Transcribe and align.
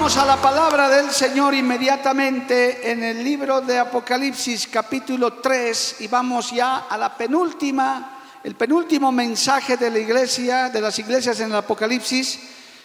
Vamos 0.00 0.16
a 0.16 0.24
la 0.24 0.40
palabra 0.40 0.88
del 0.88 1.10
Señor 1.10 1.52
inmediatamente 1.52 2.90
en 2.90 3.04
el 3.04 3.22
libro 3.22 3.60
de 3.60 3.78
Apocalipsis 3.78 4.66
capítulo 4.66 5.34
3 5.34 5.96
y 6.00 6.06
vamos 6.06 6.52
ya 6.52 6.86
a 6.88 6.96
la 6.96 7.14
penúltima, 7.14 8.22
el 8.42 8.54
penúltimo 8.54 9.12
mensaje 9.12 9.76
de 9.76 9.90
la 9.90 9.98
iglesia, 9.98 10.70
de 10.70 10.80
las 10.80 10.98
iglesias 10.98 11.38
en 11.40 11.50
el 11.50 11.56
Apocalipsis, 11.56 12.40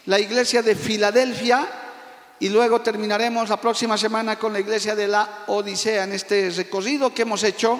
la 0.08 0.20
iglesia 0.20 0.62
de 0.62 0.76
Filadelfia 0.76 1.66
y 2.38 2.50
luego 2.50 2.82
terminaremos 2.82 3.48
la 3.48 3.62
próxima 3.62 3.98
semana 3.98 4.38
con 4.38 4.52
la 4.52 4.60
iglesia 4.60 4.93
de 4.93 5.08
la 5.08 5.46
Odisea 5.48 6.04
en 6.04 6.12
este 6.12 6.49
recorrido 6.49 7.13
que 7.13 7.21
hemos 7.21 7.43
hecho 7.43 7.80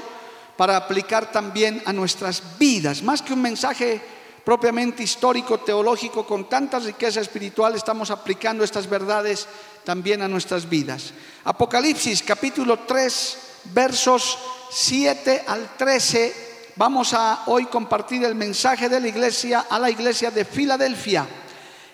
para 0.56 0.78
aplicar 0.78 1.30
también 1.34 1.84
a 1.86 1.92
nuestras 1.92 2.42
vidas, 2.58 3.04
más 3.04 3.22
que 3.22 3.34
un 3.34 3.42
mensaje 3.42 4.02
propiamente 4.46 5.02
histórico, 5.02 5.58
teológico, 5.58 6.26
con 6.26 6.48
tanta 6.48 6.78
riqueza 6.78 7.20
espiritual, 7.20 7.74
estamos 7.74 8.12
aplicando 8.12 8.64
estas 8.64 8.88
verdades 8.88 9.48
también 9.84 10.22
a 10.22 10.28
nuestras 10.28 10.70
vidas. 10.70 11.14
Apocalipsis 11.44 12.22
capítulo 12.22 12.80
3, 12.80 13.38
versos 13.74 14.38
7 14.72 15.46
al 15.48 15.76
13, 15.76 16.72
vamos 16.76 17.14
a 17.16 17.44
hoy 17.48 17.66
compartir 17.66 18.24
el 18.24 18.36
mensaje 18.36 18.88
de 18.88 19.00
la 19.00 19.08
iglesia 19.08 19.66
a 19.68 19.80
la 19.80 19.90
iglesia 19.90 20.30
de 20.30 20.46
Filadelfia, 20.46 21.28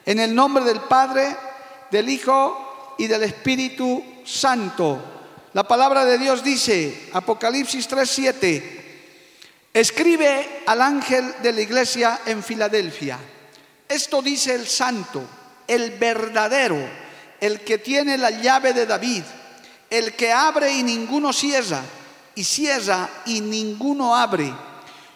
en 0.05 0.19
el 0.19 0.35
nombre 0.35 0.66
del 0.66 0.81
Padre, 0.81 1.33
del 1.89 2.09
Hijo 2.09 2.95
y 2.97 3.07
del 3.07 3.23
Espíritu 3.23 4.03
Santo. 4.25 4.99
La 5.53 5.63
palabra 5.63 6.03
de 6.03 6.17
Dios 6.17 6.44
dice, 6.44 7.09
Apocalipsis 7.13 7.88
3, 7.88 8.09
7, 8.09 8.81
Escribe 9.73 10.64
al 10.66 10.81
ángel 10.81 11.36
de 11.41 11.53
la 11.53 11.61
iglesia 11.61 12.22
en 12.25 12.44
Filadelfia. 12.44 13.17
Esto 13.88 14.22
dice 14.22 14.53
el 14.53 14.67
santo, 14.67 15.23
el 15.66 15.91
verdadero, 15.91 16.78
el 17.39 17.61
que 17.61 17.78
tiene 17.78 18.17
la 18.17 18.31
llave 18.31 18.73
de 18.73 18.86
David, 18.86 19.23
el 19.89 20.13
que 20.16 20.31
abre 20.31 20.73
y 20.73 20.83
ninguno 20.83 21.31
cierra, 21.31 21.81
y 22.36 22.44
cierra 22.44 23.09
y 23.25 23.39
ninguno 23.39 24.16
abre. 24.16 24.53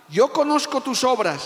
Yo 0.09 0.31
conozco 0.31 0.81
tus 0.81 1.03
obras. 1.03 1.41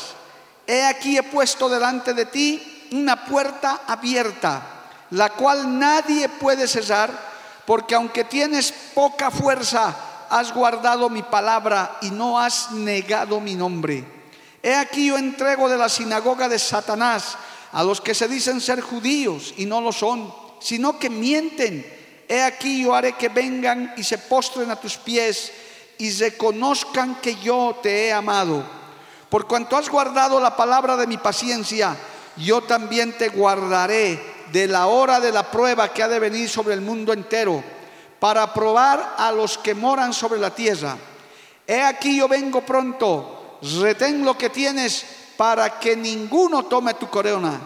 He 0.67 0.85
aquí 0.85 1.17
he 1.17 1.23
puesto 1.23 1.67
delante 1.67 2.13
de 2.13 2.25
ti 2.25 2.89
una 2.91 3.25
puerta 3.25 3.81
abierta, 3.87 4.61
la 5.11 5.29
cual 5.31 5.79
nadie 5.79 6.29
puede 6.29 6.67
cerrar, 6.67 7.11
porque 7.65 7.95
aunque 7.95 8.23
tienes 8.23 8.71
poca 8.93 9.31
fuerza, 9.31 9.95
has 10.29 10.53
guardado 10.53 11.09
mi 11.09 11.23
palabra 11.23 11.97
y 12.01 12.11
no 12.11 12.39
has 12.39 12.71
negado 12.71 13.39
mi 13.39 13.55
nombre. 13.55 14.03
He 14.61 14.75
aquí 14.75 15.07
yo 15.07 15.17
entrego 15.17 15.69
de 15.69 15.77
la 15.77 15.89
sinagoga 15.89 16.47
de 16.47 16.59
Satanás 16.59 17.37
a 17.71 17.83
los 17.83 18.01
que 18.01 18.13
se 18.13 18.27
dicen 18.27 18.61
ser 18.61 18.81
judíos 18.81 19.53
y 19.57 19.65
no 19.65 19.81
lo 19.81 19.91
son, 19.91 20.33
sino 20.59 20.99
que 20.99 21.09
mienten. 21.09 21.85
He 22.27 22.41
aquí 22.41 22.83
yo 22.83 22.93
haré 22.93 23.13
que 23.13 23.29
vengan 23.29 23.93
y 23.97 24.03
se 24.03 24.17
postren 24.17 24.69
a 24.69 24.75
tus 24.75 24.97
pies 24.97 25.51
y 25.97 26.11
reconozcan 26.11 27.15
que 27.15 27.35
yo 27.35 27.79
te 27.81 28.07
he 28.07 28.13
amado. 28.13 28.63
Por 29.29 29.47
cuanto 29.47 29.77
has 29.77 29.89
guardado 29.89 30.39
la 30.39 30.55
palabra 30.55 30.95
de 30.95 31.07
mi 31.07 31.17
paciencia, 31.17 31.95
yo 32.37 32.61
también 32.61 33.17
te 33.17 33.29
guardaré 33.29 34.21
de 34.51 34.67
la 34.67 34.87
hora 34.87 35.19
de 35.19 35.31
la 35.31 35.49
prueba 35.49 35.93
que 35.93 36.03
ha 36.03 36.07
de 36.07 36.19
venir 36.19 36.49
sobre 36.49 36.73
el 36.73 36.81
mundo 36.81 37.13
entero 37.13 37.63
para 38.19 38.53
probar 38.53 39.15
a 39.17 39.31
los 39.31 39.57
que 39.57 39.73
moran 39.73 40.13
sobre 40.13 40.39
la 40.39 40.53
tierra. 40.53 40.97
He 41.65 41.81
aquí 41.81 42.17
yo 42.17 42.27
vengo 42.27 42.61
pronto, 42.61 43.59
retén 43.79 44.25
lo 44.25 44.37
que 44.37 44.49
tienes 44.49 45.05
para 45.37 45.79
que 45.79 45.95
ninguno 45.95 46.65
tome 46.65 46.95
tu 46.95 47.09
corona. 47.09 47.59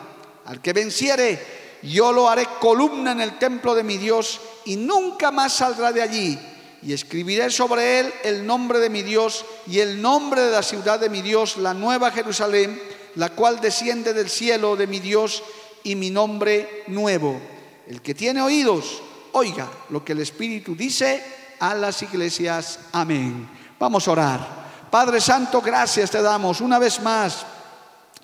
Al 0.46 0.62
que 0.62 0.74
venciere, 0.74 1.80
yo 1.82 2.12
lo 2.12 2.30
haré 2.30 2.48
columna 2.60 3.14
en 3.14 3.22
el 3.22 3.40
templo 3.40 3.74
de 3.74 3.84
mi 3.84 3.98
Dios 3.98 4.40
y 4.66 4.76
nunca 4.76 5.32
más 5.32 5.54
saldrá 5.54 5.92
de 5.92 6.02
allí. 6.02 6.40
Y 6.82 6.92
escribiré 6.92 7.50
sobre 7.50 8.02
él 8.02 8.14
el 8.24 8.46
nombre 8.46 8.80
de 8.80 8.90
mi 8.90 9.04
Dios 9.04 9.46
y 9.66 9.80
el 9.80 10.02
nombre 10.02 10.42
de 10.42 10.52
la 10.52 10.64
ciudad 10.64 11.00
de 11.00 11.10
mi 11.10 11.22
Dios, 11.22 11.58
la 11.58 11.74
nueva 11.74 12.12
Jerusalén, 12.12 12.82
la 13.16 13.30
cual 13.30 13.62
desciende 13.62 14.14
del 14.14 14.30
cielo 14.30 14.76
de 14.76 14.88
mi 14.88 15.00
Dios 15.00 15.44
y 15.84 15.96
mi 15.96 16.10
nombre 16.10 16.84
nuevo. 16.88 17.40
El 17.88 18.02
que 18.02 18.14
tiene 18.14 18.42
oídos, 18.42 19.02
oiga 19.34 19.68
lo 19.90 20.04
que 20.04 20.14
el 20.14 20.22
Espíritu 20.22 20.76
dice 20.76 21.56
a 21.60 21.76
las 21.76 22.02
iglesias. 22.02 22.80
Amén. 22.92 23.50
Vamos 23.80 24.08
a 24.08 24.12
orar. 24.12 24.64
Padre 24.90 25.20
Santo, 25.20 25.62
gracias 25.62 26.12
te 26.12 26.22
damos 26.22 26.62
una 26.62 26.80
vez 26.80 27.02
más 27.02 27.46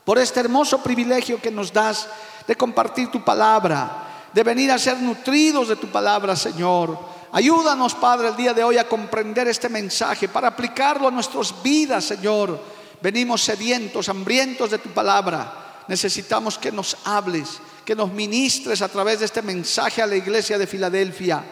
por 0.04 0.18
este 0.18 0.40
hermoso 0.40 0.82
privilegio 0.82 1.42
que 1.42 1.52
nos 1.52 1.72
das 1.74 2.08
de 2.48 2.56
compartir 2.56 3.12
tu 3.12 3.24
palabra, 3.24 4.28
de 4.34 4.44
venir 4.44 4.72
a 4.72 4.80
ser 4.80 4.98
nutridos 4.98 5.68
de 5.68 5.76
tu 5.76 5.88
palabra, 5.88 6.36
Señor. 6.36 6.98
Ayúdanos, 7.32 7.94
Padre, 7.94 8.30
el 8.30 8.36
día 8.36 8.54
de 8.54 8.64
hoy 8.64 8.78
a 8.78 8.88
comprender 8.88 9.48
este 9.48 9.70
mensaje 9.70 10.28
para 10.28 10.48
aplicarlo 10.48 11.08
a 11.08 11.12
nuestras 11.12 11.62
vidas, 11.62 12.06
Señor. 12.06 12.60
Venimos 13.02 13.44
sedientos, 13.44 14.10
hambrientos 14.10 14.72
de 14.72 14.80
tu 14.80 14.90
palabra. 14.90 15.84
Necesitamos 15.88 16.58
que 16.58 16.72
nos 16.72 16.98
hables, 17.06 17.60
que 17.90 17.96
nos 17.96 18.14
ministres 18.14 18.84
a 18.84 18.88
través 18.88 19.18
de 19.18 19.26
este 19.26 19.42
mensaje 19.42 20.00
a 20.00 20.06
la 20.06 20.16
iglesia 20.16 20.60
de 20.60 20.68
Filadelfia. 20.68 21.44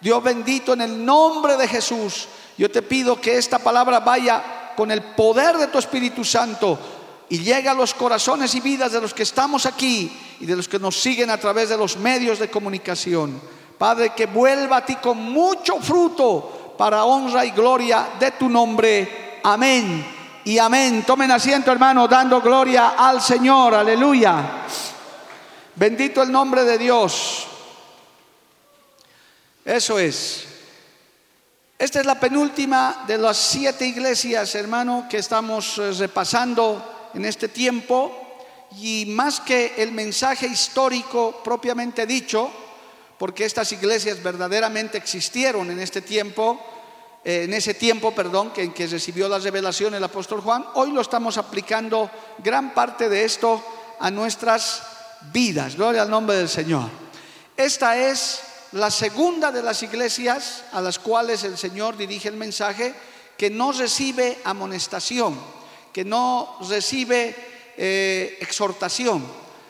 Dios 0.00 0.24
bendito, 0.24 0.72
en 0.72 0.80
el 0.80 1.04
nombre 1.04 1.54
de 1.58 1.68
Jesús, 1.68 2.28
yo 2.56 2.70
te 2.70 2.80
pido 2.80 3.20
que 3.20 3.36
esta 3.36 3.58
palabra 3.58 4.00
vaya 4.00 4.72
con 4.74 4.90
el 4.90 5.02
poder 5.02 5.58
de 5.58 5.66
tu 5.66 5.76
Espíritu 5.76 6.24
Santo 6.24 6.78
y 7.28 7.40
llegue 7.40 7.68
a 7.68 7.74
los 7.74 7.92
corazones 7.92 8.54
y 8.54 8.60
vidas 8.60 8.92
de 8.92 9.02
los 9.02 9.12
que 9.12 9.24
estamos 9.24 9.66
aquí 9.66 10.10
y 10.40 10.46
de 10.46 10.56
los 10.56 10.66
que 10.66 10.78
nos 10.78 10.98
siguen 10.98 11.28
a 11.28 11.36
través 11.36 11.68
de 11.68 11.76
los 11.76 11.98
medios 11.98 12.38
de 12.38 12.48
comunicación. 12.48 13.38
Padre, 13.76 14.14
que 14.16 14.24
vuelva 14.24 14.78
a 14.78 14.86
ti 14.86 14.96
con 14.96 15.18
mucho 15.18 15.76
fruto 15.78 16.74
para 16.78 17.04
honra 17.04 17.44
y 17.44 17.50
gloria 17.50 18.12
de 18.18 18.30
tu 18.30 18.48
nombre. 18.48 19.40
Amén 19.44 20.06
y 20.46 20.56
amén. 20.56 21.04
Tomen 21.06 21.30
asiento, 21.30 21.70
hermano, 21.70 22.08
dando 22.08 22.40
gloria 22.40 22.94
al 22.96 23.20
Señor. 23.20 23.74
Aleluya. 23.74 24.62
Bendito 25.74 26.22
el 26.22 26.30
nombre 26.30 26.64
de 26.64 26.76
Dios. 26.76 27.46
Eso 29.64 29.98
es. 29.98 30.44
Esta 31.78 32.00
es 32.00 32.06
la 32.06 32.20
penúltima 32.20 33.04
de 33.06 33.16
las 33.16 33.38
siete 33.38 33.86
iglesias, 33.86 34.54
hermano, 34.54 35.06
que 35.08 35.16
estamos 35.16 35.78
eh, 35.78 35.92
repasando 35.92 37.10
en 37.14 37.24
este 37.24 37.48
tiempo. 37.48 38.38
Y 38.78 39.06
más 39.08 39.40
que 39.40 39.74
el 39.78 39.92
mensaje 39.92 40.46
histórico 40.46 41.40
propiamente 41.42 42.06
dicho, 42.06 42.50
porque 43.18 43.46
estas 43.46 43.72
iglesias 43.72 44.22
verdaderamente 44.22 44.98
existieron 44.98 45.70
en 45.70 45.80
este 45.80 46.02
tiempo, 46.02 46.60
eh, 47.24 47.44
en 47.44 47.54
ese 47.54 47.72
tiempo, 47.72 48.14
perdón, 48.14 48.50
que, 48.50 48.62
en 48.62 48.74
que 48.74 48.86
recibió 48.86 49.26
la 49.26 49.38
revelación 49.38 49.94
el 49.94 50.04
apóstol 50.04 50.42
Juan, 50.42 50.66
hoy 50.74 50.92
lo 50.92 51.00
estamos 51.00 51.38
aplicando 51.38 52.10
gran 52.38 52.74
parte 52.74 53.08
de 53.08 53.24
esto 53.24 53.64
a 53.98 54.10
nuestras 54.10 54.91
vidas. 55.32 55.76
Gloria 55.76 56.02
al 56.02 56.10
nombre 56.10 56.36
del 56.36 56.48
Señor. 56.48 56.88
Esta 57.56 57.96
es 57.96 58.40
la 58.72 58.90
segunda 58.90 59.52
de 59.52 59.62
las 59.62 59.82
iglesias 59.82 60.64
a 60.72 60.80
las 60.80 60.98
cuales 60.98 61.44
el 61.44 61.58
Señor 61.58 61.96
dirige 61.96 62.28
el 62.28 62.36
mensaje 62.36 62.94
que 63.36 63.50
no 63.50 63.72
recibe 63.72 64.38
amonestación, 64.44 65.38
que 65.92 66.04
no 66.04 66.56
recibe 66.68 67.34
eh, 67.76 68.38
exhortación, 68.40 69.24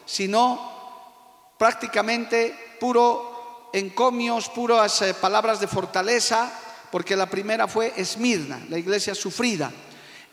sino 0.06 1.54
prácticamente 1.58 2.76
puro 2.78 3.70
encomios, 3.72 4.48
puras 4.48 5.02
eh, 5.02 5.14
palabras 5.14 5.60
de 5.60 5.66
fortaleza, 5.66 6.52
porque 6.90 7.16
la 7.16 7.26
primera 7.26 7.66
fue 7.66 7.92
Esmirna, 7.96 8.60
la 8.68 8.78
iglesia 8.78 9.14
sufrida. 9.14 9.72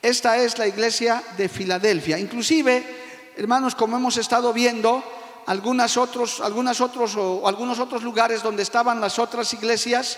Esta 0.01 0.37
es 0.37 0.57
la 0.57 0.67
iglesia 0.67 1.23
de 1.37 1.49
Filadelfia. 1.49 2.19
Inclusive 2.19 3.08
hermanos, 3.39 3.73
como 3.73 3.95
hemos 3.95 4.17
estado 4.17 4.51
viendo, 4.51 5.01
algunas 5.45 5.95
otros, 5.95 6.41
algunas 6.41 6.81
otros, 6.81 7.15
o 7.15 7.47
algunos 7.47 7.79
otros 7.79 8.03
lugares 8.03 8.43
donde 8.43 8.63
estaban 8.63 8.99
las 8.99 9.17
otras 9.17 9.53
iglesias, 9.53 10.17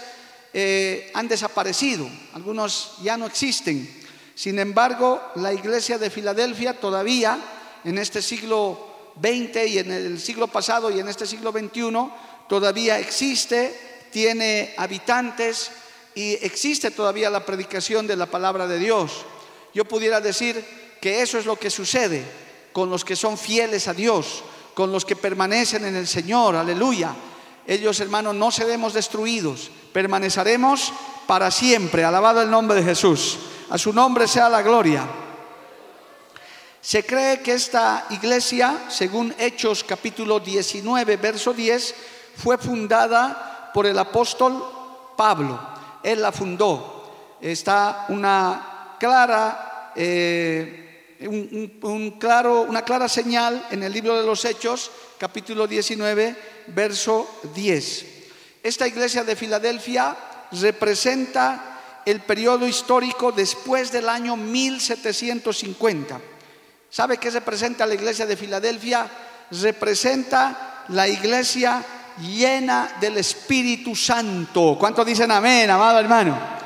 eh, 0.53 1.11
han 1.13 1.27
desaparecido, 1.27 2.09
algunos 2.33 2.93
ya 3.03 3.17
no 3.17 3.27
existen. 3.27 4.01
Sin 4.33 4.57
embargo, 4.57 5.21
la 5.35 5.53
iglesia 5.53 5.99
de 5.99 6.09
Filadelfia 6.09 6.79
todavía 6.79 7.37
en 7.83 7.99
este 7.99 8.23
siglo 8.23 8.87
XX 9.21 9.67
y 9.67 9.77
en 9.77 9.91
el 9.91 10.19
siglo 10.19 10.47
pasado 10.47 10.89
y 10.89 10.99
en 10.99 11.07
este 11.07 11.27
siglo 11.27 11.51
XXI 11.51 11.91
todavía 12.49 12.97
existe, 12.97 14.07
tiene 14.11 14.73
habitantes 14.77 15.71
y 16.15 16.33
existe 16.43 16.89
todavía 16.89 17.29
la 17.29 17.45
predicación 17.45 18.07
de 18.07 18.15
la 18.15 18.25
palabra 18.25 18.65
de 18.65 18.79
Dios. 18.79 19.25
Yo 19.75 19.85
pudiera 19.85 20.19
decir 20.19 20.65
que 20.99 21.21
eso 21.21 21.37
es 21.37 21.45
lo 21.45 21.55
que 21.55 21.69
sucede 21.69 22.41
con 22.73 22.89
los 22.89 23.05
que 23.05 23.15
son 23.15 23.37
fieles 23.37 23.87
a 23.87 23.93
Dios, 23.93 24.43
con 24.73 24.91
los 24.91 25.05
que 25.05 25.15
permanecen 25.15 25.85
en 25.85 25.95
el 25.95 26.07
Señor, 26.07 26.55
aleluya. 26.55 27.13
Ellos, 27.67 27.99
hermanos, 27.99 28.35
no 28.35 28.51
seremos 28.51 28.93
destruidos, 28.93 29.69
permaneceremos 29.93 30.93
para 31.27 31.51
siempre. 31.51 32.03
Alabado 32.03 32.41
el 32.41 32.49
nombre 32.49 32.77
de 32.77 32.83
Jesús. 32.83 33.37
A 33.69 33.77
su 33.77 33.93
nombre 33.93 34.27
sea 34.27 34.49
la 34.49 34.61
gloria. 34.61 35.07
Se 36.81 37.05
cree 37.05 37.41
que 37.41 37.53
esta 37.53 38.07
iglesia, 38.09 38.85
según 38.89 39.33
Hechos 39.37 39.83
capítulo 39.83 40.39
19, 40.39 41.15
verso 41.17 41.53
10, 41.53 41.95
fue 42.35 42.57
fundada 42.57 43.69
por 43.73 43.85
el 43.85 43.97
apóstol 43.99 44.63
Pablo. 45.15 45.59
Él 46.01 46.21
la 46.21 46.31
fundó. 46.31 47.37
Está 47.39 48.07
una 48.09 48.95
clara, 48.99 49.93
eh, 49.95 50.90
un, 51.27 52.17
claro, 52.19 52.61
una 52.61 52.83
clara 52.83 53.07
señal 53.07 53.67
en 53.71 53.83
el 53.83 53.93
libro 53.93 54.19
de 54.19 54.25
los 54.25 54.43
Hechos, 54.45 54.91
capítulo 55.17 55.67
19, 55.67 56.35
verso 56.67 57.39
10. 57.53 58.05
Esta 58.63 58.87
iglesia 58.87 59.23
de 59.23 59.35
Filadelfia 59.35 60.15
representa 60.51 62.01
el 62.05 62.21
periodo 62.21 62.67
histórico 62.67 63.31
después 63.31 63.91
del 63.91 64.09
año 64.09 64.35
1750. 64.35 66.19
¿Sabe 66.89 67.17
qué 67.17 67.29
representa 67.29 67.85
la 67.85 67.93
iglesia 67.93 68.25
de 68.25 68.37
Filadelfia? 68.37 69.09
Representa 69.51 70.85
la 70.89 71.07
iglesia 71.07 71.83
llena 72.19 72.97
del 72.99 73.17
Espíritu 73.17 73.95
Santo. 73.95 74.75
¿Cuántos 74.79 75.05
dicen 75.05 75.31
amén, 75.31 75.69
amado 75.69 75.99
hermano? 75.99 76.60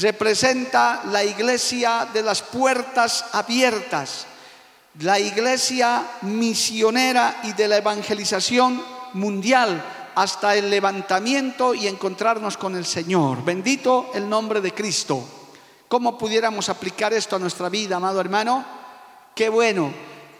Representa 0.00 1.02
la 1.06 1.24
iglesia 1.24 2.08
de 2.12 2.22
las 2.22 2.42
puertas 2.42 3.26
abiertas, 3.32 4.26
la 5.00 5.18
iglesia 5.18 6.02
misionera 6.22 7.40
y 7.44 7.52
de 7.52 7.68
la 7.68 7.78
evangelización 7.78 8.82
mundial 9.14 9.82
hasta 10.14 10.56
el 10.56 10.70
levantamiento 10.70 11.74
y 11.74 11.86
encontrarnos 11.86 12.56
con 12.56 12.74
el 12.76 12.84
Señor. 12.84 13.44
Bendito 13.44 14.10
el 14.14 14.28
nombre 14.28 14.60
de 14.60 14.72
Cristo. 14.72 15.22
¿Cómo 15.88 16.18
pudiéramos 16.18 16.68
aplicar 16.68 17.12
esto 17.12 17.36
a 17.36 17.38
nuestra 17.38 17.68
vida, 17.68 17.96
amado 17.96 18.20
hermano? 18.20 18.64
Qué 19.34 19.48
bueno 19.48 19.92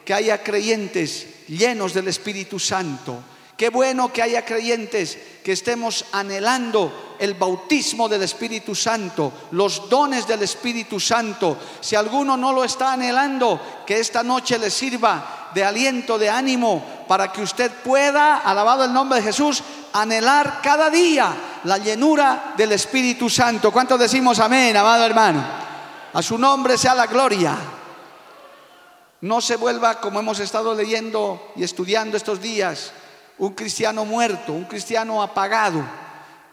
que 0.05 0.15
haya 0.15 0.43
creyentes 0.43 1.47
llenos 1.49 1.95
del 1.95 2.09
Espíritu 2.09 2.59
Santo 2.59 3.23
Qué 3.57 3.71
bueno 3.71 4.13
que 4.13 4.23
haya 4.23 4.45
creyentes 4.45 5.19
que 5.43 5.53
estemos 5.53 6.05
anhelando 6.13 7.17
el 7.19 7.33
bautismo 7.33 8.07
del 8.07 8.23
Espíritu 8.23 8.75
Santo, 8.75 9.33
los 9.53 9.89
dones 9.89 10.27
del 10.27 10.43
Espíritu 10.43 11.01
Santo. 11.01 11.57
Si 11.81 11.97
alguno 11.97 12.37
no 12.37 12.53
lo 12.53 12.65
está 12.65 12.93
anhelando, 12.93 13.85
que 13.87 13.99
esta 13.99 14.23
noche 14.23 14.59
le 14.59 14.71
sirva 14.71 15.51
de 15.55 15.65
aliento, 15.65 16.19
de 16.19 16.29
ánimo, 16.29 16.85
para 17.09 17.33
que 17.33 17.41
usted 17.41 17.71
pueda, 17.83 18.41
alabado 18.41 18.85
el 18.85 18.93
nombre 18.93 19.21
de 19.21 19.27
Jesús, 19.27 19.63
anhelar 19.95 20.61
cada 20.63 20.91
día 20.91 21.35
la 21.65 21.79
llenura 21.79 22.53
del 22.59 22.73
Espíritu 22.73 23.31
Santo. 23.31 23.73
¿Cuántos 23.73 23.99
decimos 23.99 24.39
amén, 24.39 24.77
amado 24.77 25.07
hermano? 25.07 25.43
A 26.13 26.21
su 26.21 26.37
nombre 26.37 26.77
sea 26.77 26.95
la 26.95 27.07
gloria. 27.07 27.57
No 29.23 29.41
se 29.41 29.57
vuelva 29.57 29.99
como 29.99 30.21
hemos 30.21 30.41
estado 30.41 30.75
leyendo 30.75 31.53
y 31.57 31.65
estudiando 31.65 32.19
estos 32.19 32.43
días 32.43 32.93
un 33.39 33.53
cristiano 33.53 34.05
muerto, 34.05 34.53
un 34.53 34.65
cristiano 34.65 35.23
apagado. 35.23 35.85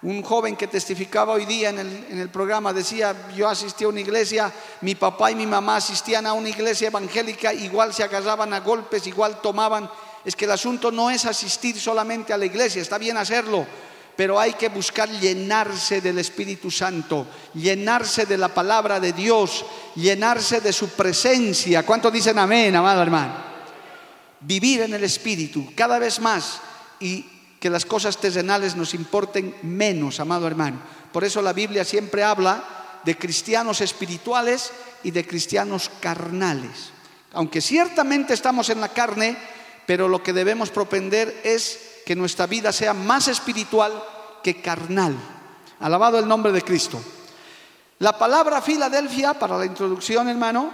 Un 0.01 0.21
joven 0.21 0.57
que 0.57 0.67
testificaba 0.67 1.31
hoy 1.31 1.45
día 1.45 1.69
en 1.69 1.79
el, 1.79 2.29
programa 2.29 2.73
decía, 2.73 3.15
yo 3.37 3.47
asistí 3.47 3.85
a 3.85 3.87
una 3.87 4.01
iglesia, 4.01 4.51
mi 4.81 4.95
papá 4.95 5.31
y 5.31 5.35
mi 5.35 5.47
mamá 5.47 5.77
asistían 5.77 6.25
a 6.25 6.33
una 6.33 6.49
iglesia 6.49 6.89
evangélica, 6.89 7.53
igual 7.53 7.93
se 7.93 8.03
agarraban 8.03 8.51
a 8.51 8.59
golpes, 8.59 9.07
igual 9.07 9.39
tomaban. 9.39 9.89
Es 10.25 10.35
que 10.35 10.43
el 10.43 10.51
asunto 10.51 10.91
no 10.91 11.09
es 11.09 11.25
asistir 11.25 11.79
solamente 11.79 12.33
a 12.33 12.37
la 12.37 12.45
iglesia, 12.45 12.81
está 12.81 12.97
bien 12.97 13.15
hacerlo, 13.15 13.65
pero 14.17 14.37
hay 14.37 14.53
que 14.53 14.67
buscar 14.67 15.09
llenarse 15.09 16.01
del 16.01 16.19
Espíritu 16.19 16.69
Santo, 16.69 17.25
llenarse 17.53 18.25
de 18.25 18.37
la 18.37 18.49
palabra 18.49 18.99
de 18.99 19.13
Dios, 19.13 19.65
llenarse 19.95 20.59
de 20.59 20.73
su 20.73 20.89
presencia. 20.89 21.85
¿Cuántos 21.85 22.11
dicen 22.11 22.37
amén, 22.37 22.75
amado 22.75 23.01
hermano? 23.01 23.35
Vivir 24.41 24.81
en 24.81 24.93
el 24.93 25.05
Espíritu 25.05 25.71
cada 25.77 25.97
vez 25.97 26.19
más 26.19 26.59
y 27.03 27.25
que 27.59 27.69
las 27.69 27.85
cosas 27.85 28.17
terrenales 28.17 28.75
nos 28.75 28.93
importen 28.93 29.55
menos, 29.61 30.19
amado 30.19 30.47
hermano. 30.47 30.79
Por 31.11 31.23
eso 31.23 31.41
la 31.41 31.53
Biblia 31.53 31.83
siempre 31.83 32.23
habla 32.23 32.63
de 33.03 33.17
cristianos 33.17 33.81
espirituales 33.81 34.71
y 35.03 35.11
de 35.11 35.27
cristianos 35.27 35.91
carnales. 35.99 36.91
Aunque 37.33 37.59
ciertamente 37.61 38.33
estamos 38.33 38.69
en 38.69 38.79
la 38.79 38.89
carne, 38.89 39.37
pero 39.85 40.07
lo 40.07 40.23
que 40.23 40.33
debemos 40.33 40.69
propender 40.69 41.41
es 41.43 42.01
que 42.05 42.15
nuestra 42.15 42.47
vida 42.47 42.71
sea 42.71 42.93
más 42.93 43.27
espiritual 43.27 44.01
que 44.41 44.61
carnal. 44.61 45.15
Alabado 45.79 46.19
el 46.19 46.27
nombre 46.27 46.53
de 46.53 46.61
Cristo. 46.61 47.01
La 47.99 48.17
palabra 48.17 48.61
Filadelfia, 48.61 49.33
para 49.33 49.57
la 49.57 49.65
introducción, 49.65 50.29
hermano, 50.29 50.71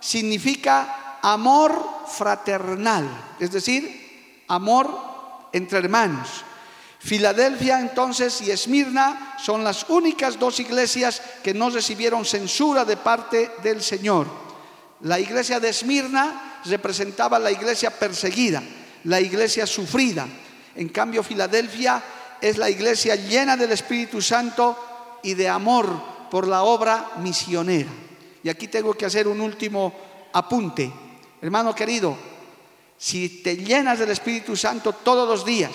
significa 0.00 1.18
amor 1.22 2.04
fraternal, 2.08 3.08
es 3.38 3.52
decir, 3.52 4.44
amor 4.48 5.11
entre 5.52 5.78
hermanos. 5.78 6.44
Filadelfia 6.98 7.80
entonces 7.80 8.40
y 8.42 8.50
Esmirna 8.52 9.34
son 9.42 9.64
las 9.64 9.86
únicas 9.88 10.38
dos 10.38 10.60
iglesias 10.60 11.20
que 11.42 11.52
no 11.52 11.68
recibieron 11.68 12.24
censura 12.24 12.84
de 12.84 12.96
parte 12.96 13.50
del 13.62 13.82
Señor. 13.82 14.28
La 15.00 15.18
iglesia 15.18 15.58
de 15.58 15.70
Esmirna 15.70 16.60
representaba 16.64 17.40
la 17.40 17.50
iglesia 17.50 17.90
perseguida, 17.90 18.62
la 19.04 19.20
iglesia 19.20 19.66
sufrida. 19.66 20.28
En 20.76 20.88
cambio, 20.90 21.24
Filadelfia 21.24 22.00
es 22.40 22.56
la 22.56 22.70
iglesia 22.70 23.16
llena 23.16 23.56
del 23.56 23.72
Espíritu 23.72 24.22
Santo 24.22 25.18
y 25.24 25.34
de 25.34 25.48
amor 25.48 26.28
por 26.30 26.46
la 26.46 26.62
obra 26.62 27.10
misionera. 27.18 27.90
Y 28.44 28.48
aquí 28.48 28.68
tengo 28.68 28.94
que 28.94 29.06
hacer 29.06 29.26
un 29.26 29.40
último 29.40 29.92
apunte. 30.32 30.92
Hermano 31.40 31.74
querido, 31.74 32.16
si 33.02 33.28
te 33.42 33.56
llenas 33.56 33.98
del 33.98 34.10
Espíritu 34.10 34.54
Santo 34.56 34.92
todos 34.92 35.28
los 35.28 35.44
días, 35.44 35.72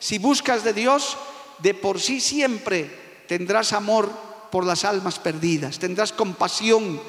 si 0.00 0.18
buscas 0.18 0.64
de 0.64 0.72
Dios, 0.72 1.16
de 1.60 1.72
por 1.72 2.00
sí 2.00 2.20
siempre 2.20 3.22
tendrás 3.28 3.72
amor 3.72 4.10
por 4.50 4.66
las 4.66 4.84
almas 4.84 5.20
perdidas, 5.20 5.78
tendrás 5.78 6.12
compasión, 6.12 7.00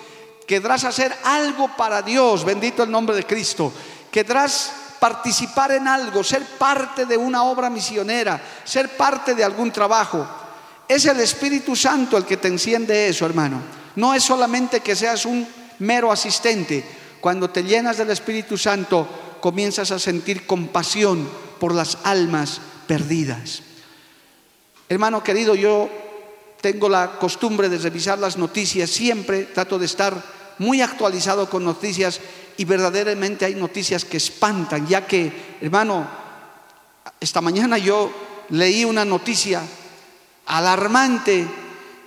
querrás 0.46 0.84
hacer 0.84 1.12
algo 1.24 1.68
para 1.76 2.04
Dios, 2.04 2.46
bendito 2.46 2.84
el 2.84 2.92
nombre 2.92 3.16
de 3.16 3.26
Cristo, 3.26 3.74
querrás 4.12 4.72
participar 5.00 5.72
en 5.72 5.88
algo, 5.88 6.24
ser 6.24 6.46
parte 6.60 7.08
de 7.08 7.18
una 7.18 7.44
obra 7.46 7.68
misionera, 7.68 8.40
ser 8.64 8.96
parte 8.96 9.34
de 9.34 9.44
algún 9.44 9.72
trabajo. 9.72 10.28
Es 10.88 11.06
el 11.06 11.20
Espíritu 11.20 11.76
Santo 11.76 12.18
el 12.18 12.26
que 12.26 12.38
te 12.38 12.50
enciende 12.50 13.08
eso, 13.08 13.26
hermano. 13.26 13.64
No 13.96 14.14
es 14.14 14.24
solamente 14.24 14.82
que 14.82 14.96
seas 14.96 15.26
un 15.26 15.48
mero 15.80 16.12
asistente. 16.12 16.86
Cuando 17.20 17.50
te 17.50 17.64
llenas 17.64 17.98
del 17.98 18.12
Espíritu 18.12 18.56
Santo, 18.56 19.25
comienzas 19.46 19.92
a 19.92 20.00
sentir 20.00 20.48
compasión 20.48 21.30
por 21.60 21.72
las 21.72 22.00
almas 22.04 22.60
perdidas. 22.88 23.62
Hermano 24.90 25.24
querido, 25.24 25.54
yo 25.54 25.88
tengo 26.62 26.90
la 26.90 27.20
costumbre 27.20 27.70
de 27.70 27.78
revisar 27.78 28.18
las 28.18 28.38
noticias, 28.38 28.90
siempre 28.90 29.44
trato 29.44 29.78
de 29.78 29.86
estar 29.86 30.20
muy 30.58 30.82
actualizado 30.82 31.48
con 31.48 31.64
noticias 31.64 32.22
y 32.58 32.66
verdaderamente 32.66 33.46
hay 33.46 33.54
noticias 33.54 34.04
que 34.04 34.18
espantan, 34.18 34.88
ya 34.88 35.06
que, 35.06 35.58
hermano, 35.62 36.10
esta 37.20 37.40
mañana 37.40 37.78
yo 37.78 38.10
leí 38.50 38.84
una 38.84 39.06
noticia 39.06 39.62
alarmante 40.48 41.46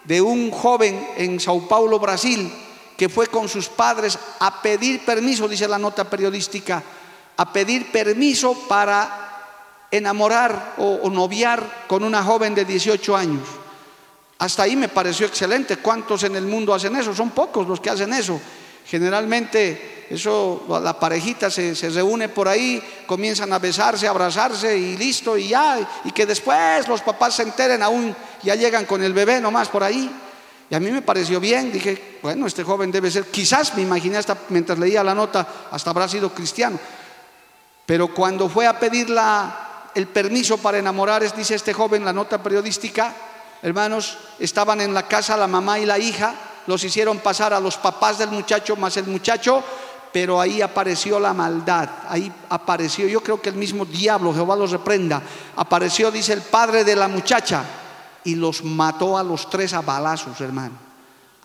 de 0.03 0.21
un 0.21 0.51
joven 0.51 1.07
en 1.17 1.39
Sao 1.39 1.69
Paulo, 1.69 2.01
Brasil, 2.01 2.51
que 2.97 3.09
fue 3.09 3.29
con 3.29 3.49
sus 3.49 3.69
padres 3.69 4.19
a 4.41 4.61
pedir 4.61 5.05
permiso, 5.05 5.47
dice 5.47 5.69
la 5.69 5.79
nota 5.79 6.11
periodística, 6.11 6.83
a 7.39 7.53
pedir 7.53 7.91
permiso 7.91 8.67
para 8.69 9.87
enamorar 9.91 10.75
o, 10.79 11.09
noviar 11.09 11.87
con 11.87 12.03
una 12.03 12.23
joven 12.23 12.55
de 12.55 12.65
18 12.65 13.17
años. 13.17 13.49
Hasta 14.39 14.65
ahí 14.65 14.77
me 14.77 14.89
pareció 14.89 15.27
excelente. 15.27 15.77
¿Cuántos 15.77 16.25
en 16.25 16.37
el 16.37 16.47
mundo 16.47 16.75
hacen 16.75 16.95
eso? 16.97 17.15
Son 17.15 17.31
pocos 17.31 17.67
los 17.67 17.81
que 17.81 17.91
hacen 17.91 18.13
eso. 18.13 18.41
Generalmente 18.87 20.07
eso, 20.11 20.67
la 20.83 20.99
parejita 20.99 21.51
se, 21.51 21.77
se, 21.77 21.91
reúne 21.91 22.29
por 22.29 22.49
ahí, 22.49 22.83
comienzan 23.07 23.53
a 23.53 23.59
besarse, 23.59 24.07
a 24.07 24.11
abrazarse 24.11 24.77
y 24.77 24.97
listo, 24.97 25.37
y 25.37 25.49
ya, 25.49 25.79
y 26.05 26.11
que 26.13 26.27
después 26.27 26.89
los 26.89 27.03
papás 27.03 27.35
se 27.35 27.43
enteren 27.43 27.83
aún, 27.83 28.17
ya 28.43 28.55
llegan 28.55 28.87
con 28.87 29.03
el 29.03 29.13
bebé 29.13 29.41
nomás 29.41 29.69
por 29.69 29.85
ahí. 29.85 30.11
Y 30.71 30.75
a 30.75 30.81
mí 30.81 30.91
me 30.91 31.03
pareció 31.03 31.41
bien, 31.41 31.71
dije, 31.71 32.19
bueno, 32.23 32.47
este 32.47 32.65
joven 32.65 32.91
debe 32.91 33.11
ser, 33.11 33.27
quizás 33.27 33.75
me 33.75 33.83
imaginé 33.83 34.17
hasta 34.17 34.37
mientras 34.49 34.79
leía 34.79 35.05
la 35.05 35.15
nota, 35.15 35.47
hasta 35.71 35.91
habrá 35.91 36.09
sido 36.09 36.31
cristiano. 36.31 36.79
Pero 37.89 38.09
cuando 38.09 38.51
fue 38.51 38.67
a 38.67 38.79
pedir 38.79 39.09
la, 39.09 39.89
el 39.95 40.09
permiso 40.09 40.59
para 40.59 40.77
enamorar, 40.77 41.23
dice 41.35 41.55
este 41.55 41.73
joven, 41.73 42.05
la 42.05 42.13
nota 42.13 42.43
periodística, 42.43 43.15
hermanos, 43.63 44.19
estaban 44.39 44.83
en 44.83 44.93
la 44.93 45.09
casa 45.09 45.39
la 45.39 45.47
mamá 45.47 45.79
y 45.79 45.87
la 45.87 45.99
hija, 45.99 46.35
los 46.67 46.85
hicieron 46.85 47.21
pasar 47.21 47.55
a 47.55 47.61
los 47.61 47.79
papás 47.79 48.19
del 48.19 48.29
muchacho 48.29 48.77
más 48.77 48.99
el 48.99 49.07
muchacho, 49.07 49.65
pero 50.13 50.39
ahí 50.39 50.61
apareció 50.61 51.19
la 51.19 51.33
maldad, 51.33 51.89
ahí 52.11 52.31
apareció, 52.51 53.09
yo 53.09 53.23
creo 53.23 53.41
que 53.41 53.49
el 53.49 53.55
mismo 53.55 53.87
diablo, 53.87 54.35
Jehová 54.35 54.55
los 54.55 54.71
reprenda, 54.71 55.23
apareció, 55.57 56.11
dice 56.11 56.35
el 56.35 56.43
padre 56.43 56.85
de 56.85 56.95
la 56.95 57.09
muchacha, 57.09 57.65
y 58.23 58.35
los 58.35 58.65
mató 58.65 59.17
a 59.17 59.23
los 59.23 59.49
tres 59.49 59.73
a 59.73 59.81
balazos, 59.81 60.39
hermano. 60.43 60.75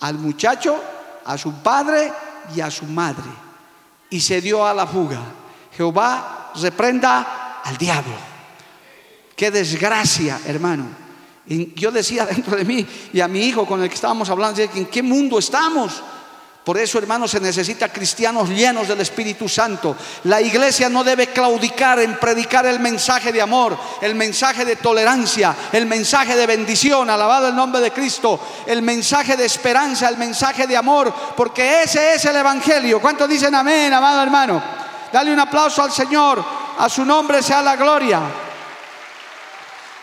Al 0.01 0.15
muchacho, 0.15 0.75
a 1.23 1.38
su 1.38 1.53
padre 1.53 2.12
y 2.53 2.59
a 2.59 2.69
su 2.69 2.83
madre. 2.83 3.31
Y 4.09 4.19
se 4.19 4.41
dio 4.41 4.67
a 4.67 4.73
la 4.73 4.85
fuga. 4.85 5.21
Jehová 5.75 6.51
reprenda 6.55 7.61
al 7.63 7.77
diablo. 7.77 8.13
Qué 9.35 9.51
desgracia, 9.51 10.39
hermano. 10.45 10.85
Y 11.47 11.73
yo 11.73 11.91
decía 11.91 12.25
dentro 12.29 12.55
de 12.55 12.65
mí 12.65 12.85
y 13.11 13.19
a 13.19 13.27
mi 13.27 13.41
hijo 13.45 13.65
con 13.65 13.81
el 13.81 13.89
que 13.89 13.95
estábamos 13.95 14.29
hablando, 14.29 14.61
¿en 14.61 14.85
qué 14.85 15.03
mundo 15.03 15.39
estamos? 15.39 16.01
Por 16.63 16.77
eso, 16.77 16.97
hermanos, 16.97 17.31
se 17.31 17.41
necesita 17.41 17.91
cristianos 17.91 18.47
llenos 18.47 18.87
del 18.87 19.01
Espíritu 19.01 19.49
Santo. 19.49 19.97
La 20.23 20.39
iglesia 20.39 20.87
no 20.87 21.03
debe 21.03 21.27
claudicar 21.27 21.99
en 21.99 22.17
predicar 22.17 22.65
el 22.65 22.79
mensaje 22.79 23.33
de 23.33 23.41
amor, 23.41 23.77
el 24.01 24.15
mensaje 24.15 24.63
de 24.63 24.77
tolerancia, 24.77 25.53
el 25.73 25.85
mensaje 25.85 26.37
de 26.37 26.47
bendición, 26.47 27.09
alabado 27.09 27.49
el 27.49 27.55
nombre 27.55 27.81
de 27.81 27.91
Cristo, 27.91 28.39
el 28.65 28.81
mensaje 28.81 29.35
de 29.35 29.43
esperanza, 29.43 30.07
el 30.07 30.15
mensaje 30.15 30.65
de 30.65 30.77
amor, 30.77 31.13
porque 31.35 31.83
ese 31.83 32.13
es 32.13 32.23
el 32.23 32.37
Evangelio. 32.37 33.01
¿Cuántos 33.01 33.27
dicen 33.27 33.53
amén, 33.53 33.91
amado 33.91 34.23
hermano? 34.23 34.82
Dale 35.13 35.32
un 35.32 35.39
aplauso 35.39 35.84
al 35.84 35.91
Señor, 35.91 36.43
a 36.79 36.89
su 36.89 37.05
nombre 37.05 37.43
sea 37.43 37.62
la 37.62 37.75
gloria. 37.75 38.20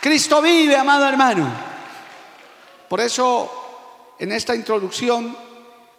Cristo 0.01 0.41
vive, 0.41 0.77
amado 0.77 1.09
hermano. 1.09 1.53
Por 2.89 3.01
eso, 3.01 4.15
en 4.21 4.31
esta 4.31 4.55
introducción, 4.55 5.37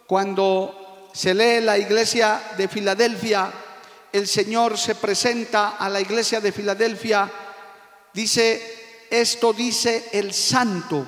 cuando 0.06 1.10
se 1.12 1.34
lee 1.34 1.60
la 1.60 1.76
iglesia 1.76 2.40
de 2.56 2.68
Filadelfia, 2.68 3.52
el 4.10 4.26
Señor 4.26 4.78
se 4.78 4.94
presenta 4.94 5.76
a 5.76 5.90
la 5.90 6.00
iglesia 6.00 6.40
de 6.40 6.50
Filadelfia, 6.50 7.30
dice, 8.14 9.08
esto 9.10 9.52
dice 9.52 10.08
el 10.14 10.32
santo, 10.32 11.04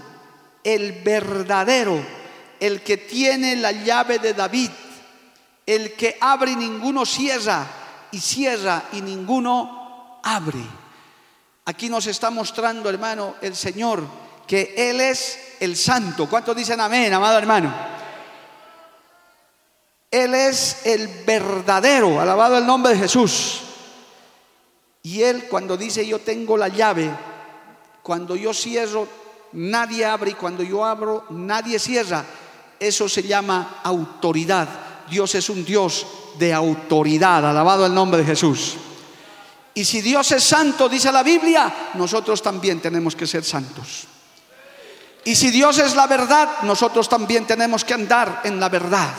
el 0.63 1.01
verdadero, 1.03 2.05
el 2.61 2.83
que 2.83 2.99
tiene 2.99 3.57
la 3.57 3.73
llave 3.73 4.19
de 4.19 4.35
David, 4.35 4.71
el 5.65 5.95
que 5.95 6.19
abre 6.21 6.51
y 6.51 6.57
ninguno 6.57 7.07
cierra, 7.07 7.81
y 8.15 8.21
cierra 8.21 8.85
y 8.93 9.01
ninguno 9.01 10.21
abre. 10.23 10.65
Aquí 11.65 11.89
nos 11.89 12.07
está 12.07 12.31
mostrando, 12.31 12.89
hermano, 12.89 13.35
el 13.43 13.57
Señor, 13.57 14.05
que 14.47 14.73
Él 14.77 15.01
es 15.01 15.57
el 15.59 15.77
santo. 15.77 16.29
¿Cuántos 16.29 16.55
dicen 16.55 16.81
amén, 16.81 17.13
amado 17.13 17.39
hermano? 17.39 17.75
Él 20.11 20.33
es 20.33 20.87
el 20.87 21.09
verdadero, 21.27 22.21
alabado 22.21 22.57
el 22.57 22.67
nombre 22.67 22.93
de 22.93 23.01
Jesús. 23.01 23.63
Y 25.03 25.23
Él 25.23 25.49
cuando 25.49 25.77
dice 25.77 26.07
yo 26.07 26.21
tengo 26.21 26.57
la 26.57 26.69
llave, 26.69 27.11
cuando 28.01 28.37
yo 28.37 28.55
cierro, 28.55 29.09
nadie 29.53 30.05
abre 30.05 30.31
y 30.31 30.35
cuando 30.35 30.63
yo 30.63 30.85
abro, 30.85 31.25
nadie 31.31 31.81
cierra. 31.81 32.25
Eso 32.79 33.09
se 33.09 33.25
llama 33.25 33.81
autoridad. 33.83 34.69
Dios 35.11 35.35
es 35.35 35.49
un 35.49 35.65
Dios 35.65 36.07
de 36.39 36.53
autoridad, 36.53 37.49
alabado 37.49 37.87
el 37.87 37.95
nombre 37.95 38.21
de 38.21 38.27
Jesús. 38.27 38.75
Y 39.75 39.85
si 39.85 40.01
Dios 40.01 40.31
es 40.33 40.45
santo, 40.45 40.89
dice 40.89 41.11
la 41.11 41.23
Biblia, 41.23 41.91
nosotros 41.95 42.41
también 42.41 42.81
tenemos 42.81 43.17
que 43.17 43.27
ser 43.27 43.45
santos. 43.45 44.07
Y 45.25 45.35
si 45.35 45.51
Dios 45.51 45.79
es 45.79 45.97
la 45.97 46.07
verdad, 46.07 46.63
nosotros 46.63 47.09
también 47.09 47.47
tenemos 47.47 47.85
que 47.85 47.95
andar 47.95 48.43
en 48.45 48.61
la 48.61 48.69
verdad. 48.69 49.15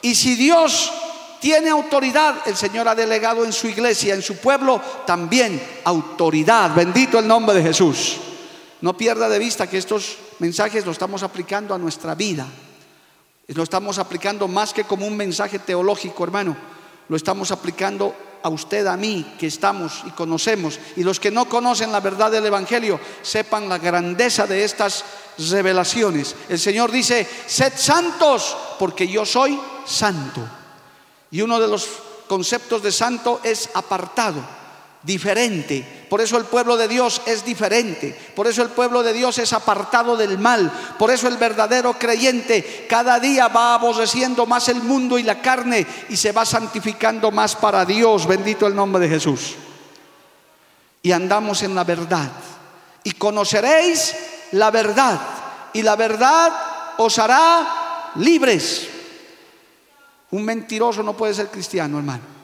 Y 0.00 0.14
si 0.14 0.36
Dios 0.36 0.92
tiene 1.40 1.70
autoridad, 1.70 2.36
el 2.46 2.56
Señor 2.56 2.88
ha 2.88 2.94
delegado 2.94 3.44
en 3.44 3.52
su 3.52 3.66
iglesia, 3.66 4.14
en 4.14 4.22
su 4.22 4.36
pueblo, 4.36 4.80
también 5.06 5.60
autoridad. 5.84 6.74
Bendito 6.74 7.18
el 7.18 7.26
nombre 7.26 7.56
de 7.56 7.62
Jesús. 7.62 8.16
No 8.80 8.96
pierda 8.96 9.28
de 9.28 9.38
vista 9.38 9.66
que 9.66 9.78
estos 9.78 10.16
mensajes 10.38 10.86
los 10.86 10.94
estamos 10.94 11.22
aplicando 11.22 11.74
a 11.74 11.78
nuestra 11.78 12.14
vida. 12.14 12.46
Lo 13.48 13.62
estamos 13.62 13.98
aplicando 13.98 14.46
más 14.46 14.74
que 14.74 14.84
como 14.84 15.06
un 15.06 15.16
mensaje 15.16 15.58
teológico, 15.58 16.22
hermano. 16.22 16.56
Lo 17.08 17.16
estamos 17.16 17.50
aplicando 17.50 18.14
a 18.42 18.50
usted, 18.50 18.86
a 18.86 18.96
mí, 18.96 19.34
que 19.38 19.46
estamos 19.46 20.02
y 20.06 20.10
conocemos. 20.10 20.78
Y 20.96 21.02
los 21.02 21.18
que 21.18 21.30
no 21.30 21.48
conocen 21.48 21.90
la 21.90 22.00
verdad 22.00 22.30
del 22.30 22.44
Evangelio, 22.44 23.00
sepan 23.22 23.68
la 23.68 23.78
grandeza 23.78 24.46
de 24.46 24.64
estas 24.64 25.02
revelaciones. 25.50 26.34
El 26.48 26.58
Señor 26.58 26.92
dice, 26.92 27.26
sed 27.46 27.72
santos, 27.74 28.56
porque 28.78 29.08
yo 29.08 29.24
soy 29.24 29.58
santo. 29.86 30.42
Y 31.30 31.40
uno 31.40 31.58
de 31.58 31.68
los 31.68 31.88
conceptos 32.28 32.82
de 32.82 32.92
santo 32.92 33.40
es 33.42 33.70
apartado, 33.72 34.44
diferente. 35.02 36.06
Por 36.08 36.20
eso 36.20 36.36
el 36.38 36.44
pueblo 36.44 36.76
de 36.76 36.88
Dios 36.88 37.22
es 37.26 37.44
diferente. 37.44 38.16
Por 38.34 38.46
eso 38.46 38.62
el 38.62 38.70
pueblo 38.70 39.02
de 39.02 39.12
Dios 39.12 39.38
es 39.38 39.52
apartado 39.52 40.16
del 40.16 40.38
mal. 40.38 40.70
Por 40.98 41.10
eso 41.10 41.28
el 41.28 41.36
verdadero 41.36 41.94
creyente 41.98 42.86
cada 42.88 43.20
día 43.20 43.48
va 43.48 43.74
aborreciendo 43.74 44.46
más 44.46 44.68
el 44.68 44.82
mundo 44.82 45.18
y 45.18 45.22
la 45.22 45.40
carne 45.40 45.86
y 46.08 46.16
se 46.16 46.32
va 46.32 46.44
santificando 46.44 47.30
más 47.30 47.54
para 47.54 47.84
Dios. 47.84 48.26
Bendito 48.26 48.66
el 48.66 48.74
nombre 48.74 49.02
de 49.02 49.08
Jesús. 49.08 49.54
Y 51.02 51.12
andamos 51.12 51.62
en 51.62 51.74
la 51.74 51.84
verdad. 51.84 52.30
Y 53.04 53.12
conoceréis 53.12 54.14
la 54.52 54.70
verdad. 54.70 55.20
Y 55.72 55.82
la 55.82 55.96
verdad 55.96 56.52
os 56.98 57.18
hará 57.18 58.12
libres. 58.16 58.88
Un 60.30 60.44
mentiroso 60.44 61.02
no 61.02 61.16
puede 61.16 61.34
ser 61.34 61.48
cristiano, 61.48 61.98
hermano. 61.98 62.37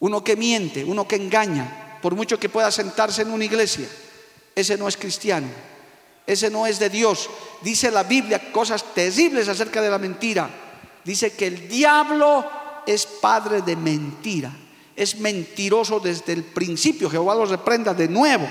Uno 0.00 0.22
que 0.22 0.36
miente, 0.36 0.84
uno 0.84 1.08
que 1.08 1.16
engaña, 1.16 1.98
por 2.00 2.14
mucho 2.14 2.38
que 2.38 2.48
pueda 2.48 2.70
sentarse 2.70 3.22
en 3.22 3.32
una 3.32 3.44
iglesia, 3.44 3.88
ese 4.54 4.76
no 4.76 4.88
es 4.88 4.96
cristiano. 4.96 5.48
Ese 6.28 6.50
no 6.50 6.66
es 6.66 6.78
de 6.78 6.90
Dios. 6.90 7.30
Dice 7.62 7.90
la 7.90 8.02
Biblia 8.02 8.52
cosas 8.52 8.92
terribles 8.92 9.48
acerca 9.48 9.80
de 9.80 9.88
la 9.88 9.98
mentira. 9.98 10.50
Dice 11.02 11.32
que 11.32 11.46
el 11.46 11.66
diablo 11.68 12.44
es 12.86 13.06
padre 13.06 13.62
de 13.62 13.74
mentira. 13.76 14.52
Es 14.94 15.18
mentiroso 15.20 16.00
desde 16.00 16.34
el 16.34 16.44
principio. 16.44 17.08
Jehová 17.08 17.34
lo 17.34 17.46
reprenda 17.46 17.94
de 17.94 18.08
nuevo. 18.08 18.46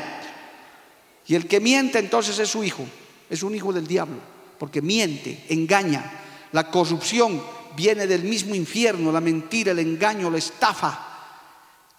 Y 1.27 1.35
el 1.35 1.47
que 1.47 1.59
miente 1.59 1.99
entonces 1.99 2.39
es 2.39 2.49
su 2.49 2.63
hijo. 2.63 2.83
Es 3.29 3.43
un 3.43 3.53
hijo 3.53 3.71
del 3.71 3.85
diablo. 3.85 4.17
Porque 4.57 4.81
miente, 4.81 5.45
engaña. 5.49 6.23
La 6.53 6.71
corrupción 6.71 7.43
viene 7.75 8.07
del 8.07 8.23
mismo 8.23 8.55
infierno, 8.55 9.11
la 9.11 9.21
mentira, 9.21 9.71
el 9.71 9.79
engaño, 9.79 10.31
la 10.31 10.39
estafa. 10.39 11.06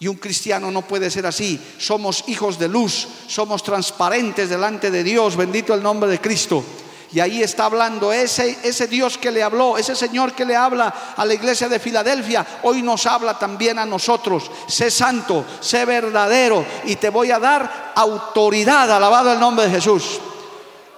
Y 0.01 0.07
un 0.07 0.15
cristiano 0.15 0.71
no 0.71 0.81
puede 0.81 1.11
ser 1.11 1.25
así. 1.25 1.59
Somos 1.77 2.23
hijos 2.27 2.57
de 2.57 2.69
luz, 2.69 3.05
somos 3.27 3.61
transparentes 3.63 4.49
delante 4.49 4.89
de 4.89 5.03
Dios, 5.03 5.35
bendito 5.35 5.73
el 5.73 5.83
nombre 5.83 6.09
de 6.09 6.21
Cristo. 6.21 6.63
Y 7.11 7.19
ahí 7.19 7.41
está 7.43 7.65
hablando 7.65 8.13
ese, 8.13 8.59
ese 8.63 8.87
Dios 8.87 9.17
que 9.17 9.31
le 9.31 9.43
habló, 9.43 9.77
ese 9.77 9.95
Señor 9.95 10.33
que 10.33 10.45
le 10.45 10.55
habla 10.55 11.13
a 11.17 11.25
la 11.25 11.33
iglesia 11.33 11.67
de 11.67 11.79
Filadelfia, 11.79 12.45
hoy 12.63 12.81
nos 12.81 13.05
habla 13.07 13.37
también 13.37 13.77
a 13.77 13.85
nosotros. 13.85 14.49
Sé 14.67 14.89
santo, 14.89 15.43
sé 15.59 15.83
verdadero 15.85 16.63
y 16.85 16.95
te 16.95 17.09
voy 17.09 17.31
a 17.31 17.39
dar 17.39 17.93
autoridad, 17.95 18.91
alabado 18.91 19.33
el 19.33 19.39
nombre 19.39 19.65
de 19.65 19.71
Jesús. 19.71 20.21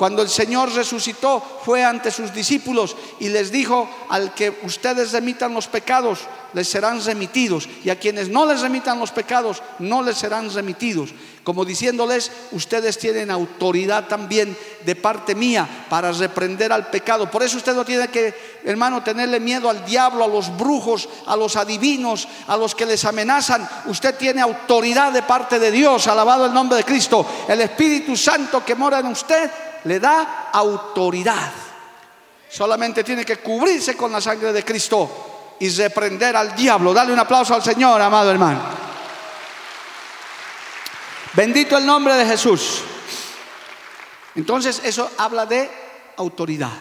Cuando 0.02 0.24
el 0.24 0.30
Señor 0.30 0.74
resucitó, 0.74 1.44
fue 1.64 1.84
ante 1.84 2.10
sus 2.10 2.34
discípulos 2.34 2.96
y 3.20 3.30
les 3.30 3.52
dijo, 3.52 3.88
al 4.10 4.34
que 4.34 4.58
ustedes 4.64 5.12
remitan 5.12 5.54
los 5.54 5.68
pecados, 5.68 6.22
les 6.54 6.68
serán 6.68 7.06
remitidos, 7.06 7.70
y 7.84 7.92
a 7.92 8.00
quienes 8.00 8.28
no 8.28 8.48
les 8.48 8.62
remitan 8.62 9.00
los 9.00 9.12
pecados, 9.12 9.62
no 9.78 10.02
les 10.02 10.18
serán 10.18 10.52
remitidos. 10.52 11.12
Como 11.44 11.66
diciéndoles, 11.66 12.32
ustedes 12.52 12.98
tienen 12.98 13.30
autoridad 13.30 14.08
también 14.08 14.58
de 14.84 14.96
parte 14.96 15.36
mía 15.36 15.86
para 15.88 16.12
reprender 16.12 16.74
al 16.74 16.88
pecado. 16.90 17.30
Por 17.30 17.44
eso 17.44 17.58
usted 17.58 17.76
no 17.76 17.86
tiene 17.86 18.08
que, 18.08 18.34
hermano, 18.64 19.04
tenerle 19.04 19.40
miedo 19.40 19.70
al 19.70 19.86
diablo, 19.86 20.24
a 20.24 20.28
los 20.28 20.58
brujos, 20.58 21.10
a 21.28 21.36
los 21.36 21.56
adivinos, 21.56 22.28
a 22.48 22.58
los 22.58 22.74
que 22.74 22.88
les 22.88 23.06
amenazan. 23.06 23.70
Usted 23.86 24.16
tiene 24.16 24.42
autoridad 24.42 25.12
de 25.12 25.22
parte 25.22 25.60
de 25.60 25.70
Dios, 25.70 26.08
alabado 26.08 26.48
el 26.48 26.54
nombre 26.56 26.78
de 26.78 26.86
Cristo. 26.86 27.24
El 27.48 27.62
Espíritu 27.62 28.18
Santo 28.18 28.66
que 28.66 28.74
mora 28.74 28.98
en 28.98 29.06
usted 29.06 29.52
le 29.86 30.00
da 30.00 30.50
autoridad. 30.52 31.52
Solamente 32.50 33.04
tiene 33.04 33.24
que 33.26 33.38
cubrirse 33.38 33.96
con 33.96 34.12
la 34.12 34.20
sangre 34.20 34.52
de 34.52 34.66
Cristo 34.66 35.56
y 35.60 35.70
reprender 35.70 36.36
al 36.36 36.56
diablo. 36.56 36.94
Dale 36.94 37.14
un 37.14 37.20
aplauso 37.20 37.54
al 37.54 37.64
Señor, 37.64 38.02
amado 38.02 38.32
hermano. 38.32 38.62
Bendito 41.34 41.78
el 41.78 41.86
nombre 41.86 42.16
de 42.16 42.26
Jesús. 42.26 42.82
Entonces 44.36 44.82
eso 44.84 45.10
habla 45.18 45.46
de 45.46 45.70
autoridad. 46.18 46.72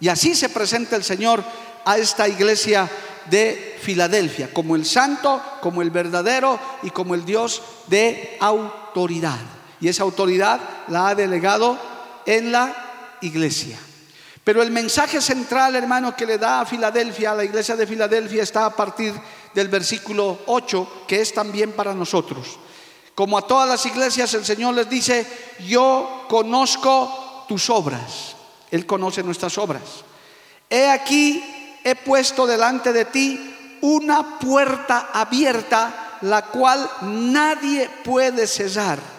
Y 0.00 0.08
así 0.08 0.34
se 0.34 0.48
presenta 0.48 0.96
el 0.96 1.04
Señor 1.04 1.42
a 1.84 1.98
esta 1.98 2.28
iglesia 2.28 2.88
de 3.28 3.78
Filadelfia, 3.82 4.52
como 4.52 4.76
el 4.76 4.86
santo, 4.86 5.42
como 5.60 5.82
el 5.82 5.90
verdadero 5.90 6.58
y 6.82 6.90
como 6.90 7.14
el 7.14 7.24
Dios 7.24 7.62
de 7.88 8.36
autoridad. 8.40 9.38
Y 9.80 9.88
esa 9.88 10.02
autoridad 10.02 10.60
la 10.88 11.08
ha 11.08 11.14
delegado 11.14 11.78
en 12.28 12.52
la 12.52 13.16
iglesia. 13.22 13.78
Pero 14.44 14.62
el 14.62 14.70
mensaje 14.70 15.20
central, 15.20 15.74
hermano, 15.76 16.14
que 16.14 16.26
le 16.26 16.36
da 16.36 16.60
a 16.60 16.66
Filadelfia, 16.66 17.32
a 17.32 17.34
la 17.34 17.44
iglesia 17.44 17.74
de 17.74 17.86
Filadelfia, 17.86 18.42
está 18.42 18.66
a 18.66 18.76
partir 18.76 19.14
del 19.54 19.68
versículo 19.68 20.40
8, 20.46 21.04
que 21.08 21.22
es 21.22 21.32
también 21.32 21.72
para 21.72 21.94
nosotros. 21.94 22.58
Como 23.14 23.38
a 23.38 23.46
todas 23.46 23.66
las 23.66 23.84
iglesias, 23.86 24.32
el 24.34 24.44
Señor 24.44 24.74
les 24.74 24.90
dice, 24.90 25.26
yo 25.66 26.26
conozco 26.28 27.46
tus 27.48 27.70
obras. 27.70 28.36
Él 28.70 28.84
conoce 28.84 29.22
nuestras 29.22 29.56
obras. 29.56 29.82
He 30.68 30.90
aquí, 30.90 31.42
he 31.82 31.94
puesto 31.94 32.46
delante 32.46 32.92
de 32.92 33.06
ti 33.06 33.78
una 33.80 34.38
puerta 34.38 35.10
abierta, 35.14 36.18
la 36.20 36.42
cual 36.42 36.88
nadie 37.00 37.88
puede 38.04 38.46
cesar. 38.46 39.17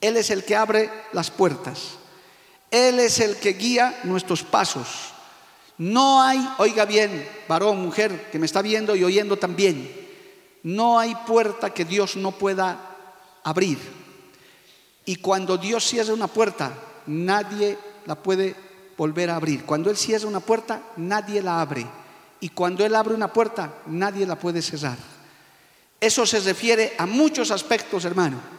Él 0.00 0.16
es 0.16 0.30
el 0.30 0.44
que 0.44 0.56
abre 0.56 0.90
las 1.12 1.30
puertas. 1.30 1.92
Él 2.70 2.98
es 2.98 3.20
el 3.20 3.36
que 3.36 3.54
guía 3.54 4.00
nuestros 4.04 4.42
pasos. 4.42 4.86
No 5.78 6.22
hay, 6.22 6.38
oiga 6.58 6.84
bien, 6.84 7.28
varón, 7.48 7.82
mujer, 7.82 8.30
que 8.30 8.38
me 8.38 8.46
está 8.46 8.62
viendo 8.62 8.96
y 8.96 9.04
oyendo 9.04 9.36
también, 9.36 10.06
no 10.62 10.98
hay 10.98 11.14
puerta 11.26 11.72
que 11.72 11.84
Dios 11.84 12.16
no 12.16 12.32
pueda 12.32 12.96
abrir. 13.44 13.78
Y 15.04 15.16
cuando 15.16 15.56
Dios 15.58 15.84
cierra 15.84 16.14
una 16.14 16.26
puerta, 16.26 16.72
nadie 17.06 17.78
la 18.06 18.16
puede 18.16 18.56
volver 18.96 19.30
a 19.30 19.36
abrir. 19.36 19.64
Cuando 19.64 19.90
Él 19.90 19.96
cierra 19.96 20.26
una 20.26 20.40
puerta, 20.40 20.82
nadie 20.96 21.42
la 21.42 21.60
abre. 21.60 21.86
Y 22.40 22.48
cuando 22.48 22.84
Él 22.84 22.94
abre 22.94 23.14
una 23.14 23.32
puerta, 23.32 23.74
nadie 23.86 24.26
la 24.26 24.36
puede 24.36 24.62
cerrar. 24.62 24.96
Eso 26.00 26.26
se 26.26 26.40
refiere 26.40 26.94
a 26.98 27.06
muchos 27.06 27.50
aspectos, 27.50 28.04
hermano. 28.04 28.55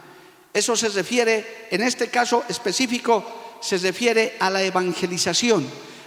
Eso 0.58 0.74
se 0.74 0.88
refiere, 0.88 1.68
en 1.70 1.82
este 1.82 2.08
caso 2.08 2.42
específico, 2.48 3.24
se 3.60 3.78
refiere 3.78 4.34
a 4.40 4.50
la 4.50 4.60
evangelización, 4.60 5.64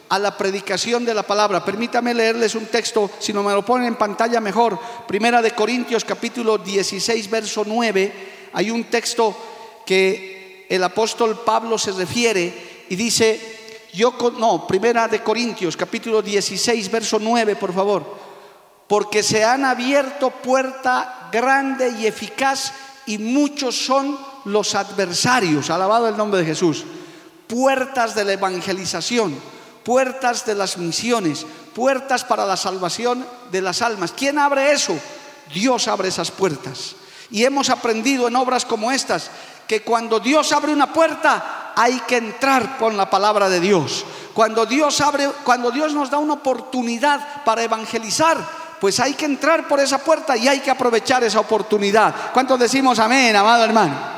a 0.09 0.19
la 0.19 0.37
predicación 0.37 1.05
de 1.05 1.13
la 1.13 1.23
palabra. 1.23 1.63
Permítame 1.63 2.13
leerles 2.13 2.55
un 2.55 2.65
texto, 2.65 3.09
si 3.17 3.31
no 3.31 3.43
me 3.43 3.53
lo 3.53 3.63
ponen 3.63 3.87
en 3.87 3.95
pantalla 3.95 4.41
mejor. 4.41 4.77
Primera 5.07 5.41
de 5.41 5.51
Corintios 5.51 6.03
capítulo 6.03 6.57
16, 6.57 7.29
verso 7.29 7.63
9. 7.65 8.11
Hay 8.51 8.69
un 8.69 8.83
texto 8.83 9.37
que 9.85 10.65
el 10.69 10.83
apóstol 10.83 11.43
Pablo 11.45 11.77
se 11.77 11.93
refiere 11.93 12.85
y 12.89 12.97
dice, 12.97 13.87
yo 13.93 14.17
no, 14.37 14.67
Primera 14.67 15.07
de 15.07 15.23
Corintios 15.23 15.77
capítulo 15.77 16.21
16, 16.21 16.91
verso 16.91 17.19
9, 17.21 17.55
por 17.55 17.73
favor. 17.73 18.17
Porque 18.85 19.23
se 19.23 19.45
han 19.45 19.63
abierto 19.63 20.29
puerta 20.29 21.29
grande 21.31 21.95
y 21.97 22.05
eficaz 22.05 22.73
y 23.05 23.17
muchos 23.17 23.75
son 23.75 24.30
los 24.45 24.75
adversarios. 24.75 25.69
Alabado 25.69 26.07
el 26.07 26.17
nombre 26.17 26.39
de 26.39 26.45
Jesús 26.45 26.85
puertas 27.51 28.15
de 28.15 28.23
la 28.23 28.31
evangelización, 28.31 29.37
puertas 29.83 30.45
de 30.45 30.55
las 30.55 30.77
misiones, 30.77 31.45
puertas 31.75 32.23
para 32.23 32.45
la 32.45 32.55
salvación 32.55 33.25
de 33.51 33.61
las 33.61 33.81
almas. 33.81 34.13
¿Quién 34.13 34.39
abre 34.39 34.71
eso? 34.71 34.97
Dios 35.53 35.89
abre 35.89 36.07
esas 36.07 36.31
puertas. 36.31 36.95
Y 37.29 37.43
hemos 37.43 37.69
aprendido 37.69 38.29
en 38.29 38.37
obras 38.37 38.63
como 38.63 38.89
estas 38.89 39.29
que 39.67 39.81
cuando 39.81 40.21
Dios 40.21 40.53
abre 40.53 40.71
una 40.71 40.93
puerta 40.93 41.73
hay 41.75 41.99
que 42.07 42.17
entrar 42.17 42.77
con 42.77 42.95
la 42.95 43.09
palabra 43.09 43.49
de 43.49 43.59
Dios. 43.59 44.05
Cuando 44.33 44.65
Dios 44.65 45.01
abre, 45.01 45.29
cuando 45.43 45.71
Dios 45.71 45.93
nos 45.93 46.09
da 46.09 46.19
una 46.19 46.35
oportunidad 46.35 47.43
para 47.43 47.63
evangelizar, 47.63 48.37
pues 48.79 48.97
hay 49.01 49.13
que 49.13 49.25
entrar 49.25 49.67
por 49.67 49.81
esa 49.81 49.97
puerta 49.97 50.37
y 50.37 50.47
hay 50.47 50.61
que 50.61 50.71
aprovechar 50.71 51.21
esa 51.25 51.41
oportunidad. 51.41 52.31
¿Cuántos 52.31 52.57
decimos 52.59 52.97
amén, 52.97 53.35
amado 53.35 53.65
hermano? 53.65 54.10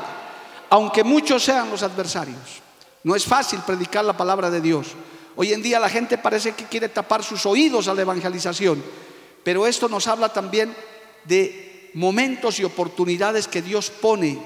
Aunque 0.74 1.04
muchos 1.04 1.44
sean 1.44 1.70
los 1.70 1.84
adversarios. 1.84 2.60
No 3.04 3.14
es 3.14 3.24
fácil 3.24 3.60
predicar 3.64 4.04
la 4.04 4.16
palabra 4.16 4.50
de 4.50 4.60
Dios. 4.60 4.88
Hoy 5.36 5.52
en 5.52 5.62
día 5.62 5.78
la 5.78 5.88
gente 5.88 6.18
parece 6.18 6.50
que 6.50 6.64
quiere 6.64 6.88
tapar 6.88 7.22
sus 7.22 7.46
oídos 7.46 7.86
a 7.86 7.94
la 7.94 8.02
evangelización, 8.02 8.82
pero 9.44 9.68
esto 9.68 9.88
nos 9.88 10.08
habla 10.08 10.32
también 10.32 10.74
de 11.26 11.92
momentos 11.94 12.58
y 12.58 12.64
oportunidades 12.64 13.46
que 13.46 13.62
Dios 13.62 13.88
pone. 13.88 14.36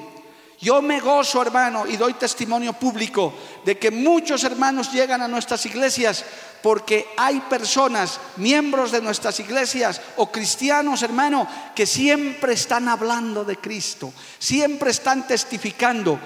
Yo 0.60 0.82
me 0.82 1.00
gozo, 1.00 1.40
hermano, 1.40 1.86
y 1.86 1.96
doy 1.96 2.14
testimonio 2.14 2.72
público 2.72 3.32
de 3.64 3.78
que 3.78 3.90
muchos 3.90 4.42
hermanos 4.42 4.92
llegan 4.92 5.22
a 5.22 5.28
nuestras 5.28 5.64
iglesias 5.66 6.24
porque 6.62 7.06
hay 7.16 7.40
personas, 7.42 8.18
miembros 8.36 8.90
de 8.90 9.00
nuestras 9.00 9.38
iglesias 9.38 10.00
o 10.16 10.32
cristianos, 10.32 11.02
hermano, 11.02 11.46
que 11.76 11.86
siempre 11.86 12.54
están 12.54 12.88
hablando 12.88 13.44
de 13.44 13.56
Cristo, 13.56 14.12
siempre 14.38 14.90
están 14.90 15.26
testificando 15.26 16.18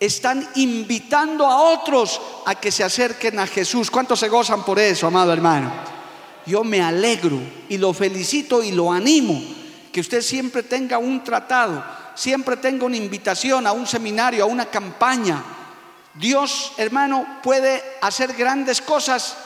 están 0.00 0.46
invitando 0.56 1.46
a 1.46 1.62
otros 1.62 2.20
a 2.46 2.54
que 2.56 2.70
se 2.70 2.84
acerquen 2.84 3.38
a 3.38 3.46
Jesús. 3.46 3.90
¿Cuántos 3.90 4.20
se 4.20 4.28
gozan 4.28 4.64
por 4.64 4.78
eso, 4.78 5.06
amado 5.06 5.32
hermano? 5.32 5.72
Yo 6.46 6.62
me 6.62 6.82
alegro 6.82 7.38
y 7.68 7.78
lo 7.78 7.92
felicito 7.94 8.62
y 8.62 8.72
lo 8.72 8.92
animo, 8.92 9.40
que 9.92 10.00
usted 10.00 10.20
siempre 10.20 10.62
tenga 10.62 10.98
un 10.98 11.24
tratado, 11.24 11.82
siempre 12.14 12.56
tenga 12.56 12.86
una 12.86 12.96
invitación 12.96 13.66
a 13.66 13.72
un 13.72 13.86
seminario, 13.86 14.44
a 14.44 14.48
una 14.48 14.66
campaña. 14.66 15.42
Dios, 16.14 16.72
hermano, 16.76 17.40
puede 17.42 17.82
hacer 18.00 18.34
grandes 18.34 18.80
cosas 18.80 19.36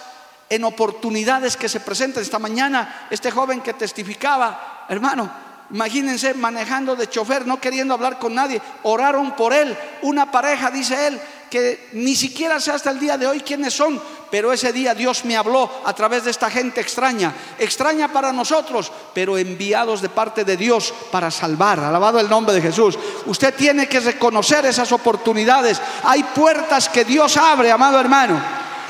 en 0.50 0.64
oportunidades 0.64 1.56
que 1.56 1.68
se 1.68 1.80
presentan. 1.80 2.22
Esta 2.22 2.38
mañana, 2.38 3.06
este 3.10 3.30
joven 3.30 3.60
que 3.60 3.74
testificaba, 3.74 4.86
hermano, 4.88 5.48
Imagínense 5.70 6.32
manejando 6.32 6.96
de 6.96 7.10
chofer, 7.10 7.46
no 7.46 7.60
queriendo 7.60 7.92
hablar 7.92 8.18
con 8.18 8.34
nadie. 8.34 8.60
Oraron 8.84 9.32
por 9.32 9.52
él. 9.52 9.76
Una 10.00 10.30
pareja, 10.30 10.70
dice 10.70 11.08
él, 11.08 11.20
que 11.50 11.88
ni 11.92 12.14
siquiera 12.14 12.60
sé 12.60 12.70
hasta 12.70 12.90
el 12.90 13.00
día 13.00 13.16
de 13.16 13.26
hoy 13.26 13.40
quiénes 13.40 13.74
son, 13.74 14.00
pero 14.30 14.52
ese 14.52 14.72
día 14.72 14.94
Dios 14.94 15.24
me 15.24 15.36
habló 15.36 15.70
a 15.84 15.92
través 15.92 16.24
de 16.24 16.30
esta 16.30 16.50
gente 16.50 16.80
extraña, 16.80 17.34
extraña 17.58 18.12
para 18.12 18.32
nosotros, 18.32 18.92
pero 19.14 19.38
enviados 19.38 20.02
de 20.02 20.08
parte 20.08 20.44
de 20.44 20.56
Dios 20.56 20.92
para 21.10 21.30
salvar. 21.30 21.80
Alabado 21.80 22.20
el 22.20 22.28
nombre 22.28 22.54
de 22.54 22.62
Jesús. 22.62 22.98
Usted 23.26 23.54
tiene 23.54 23.88
que 23.88 24.00
reconocer 24.00 24.66
esas 24.66 24.92
oportunidades. 24.92 25.80
Hay 26.04 26.22
puertas 26.22 26.88
que 26.88 27.04
Dios 27.04 27.36
abre, 27.36 27.70
amado 27.70 27.98
hermano. 27.98 28.40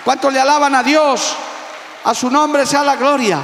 ¿Cuánto 0.04 0.30
le 0.30 0.40
alaban 0.40 0.74
a 0.74 0.82
Dios? 0.82 1.34
A 2.04 2.14
su 2.14 2.30
nombre 2.30 2.66
sea 2.66 2.82
la 2.82 2.96
gloria. 2.96 3.40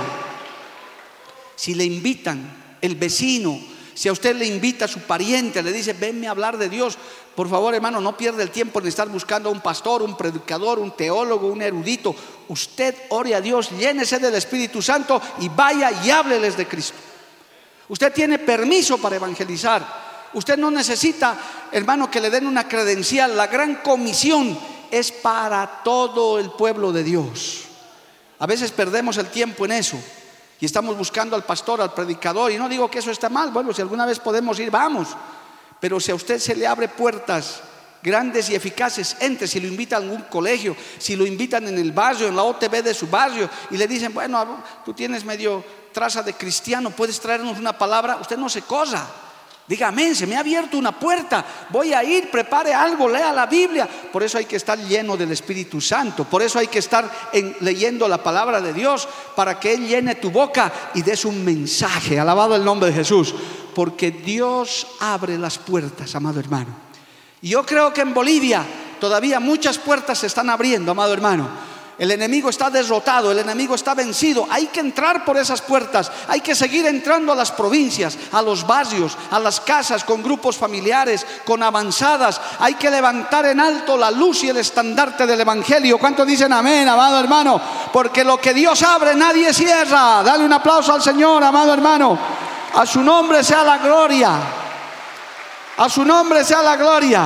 Si 1.56 1.74
le 1.74 1.84
invitan 1.84 2.76
el 2.80 2.96
vecino, 2.96 3.73
si 3.94 4.08
a 4.08 4.12
usted 4.12 4.34
le 4.34 4.44
invita 4.44 4.86
a 4.86 4.88
su 4.88 5.00
pariente, 5.00 5.62
le 5.62 5.72
dice, 5.72 5.92
venme 5.92 6.26
a 6.26 6.32
hablar 6.32 6.58
de 6.58 6.68
Dios, 6.68 6.98
por 7.34 7.48
favor 7.48 7.74
hermano, 7.74 8.00
no 8.00 8.16
pierda 8.16 8.42
el 8.42 8.50
tiempo 8.50 8.80
en 8.80 8.88
estar 8.88 9.08
buscando 9.08 9.48
a 9.48 9.52
un 9.52 9.60
pastor, 9.60 10.02
un 10.02 10.16
predicador, 10.16 10.80
un 10.80 10.90
teólogo, 10.92 11.46
un 11.46 11.62
erudito. 11.62 12.14
Usted 12.48 12.94
ore 13.10 13.34
a 13.34 13.40
Dios, 13.40 13.70
llénese 13.70 14.18
del 14.18 14.34
Espíritu 14.34 14.82
Santo 14.82 15.20
y 15.40 15.48
vaya 15.48 15.92
y 16.04 16.10
hábleles 16.10 16.56
de 16.56 16.66
Cristo. 16.66 16.96
Usted 17.88 18.12
tiene 18.12 18.38
permiso 18.38 18.98
para 18.98 19.16
evangelizar. 19.16 20.04
Usted 20.32 20.58
no 20.58 20.70
necesita, 20.70 21.38
hermano, 21.70 22.10
que 22.10 22.20
le 22.20 22.30
den 22.30 22.46
una 22.46 22.66
credencial. 22.66 23.36
La 23.36 23.46
gran 23.46 23.76
comisión 23.76 24.58
es 24.90 25.12
para 25.12 25.82
todo 25.84 26.40
el 26.40 26.50
pueblo 26.50 26.90
de 26.92 27.04
Dios. 27.04 27.62
A 28.40 28.46
veces 28.46 28.72
perdemos 28.72 29.16
el 29.18 29.26
tiempo 29.26 29.64
en 29.64 29.72
eso 29.72 29.98
y 30.64 30.66
estamos 30.66 30.96
buscando 30.96 31.36
al 31.36 31.44
pastor, 31.44 31.82
al 31.82 31.92
predicador, 31.92 32.50
y 32.50 32.56
no 32.56 32.70
digo 32.70 32.90
que 32.90 33.00
eso 33.00 33.10
está 33.10 33.28
mal, 33.28 33.50
bueno, 33.50 33.74
si 33.74 33.82
alguna 33.82 34.06
vez 34.06 34.18
podemos 34.18 34.58
ir, 34.58 34.70
vamos, 34.70 35.08
pero 35.78 36.00
si 36.00 36.10
a 36.10 36.14
usted 36.14 36.38
se 36.38 36.56
le 36.56 36.66
abre 36.66 36.88
puertas 36.88 37.60
grandes 38.02 38.48
y 38.48 38.54
eficaces, 38.54 39.14
entre, 39.20 39.46
si 39.46 39.60
lo 39.60 39.68
invitan 39.68 40.00
a 40.00 40.06
algún 40.06 40.22
colegio, 40.22 40.74
si 40.96 41.16
lo 41.16 41.26
invitan 41.26 41.68
en 41.68 41.76
el 41.76 41.92
barrio, 41.92 42.28
en 42.28 42.36
la 42.36 42.44
OTB 42.44 42.82
de 42.82 42.94
su 42.94 43.08
barrio, 43.08 43.50
y 43.72 43.76
le 43.76 43.86
dicen, 43.86 44.14
bueno, 44.14 44.64
tú 44.86 44.94
tienes 44.94 45.22
medio 45.22 45.62
traza 45.92 46.22
de 46.22 46.32
cristiano, 46.32 46.88
puedes 46.88 47.20
traernos 47.20 47.58
una 47.58 47.76
palabra, 47.76 48.16
usted 48.16 48.38
no 48.38 48.48
se 48.48 48.62
cosa. 48.62 49.06
Dígame, 49.66 50.14
se 50.14 50.26
me 50.26 50.36
ha 50.36 50.40
abierto 50.40 50.76
una 50.76 50.92
puerta, 50.92 51.42
voy 51.70 51.94
a 51.94 52.04
ir, 52.04 52.30
prepare 52.30 52.74
algo, 52.74 53.08
lea 53.08 53.32
la 53.32 53.46
Biblia. 53.46 53.88
Por 54.12 54.22
eso 54.22 54.36
hay 54.36 54.44
que 54.44 54.56
estar 54.56 54.78
lleno 54.78 55.16
del 55.16 55.32
Espíritu 55.32 55.80
Santo, 55.80 56.24
por 56.24 56.42
eso 56.42 56.58
hay 56.58 56.66
que 56.66 56.80
estar 56.80 57.10
leyendo 57.60 58.06
la 58.06 58.22
palabra 58.22 58.60
de 58.60 58.74
Dios, 58.74 59.08
para 59.34 59.58
que 59.58 59.72
Él 59.72 59.88
llene 59.88 60.16
tu 60.16 60.30
boca 60.30 60.70
y 60.94 61.00
des 61.00 61.24
un 61.24 61.42
mensaje. 61.42 62.20
Alabado 62.20 62.54
el 62.54 62.64
nombre 62.64 62.90
de 62.90 62.96
Jesús, 62.96 63.34
porque 63.74 64.10
Dios 64.10 64.86
abre 65.00 65.38
las 65.38 65.56
puertas, 65.56 66.14
amado 66.14 66.40
hermano. 66.40 66.76
Y 67.40 67.48
yo 67.48 67.64
creo 67.64 67.92
que 67.94 68.02
en 68.02 68.12
Bolivia 68.12 68.66
todavía 69.00 69.40
muchas 69.40 69.78
puertas 69.78 70.18
se 70.18 70.26
están 70.26 70.50
abriendo, 70.50 70.92
amado 70.92 71.14
hermano. 71.14 71.48
El 71.96 72.10
enemigo 72.10 72.50
está 72.50 72.70
derrotado, 72.70 73.30
el 73.30 73.38
enemigo 73.38 73.76
está 73.76 73.94
vencido. 73.94 74.46
Hay 74.50 74.66
que 74.66 74.80
entrar 74.80 75.24
por 75.24 75.36
esas 75.36 75.62
puertas, 75.62 76.10
hay 76.26 76.40
que 76.40 76.56
seguir 76.56 76.86
entrando 76.86 77.32
a 77.32 77.36
las 77.36 77.52
provincias, 77.52 78.18
a 78.32 78.42
los 78.42 78.66
barrios, 78.66 79.16
a 79.30 79.38
las 79.38 79.60
casas, 79.60 80.02
con 80.02 80.22
grupos 80.22 80.56
familiares, 80.56 81.24
con 81.44 81.62
avanzadas. 81.62 82.40
Hay 82.58 82.74
que 82.74 82.90
levantar 82.90 83.46
en 83.46 83.60
alto 83.60 83.96
la 83.96 84.10
luz 84.10 84.42
y 84.42 84.48
el 84.48 84.56
estandarte 84.56 85.24
del 85.24 85.40
Evangelio. 85.40 85.98
¿Cuántos 85.98 86.26
dicen 86.26 86.52
amén, 86.52 86.88
amado 86.88 87.20
hermano? 87.20 87.60
Porque 87.92 88.24
lo 88.24 88.38
que 88.38 88.52
Dios 88.52 88.82
abre 88.82 89.14
nadie 89.14 89.54
cierra. 89.54 90.22
Dale 90.24 90.44
un 90.44 90.52
aplauso 90.52 90.92
al 90.92 91.02
Señor, 91.02 91.44
amado 91.44 91.72
hermano. 91.72 92.18
A 92.74 92.84
su 92.86 93.04
nombre 93.04 93.44
sea 93.44 93.62
la 93.62 93.78
gloria. 93.78 94.32
A 95.76 95.88
su 95.88 96.04
nombre 96.04 96.44
sea 96.44 96.60
la 96.60 96.76
gloria. 96.76 97.24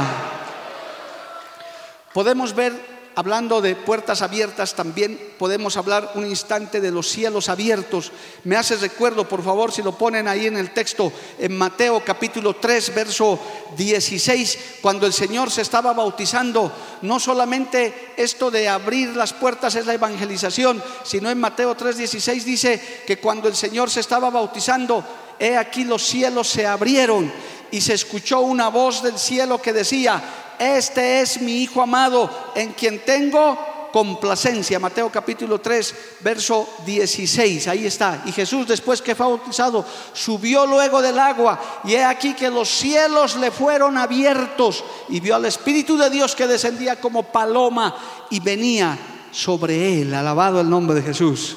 Podemos 2.12 2.54
ver 2.54 2.87
hablando 3.18 3.60
de 3.60 3.74
puertas 3.74 4.22
abiertas, 4.22 4.76
también 4.76 5.18
podemos 5.40 5.76
hablar 5.76 6.12
un 6.14 6.24
instante 6.24 6.80
de 6.80 6.92
los 6.92 7.08
cielos 7.08 7.48
abiertos. 7.48 8.12
Me 8.44 8.54
hace 8.54 8.76
recuerdo, 8.76 9.28
por 9.28 9.42
favor, 9.42 9.72
si 9.72 9.82
lo 9.82 9.98
ponen 9.98 10.28
ahí 10.28 10.46
en 10.46 10.56
el 10.56 10.70
texto, 10.70 11.12
en 11.36 11.58
Mateo 11.58 12.00
capítulo 12.04 12.54
3, 12.54 12.94
verso 12.94 13.40
16, 13.76 14.58
cuando 14.80 15.04
el 15.04 15.12
Señor 15.12 15.50
se 15.50 15.62
estaba 15.62 15.92
bautizando, 15.94 16.70
no 17.02 17.18
solamente 17.18 18.12
esto 18.16 18.52
de 18.52 18.68
abrir 18.68 19.16
las 19.16 19.32
puertas 19.32 19.74
es 19.74 19.84
la 19.84 19.94
evangelización, 19.94 20.80
sino 21.02 21.28
en 21.28 21.40
Mateo 21.40 21.74
3, 21.74 21.96
16 21.96 22.44
dice 22.44 23.02
que 23.04 23.18
cuando 23.18 23.48
el 23.48 23.56
Señor 23.56 23.90
se 23.90 23.98
estaba 23.98 24.30
bautizando, 24.30 25.04
he 25.40 25.56
aquí 25.56 25.82
los 25.82 26.04
cielos 26.04 26.46
se 26.46 26.68
abrieron 26.68 27.32
y 27.72 27.80
se 27.80 27.94
escuchó 27.94 28.42
una 28.42 28.68
voz 28.68 29.02
del 29.02 29.18
cielo 29.18 29.60
que 29.60 29.72
decía, 29.72 30.22
este 30.58 31.20
es 31.20 31.40
mi 31.40 31.62
Hijo 31.62 31.82
amado 31.82 32.30
en 32.54 32.72
quien 32.72 33.04
tengo 33.04 33.58
complacencia. 33.92 34.78
Mateo 34.78 35.10
capítulo 35.10 35.60
3, 35.60 35.94
verso 36.20 36.68
16, 36.84 37.68
ahí 37.68 37.86
está. 37.86 38.22
Y 38.26 38.32
Jesús 38.32 38.66
después 38.66 39.02
que 39.02 39.14
fue 39.14 39.26
bautizado, 39.26 39.84
subió 40.12 40.66
luego 40.66 41.02
del 41.02 41.18
agua 41.18 41.80
y 41.84 41.94
he 41.94 42.04
aquí 42.04 42.34
que 42.34 42.50
los 42.50 42.68
cielos 42.68 43.36
le 43.36 43.50
fueron 43.50 43.96
abiertos 43.96 44.84
y 45.08 45.20
vio 45.20 45.36
al 45.36 45.46
Espíritu 45.46 45.96
de 45.96 46.10
Dios 46.10 46.34
que 46.34 46.46
descendía 46.46 47.00
como 47.00 47.24
paloma 47.24 47.94
y 48.30 48.40
venía 48.40 48.98
sobre 49.30 50.00
él. 50.02 50.14
Alabado 50.14 50.60
el 50.60 50.70
nombre 50.70 50.94
de 50.96 51.02
Jesús. 51.02 51.56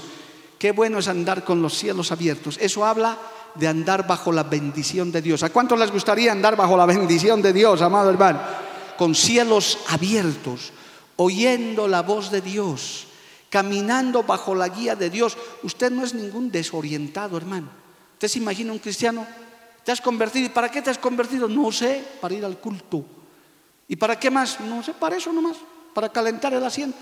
Qué 0.58 0.72
bueno 0.72 1.00
es 1.00 1.08
andar 1.08 1.44
con 1.44 1.62
los 1.62 1.78
cielos 1.78 2.12
abiertos. 2.12 2.58
Eso 2.62 2.86
habla 2.86 3.18
de 3.56 3.68
andar 3.68 4.08
bajo 4.08 4.32
la 4.32 4.44
bendición 4.44 5.12
de 5.12 5.22
Dios. 5.22 5.44
¿A 5.44 5.50
cuántos 5.50 5.78
les 5.78 5.92
gustaría 5.92 6.32
andar 6.32 6.56
bajo 6.56 6.78
la 6.78 6.86
bendición 6.86 7.42
de 7.42 7.52
Dios, 7.52 7.82
amado 7.82 8.10
hermano? 8.10 8.40
Con 9.02 9.16
cielos 9.16 9.80
abiertos, 9.88 10.74
oyendo 11.16 11.88
la 11.88 12.04
voz 12.04 12.30
de 12.30 12.40
Dios, 12.40 13.08
caminando 13.50 14.22
bajo 14.22 14.54
la 14.54 14.70
guía 14.70 14.96
de 14.96 15.10
Dios. 15.10 15.36
Usted 15.64 15.92
no 15.92 16.04
es 16.04 16.14
ningún 16.14 16.52
desorientado, 16.52 17.36
hermano. 17.36 17.68
Usted 18.14 18.28
se 18.28 18.38
imagina 18.38 18.72
un 18.72 18.78
cristiano, 18.78 19.26
te 19.84 19.92
has 19.92 20.02
convertido. 20.02 20.46
¿Y 20.46 20.50
para 20.50 20.70
qué 20.70 20.84
te 20.84 20.92
has 20.92 21.00
convertido? 21.00 21.48
No 21.48 21.72
sé, 21.72 22.04
para 22.22 22.36
ir 22.36 22.46
al 22.46 22.60
culto. 22.60 23.04
¿Y 23.88 23.96
para 23.96 24.20
qué 24.20 24.30
más? 24.30 24.60
No 24.60 24.84
sé, 24.84 24.94
para 24.94 25.16
eso 25.16 25.34
nomás, 25.34 25.58
para 25.96 26.10
calentar 26.10 26.54
el 26.54 26.64
asiento. 26.64 27.00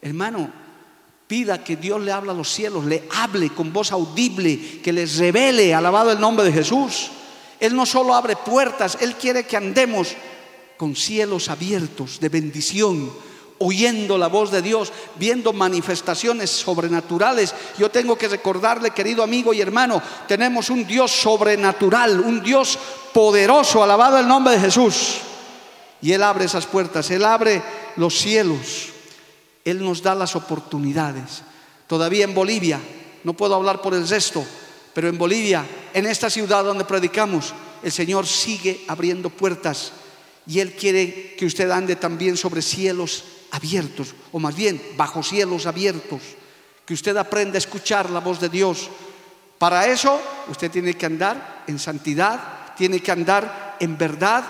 Hermano, 0.00 0.52
pida 1.26 1.64
que 1.64 1.74
Dios 1.74 2.00
le 2.00 2.12
hable 2.12 2.30
a 2.30 2.34
los 2.34 2.48
cielos, 2.48 2.84
le 2.84 3.08
hable 3.10 3.50
con 3.50 3.72
voz 3.72 3.90
audible, 3.90 4.80
que 4.80 4.92
les 4.92 5.18
revele, 5.18 5.74
alabado 5.74 6.12
el 6.12 6.20
nombre 6.20 6.44
de 6.44 6.52
Jesús. 6.52 7.10
Él 7.58 7.74
no 7.74 7.86
solo 7.86 8.14
abre 8.14 8.36
puertas, 8.36 8.98
Él 9.00 9.16
quiere 9.16 9.44
que 9.44 9.56
andemos 9.56 10.14
con 10.76 10.96
cielos 10.96 11.48
abiertos 11.48 12.20
de 12.20 12.28
bendición, 12.28 13.12
oyendo 13.58 14.18
la 14.18 14.26
voz 14.26 14.50
de 14.50 14.62
Dios, 14.62 14.92
viendo 15.16 15.52
manifestaciones 15.52 16.50
sobrenaturales. 16.50 17.54
Yo 17.78 17.90
tengo 17.90 18.16
que 18.16 18.28
recordarle, 18.28 18.90
querido 18.90 19.22
amigo 19.22 19.54
y 19.54 19.60
hermano, 19.60 20.02
tenemos 20.26 20.70
un 20.70 20.86
Dios 20.86 21.12
sobrenatural, 21.12 22.20
un 22.20 22.42
Dios 22.42 22.78
poderoso, 23.12 23.82
alabado 23.82 24.18
el 24.18 24.28
nombre 24.28 24.54
de 24.54 24.60
Jesús. 24.60 25.18
Y 26.02 26.12
Él 26.12 26.22
abre 26.22 26.44
esas 26.44 26.66
puertas, 26.66 27.10
Él 27.10 27.24
abre 27.24 27.62
los 27.96 28.18
cielos, 28.18 28.88
Él 29.64 29.82
nos 29.82 30.02
da 30.02 30.14
las 30.14 30.36
oportunidades. 30.36 31.42
Todavía 31.86 32.24
en 32.24 32.34
Bolivia, 32.34 32.80
no 33.22 33.34
puedo 33.34 33.54
hablar 33.54 33.80
por 33.80 33.94
el 33.94 34.06
resto, 34.06 34.44
pero 34.92 35.08
en 35.08 35.16
Bolivia, 35.16 35.64
en 35.94 36.06
esta 36.06 36.28
ciudad 36.28 36.64
donde 36.64 36.84
predicamos, 36.84 37.54
el 37.82 37.92
Señor 37.92 38.26
sigue 38.26 38.84
abriendo 38.88 39.30
puertas 39.30 39.92
y 40.46 40.60
Él 40.60 40.74
quiere 40.74 41.34
que 41.36 41.46
usted 41.46 41.70
ande 41.70 41.96
también 41.96 42.36
sobre 42.36 42.62
cielos 42.62 43.24
abiertos, 43.50 44.14
o 44.32 44.38
más 44.38 44.54
bien 44.54 44.80
bajo 44.96 45.22
cielos 45.22 45.66
abiertos, 45.66 46.20
que 46.84 46.94
usted 46.94 47.16
aprenda 47.16 47.56
a 47.56 47.58
escuchar 47.58 48.10
la 48.10 48.20
voz 48.20 48.40
de 48.40 48.48
Dios. 48.48 48.90
Para 49.58 49.86
eso 49.86 50.20
usted 50.48 50.70
tiene 50.70 50.94
que 50.94 51.06
andar 51.06 51.64
en 51.66 51.78
santidad, 51.78 52.74
tiene 52.76 53.00
que 53.00 53.12
andar 53.12 53.76
en 53.80 53.96
verdad 53.96 54.44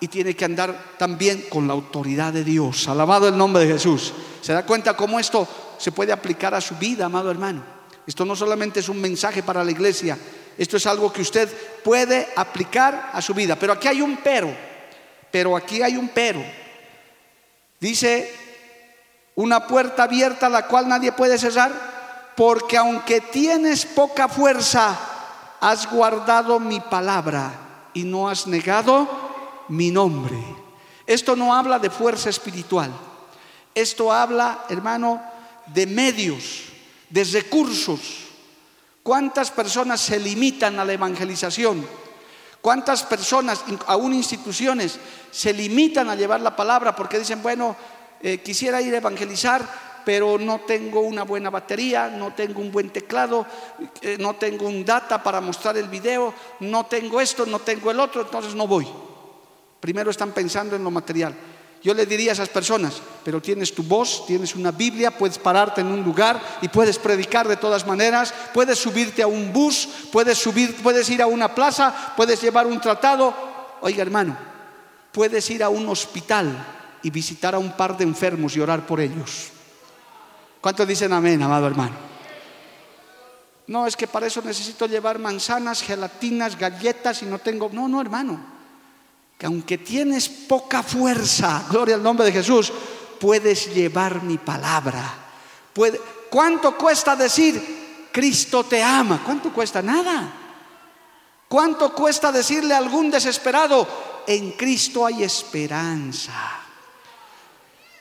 y 0.00 0.08
tiene 0.08 0.34
que 0.34 0.44
andar 0.44 0.96
también 0.98 1.44
con 1.48 1.66
la 1.66 1.72
autoridad 1.72 2.32
de 2.32 2.44
Dios. 2.44 2.88
Alabado 2.88 3.28
el 3.28 3.38
nombre 3.38 3.64
de 3.64 3.72
Jesús. 3.72 4.12
¿Se 4.40 4.52
da 4.52 4.66
cuenta 4.66 4.96
cómo 4.96 5.20
esto 5.20 5.48
se 5.78 5.92
puede 5.92 6.12
aplicar 6.12 6.54
a 6.54 6.60
su 6.60 6.74
vida, 6.74 7.06
amado 7.06 7.30
hermano? 7.30 7.62
Esto 8.06 8.24
no 8.24 8.34
solamente 8.34 8.80
es 8.80 8.88
un 8.88 9.00
mensaje 9.00 9.44
para 9.44 9.62
la 9.62 9.70
iglesia, 9.70 10.18
esto 10.58 10.76
es 10.76 10.86
algo 10.86 11.12
que 11.12 11.22
usted 11.22 11.48
puede 11.84 12.28
aplicar 12.36 13.10
a 13.12 13.22
su 13.22 13.32
vida. 13.32 13.56
Pero 13.56 13.72
aquí 13.72 13.88
hay 13.88 14.02
un 14.02 14.18
pero. 14.18 14.71
Pero 15.32 15.56
aquí 15.56 15.82
hay 15.82 15.96
un 15.96 16.08
pero. 16.10 16.44
Dice, 17.80 18.32
una 19.34 19.66
puerta 19.66 20.04
abierta 20.04 20.48
la 20.48 20.68
cual 20.68 20.86
nadie 20.86 21.10
puede 21.10 21.38
cerrar, 21.38 21.72
porque 22.36 22.76
aunque 22.76 23.20
tienes 23.20 23.84
poca 23.84 24.28
fuerza, 24.28 24.96
has 25.60 25.90
guardado 25.90 26.60
mi 26.60 26.78
palabra 26.80 27.52
y 27.94 28.04
no 28.04 28.28
has 28.28 28.46
negado 28.46 29.08
mi 29.68 29.90
nombre. 29.90 30.36
Esto 31.06 31.34
no 31.34 31.54
habla 31.54 31.78
de 31.78 31.90
fuerza 31.90 32.30
espiritual. 32.30 32.92
Esto 33.74 34.12
habla, 34.12 34.64
hermano, 34.68 35.22
de 35.66 35.86
medios, 35.86 36.64
de 37.08 37.24
recursos. 37.24 38.00
¿Cuántas 39.02 39.50
personas 39.50 40.00
se 40.00 40.20
limitan 40.20 40.78
a 40.78 40.84
la 40.84 40.92
evangelización? 40.92 41.86
¿Cuántas 42.62 43.02
personas, 43.02 43.64
aún 43.88 44.14
instituciones, 44.14 44.98
se 45.32 45.52
limitan 45.52 46.08
a 46.08 46.14
llevar 46.14 46.40
la 46.40 46.54
palabra 46.54 46.94
porque 46.94 47.18
dicen, 47.18 47.42
bueno, 47.42 47.74
eh, 48.22 48.38
quisiera 48.38 48.80
ir 48.80 48.94
a 48.94 48.98
evangelizar, 48.98 49.66
pero 50.04 50.38
no 50.38 50.60
tengo 50.60 51.00
una 51.00 51.24
buena 51.24 51.50
batería, 51.50 52.08
no 52.08 52.34
tengo 52.34 52.60
un 52.60 52.70
buen 52.70 52.90
teclado, 52.90 53.44
eh, 54.00 54.16
no 54.20 54.34
tengo 54.34 54.66
un 54.66 54.84
data 54.84 55.20
para 55.20 55.40
mostrar 55.40 55.76
el 55.76 55.88
video, 55.88 56.32
no 56.60 56.86
tengo 56.86 57.20
esto, 57.20 57.44
no 57.46 57.58
tengo 57.58 57.90
el 57.90 57.98
otro, 57.98 58.22
entonces 58.22 58.54
no 58.54 58.68
voy. 58.68 58.86
Primero 59.80 60.12
están 60.12 60.30
pensando 60.30 60.76
en 60.76 60.84
lo 60.84 60.92
material. 60.92 61.34
Yo 61.82 61.94
le 61.94 62.06
diría 62.06 62.30
a 62.30 62.34
esas 62.34 62.48
personas, 62.48 63.02
pero 63.24 63.42
tienes 63.42 63.74
tu 63.74 63.82
voz, 63.82 64.24
tienes 64.26 64.54
una 64.54 64.70
Biblia, 64.70 65.10
puedes 65.10 65.38
pararte 65.38 65.80
en 65.80 65.88
un 65.88 66.02
lugar 66.04 66.40
y 66.60 66.68
puedes 66.68 66.96
predicar 66.96 67.48
de 67.48 67.56
todas 67.56 67.84
maneras, 67.86 68.32
puedes 68.54 68.78
subirte 68.78 69.20
a 69.22 69.26
un 69.26 69.52
bus, 69.52 69.88
puedes 70.12 70.38
subir, 70.38 70.76
puedes 70.76 71.10
ir 71.10 71.20
a 71.20 71.26
una 71.26 71.52
plaza, 71.52 72.14
puedes 72.16 72.40
llevar 72.40 72.68
un 72.68 72.80
tratado. 72.80 73.34
Oiga, 73.80 74.00
hermano, 74.00 74.36
puedes 75.10 75.50
ir 75.50 75.64
a 75.64 75.70
un 75.70 75.88
hospital 75.88 76.54
y 77.02 77.10
visitar 77.10 77.56
a 77.56 77.58
un 77.58 77.72
par 77.72 77.96
de 77.96 78.04
enfermos 78.04 78.56
y 78.56 78.60
orar 78.60 78.86
por 78.86 79.00
ellos. 79.00 79.48
¿Cuántos 80.60 80.86
dicen 80.86 81.12
amén, 81.12 81.42
amado 81.42 81.66
hermano? 81.66 82.12
No, 83.66 83.88
es 83.88 83.96
que 83.96 84.06
para 84.06 84.28
eso 84.28 84.40
necesito 84.42 84.86
llevar 84.86 85.18
manzanas, 85.18 85.82
gelatinas, 85.82 86.56
galletas 86.56 87.22
y 87.24 87.26
no 87.26 87.40
tengo. 87.40 87.70
No, 87.72 87.88
no, 87.88 88.00
hermano 88.00 88.61
que 89.42 89.46
aunque 89.46 89.76
tienes 89.76 90.28
poca 90.28 90.84
fuerza, 90.84 91.64
gloria 91.68 91.96
al 91.96 92.02
nombre 92.04 92.24
de 92.24 92.30
Jesús, 92.30 92.72
puedes 93.18 93.74
llevar 93.74 94.22
mi 94.22 94.38
palabra. 94.38 95.02
¿Cuánto 96.30 96.78
cuesta 96.78 97.16
decir, 97.16 98.08
Cristo 98.12 98.62
te 98.62 98.80
ama? 98.80 99.20
¿Cuánto 99.24 99.52
cuesta? 99.52 99.82
Nada. 99.82 100.32
¿Cuánto 101.48 101.92
cuesta 101.92 102.30
decirle 102.30 102.72
a 102.72 102.78
algún 102.78 103.10
desesperado, 103.10 104.22
en 104.28 104.52
Cristo 104.52 105.04
hay 105.04 105.24
esperanza? 105.24 106.60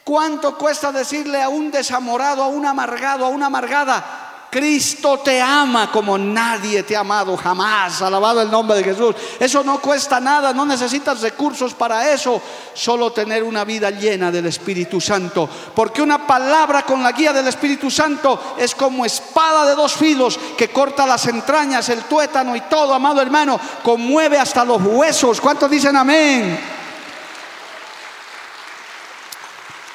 ¿Cuánto 0.03 0.55
cuesta 0.59 0.91
decirle 0.91 1.41
a 1.41 1.49
un 1.49 1.71
desamorado, 1.71 2.43
a 2.43 2.49
un 2.49 2.67
amargado, 2.67 3.25
a 3.25 3.29
una 3.29 3.47
amargada, 3.47 4.30
Cristo 4.51 5.19
te 5.19 5.41
ama 5.41 5.89
como 5.89 6.17
nadie 6.17 6.83
te 6.83 6.97
ha 6.97 6.99
amado 6.99 7.37
jamás. 7.37 8.01
Alabado 8.01 8.41
el 8.41 8.51
nombre 8.51 8.75
de 8.75 8.83
Jesús. 8.83 9.15
Eso 9.39 9.63
no 9.63 9.79
cuesta 9.79 10.19
nada, 10.19 10.51
no 10.51 10.65
necesitas 10.65 11.21
recursos 11.21 11.73
para 11.73 12.11
eso, 12.11 12.41
solo 12.73 13.13
tener 13.13 13.43
una 13.43 13.63
vida 13.63 13.89
llena 13.91 14.29
del 14.29 14.47
Espíritu 14.47 14.99
Santo. 14.99 15.49
Porque 15.73 16.01
una 16.01 16.27
palabra 16.27 16.83
con 16.83 17.01
la 17.01 17.13
guía 17.13 17.31
del 17.31 17.47
Espíritu 17.47 17.89
Santo 17.89 18.55
es 18.57 18.75
como 18.75 19.05
espada 19.05 19.65
de 19.65 19.73
dos 19.73 19.93
filos 19.93 20.37
que 20.57 20.69
corta 20.69 21.07
las 21.07 21.25
entrañas, 21.27 21.87
el 21.87 22.03
tuétano 22.03 22.53
y 22.53 22.61
todo, 22.61 22.93
amado 22.93 23.21
hermano, 23.21 23.57
conmueve 23.81 24.37
hasta 24.37 24.65
los 24.65 24.81
huesos. 24.81 25.39
¿Cuántos 25.39 25.71
dicen 25.71 25.95
amén? 25.95 26.59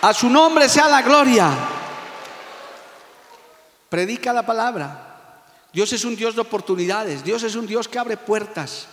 A 0.01 0.15
su 0.15 0.31
nombre 0.31 0.67
sea 0.67 0.89
la 0.89 1.03
gloria. 1.03 1.76
Predica 3.89 4.33
la 4.33 4.45
palabra. 4.45 5.43
Dios 5.73 5.93
es 5.93 6.05
un 6.05 6.17
Dios 6.17 6.35
de 6.35 6.41
oportunidades. 6.41 7.23
Dios 7.23 7.43
es 7.43 7.55
un 7.55 7.67
Dios 7.67 7.89
que 7.89 7.99
abre 7.99 8.17
puertas. 8.17 8.89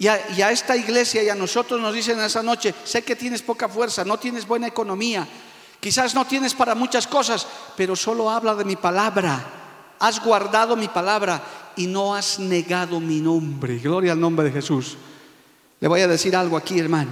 Y 0.00 0.08
a, 0.08 0.50
esta 0.50 0.76
iglesia 0.76 1.22
y 1.22 1.28
a 1.28 1.34
nosotros 1.34 1.78
nos 1.78 1.92
dicen 1.92 2.18
esa 2.20 2.42
noche, 2.42 2.74
sé 2.84 3.02
que 3.02 3.16
tienes 3.16 3.42
poca 3.42 3.68
fuerza, 3.68 4.02
no 4.02 4.18
tienes 4.18 4.46
buena 4.46 4.66
economía, 4.66 5.28
quizás 5.78 6.14
no 6.14 6.26
tienes 6.26 6.54
para 6.54 6.74
muchas 6.74 7.06
cosas, 7.06 7.46
pero 7.76 7.94
solo 7.94 8.30
habla 8.30 8.54
de 8.54 8.64
mi 8.64 8.76
palabra. 8.76 9.44
Has 9.98 10.24
guardado 10.24 10.74
mi 10.74 10.88
palabra 10.88 11.42
y 11.76 11.86
no 11.86 12.14
has 12.14 12.38
negado 12.38 12.98
mi 12.98 13.20
nombre. 13.20 13.78
Gloria 13.78 14.12
al 14.12 14.20
nombre 14.20 14.46
de 14.46 14.52
Jesús. 14.52 14.96
Le 15.80 15.88
voy 15.88 16.00
a 16.00 16.08
decir 16.08 16.34
algo 16.34 16.56
aquí, 16.56 16.78
hermano. 16.78 17.10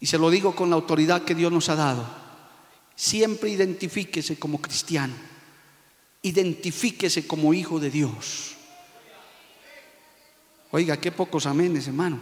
Y 0.00 0.06
se 0.06 0.16
lo 0.16 0.30
digo 0.30 0.56
con 0.56 0.70
la 0.70 0.76
autoridad 0.76 1.22
que 1.22 1.34
Dios 1.34 1.52
nos 1.52 1.68
ha 1.68 1.74
dado. 1.74 2.06
Siempre 2.94 3.50
identifíquese 3.50 4.38
como 4.38 4.58
cristiano. 4.58 5.12
Identifíquese 6.26 7.24
como 7.24 7.54
hijo 7.54 7.78
de 7.78 7.88
Dios. 7.88 8.56
Oiga, 10.72 10.96
qué 10.96 11.12
pocos 11.12 11.46
amenes, 11.46 11.86
hermano. 11.86 12.18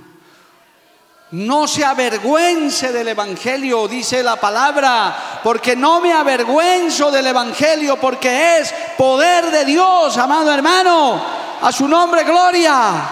No 1.31 1.67
se 1.67 1.87
avergüence 1.87 2.93
del 2.93 3.09
Evangelio, 3.09 3.88
dice 3.88 4.23
la 4.23 4.37
palabra, 4.37 5.40
porque 5.43 5.75
no 5.75 6.03
me 6.03 6.12
avergüenzo 6.12 7.11
del 7.11 7.29
Evangelio, 7.29 7.99
porque 7.99 8.59
es 8.59 8.75
poder 8.99 9.51
de 9.51 9.64
Dios, 9.64 10.19
amado 10.19 10.53
hermano. 10.53 11.25
A 11.62 11.73
su 11.73 11.88
nombre, 11.88 12.25
gloria. 12.25 13.09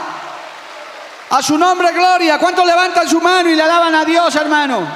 A 1.31 1.43
su 1.43 1.57
nombre, 1.57 1.91
gloria. 1.93 2.39
¿Cuántos 2.39 2.67
levantan 2.67 3.09
su 3.09 3.19
mano 3.19 3.49
y 3.49 3.55
le 3.55 3.63
alaban 3.63 3.95
a 3.95 4.05
Dios, 4.05 4.37
hermano? 4.37 4.87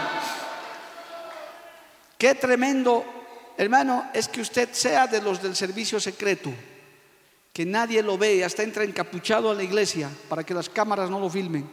Qué 2.19 2.35
tremendo, 2.35 3.16
hermano, 3.57 4.11
es 4.12 4.29
que 4.29 4.40
usted 4.40 4.71
sea 4.73 5.07
de 5.07 5.21
los 5.21 5.42
del 5.42 5.57
servicio 5.57 6.01
secreto 6.01 6.53
que 7.57 7.64
nadie 7.64 8.03
lo 8.03 8.19
ve, 8.19 8.45
hasta 8.45 8.62
entra 8.62 8.85
encapuchado 8.85 9.51
a 9.51 9.55
la 9.55 9.62
iglesia 9.62 10.11
para 10.29 10.45
que 10.45 10.53
las 10.53 10.69
cámaras 10.69 11.09
no 11.09 11.19
lo 11.19 11.31
filmen. 11.31 11.66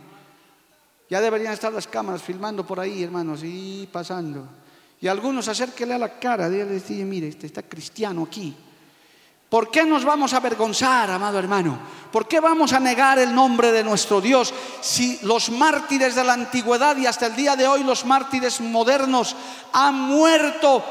Ya 1.09 1.19
deberían 1.19 1.51
estar 1.51 1.73
las 1.73 1.87
cámaras 1.87 2.23
filmando 2.23 2.65
por 2.65 2.79
ahí, 2.79 3.03
hermanos, 3.03 3.41
y 3.43 3.89
pasando. 3.91 4.47
Y 5.01 5.09
algunos 5.09 5.49
acérquele 5.49 5.93
a 5.93 5.97
la 5.97 6.17
cara, 6.17 6.49
dígale, 6.49 6.81
mire, 7.03 7.27
este 7.27 7.47
está 7.47 7.63
cristiano 7.63 8.23
aquí. 8.23 8.55
¿Por 9.49 9.69
qué 9.69 9.83
nos 9.83 10.05
vamos 10.05 10.33
a 10.33 10.37
avergonzar, 10.37 11.11
amado 11.11 11.37
hermano? 11.37 11.77
¿Por 12.13 12.29
qué 12.29 12.39
vamos 12.39 12.71
a 12.71 12.79
negar 12.79 13.19
el 13.19 13.35
nombre 13.35 13.73
de 13.73 13.83
nuestro 13.83 14.21
Dios 14.21 14.53
si 14.79 15.19
los 15.23 15.49
mártires 15.49 16.15
de 16.15 16.23
la 16.23 16.31
antigüedad 16.31 16.95
y 16.95 17.07
hasta 17.07 17.25
el 17.25 17.35
día 17.35 17.57
de 17.57 17.67
hoy 17.67 17.83
los 17.83 18.05
mártires 18.05 18.61
modernos 18.61 19.35
han 19.73 19.95
muerto 19.95 20.81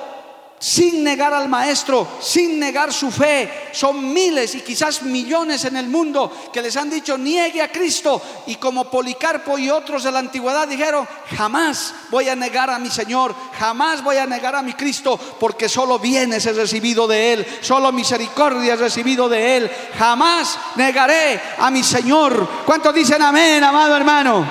sin 0.62 1.02
negar 1.02 1.34
al 1.34 1.48
maestro, 1.48 2.06
sin 2.20 2.60
negar 2.60 2.92
su 2.92 3.10
fe. 3.10 3.70
Son 3.72 4.12
miles 4.12 4.54
y 4.54 4.60
quizás 4.60 5.02
millones 5.02 5.64
en 5.64 5.76
el 5.76 5.88
mundo 5.88 6.30
que 6.52 6.62
les 6.62 6.76
han 6.76 6.88
dicho 6.88 7.18
niegue 7.18 7.60
a 7.60 7.72
Cristo 7.72 8.22
y 8.46 8.54
como 8.54 8.88
Policarpo 8.88 9.58
y 9.58 9.68
otros 9.70 10.04
de 10.04 10.12
la 10.12 10.20
antigüedad 10.20 10.68
dijeron, 10.68 11.08
jamás 11.36 11.92
voy 12.10 12.28
a 12.28 12.36
negar 12.36 12.70
a 12.70 12.78
mi 12.78 12.90
Señor, 12.90 13.34
jamás 13.58 14.04
voy 14.04 14.18
a 14.18 14.26
negar 14.26 14.54
a 14.54 14.62
mi 14.62 14.74
Cristo 14.74 15.18
porque 15.40 15.68
solo 15.68 15.98
bienes 15.98 16.46
he 16.46 16.52
recibido 16.52 17.08
de 17.08 17.32
Él, 17.32 17.46
solo 17.60 17.90
misericordia 17.90 18.74
he 18.74 18.76
recibido 18.76 19.28
de 19.28 19.56
Él, 19.56 19.70
jamás 19.98 20.56
negaré 20.76 21.42
a 21.58 21.72
mi 21.72 21.82
Señor. 21.82 22.48
¿Cuántos 22.64 22.94
dicen 22.94 23.20
amén, 23.20 23.64
amado 23.64 23.96
hermano? 23.96 24.46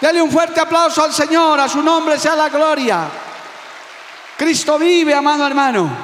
Dele 0.00 0.22
un 0.22 0.30
fuerte 0.30 0.60
aplauso 0.60 1.02
al 1.02 1.12
Señor, 1.12 1.58
a 1.58 1.68
su 1.68 1.82
nombre 1.82 2.20
sea 2.20 2.36
la 2.36 2.48
gloria. 2.48 3.29
Cristo 4.40 4.78
vive, 4.78 5.12
amado 5.12 5.46
hermano. 5.46 5.94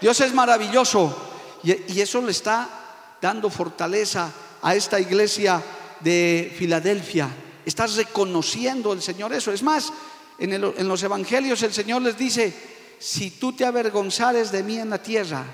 Dios 0.00 0.18
es 0.22 0.32
maravilloso 0.32 1.60
y, 1.62 2.00
eso 2.00 2.22
le 2.22 2.30
está 2.30 3.16
dando 3.20 3.50
fortaleza 3.50 4.32
a 4.62 4.74
esta 4.74 4.98
iglesia 4.98 5.62
de 6.00 6.50
Filadelfia. 6.56 7.28
Estás 7.66 7.96
reconociendo 7.96 8.94
el 8.94 9.02
Señor 9.02 9.34
eso. 9.34 9.52
Es 9.52 9.62
más, 9.62 9.92
en, 10.38 10.54
en, 10.54 10.88
los 10.88 11.02
evangelios 11.02 11.62
el 11.62 11.74
Señor 11.74 12.00
les 12.00 12.16
dice, 12.16 12.50
si 12.98 13.32
tú 13.32 13.52
te 13.52 13.66
avergonzares 13.66 14.50
de 14.50 14.62
mí 14.62 14.78
en 14.78 14.88
la 14.88 15.02
tierra, 15.02 15.44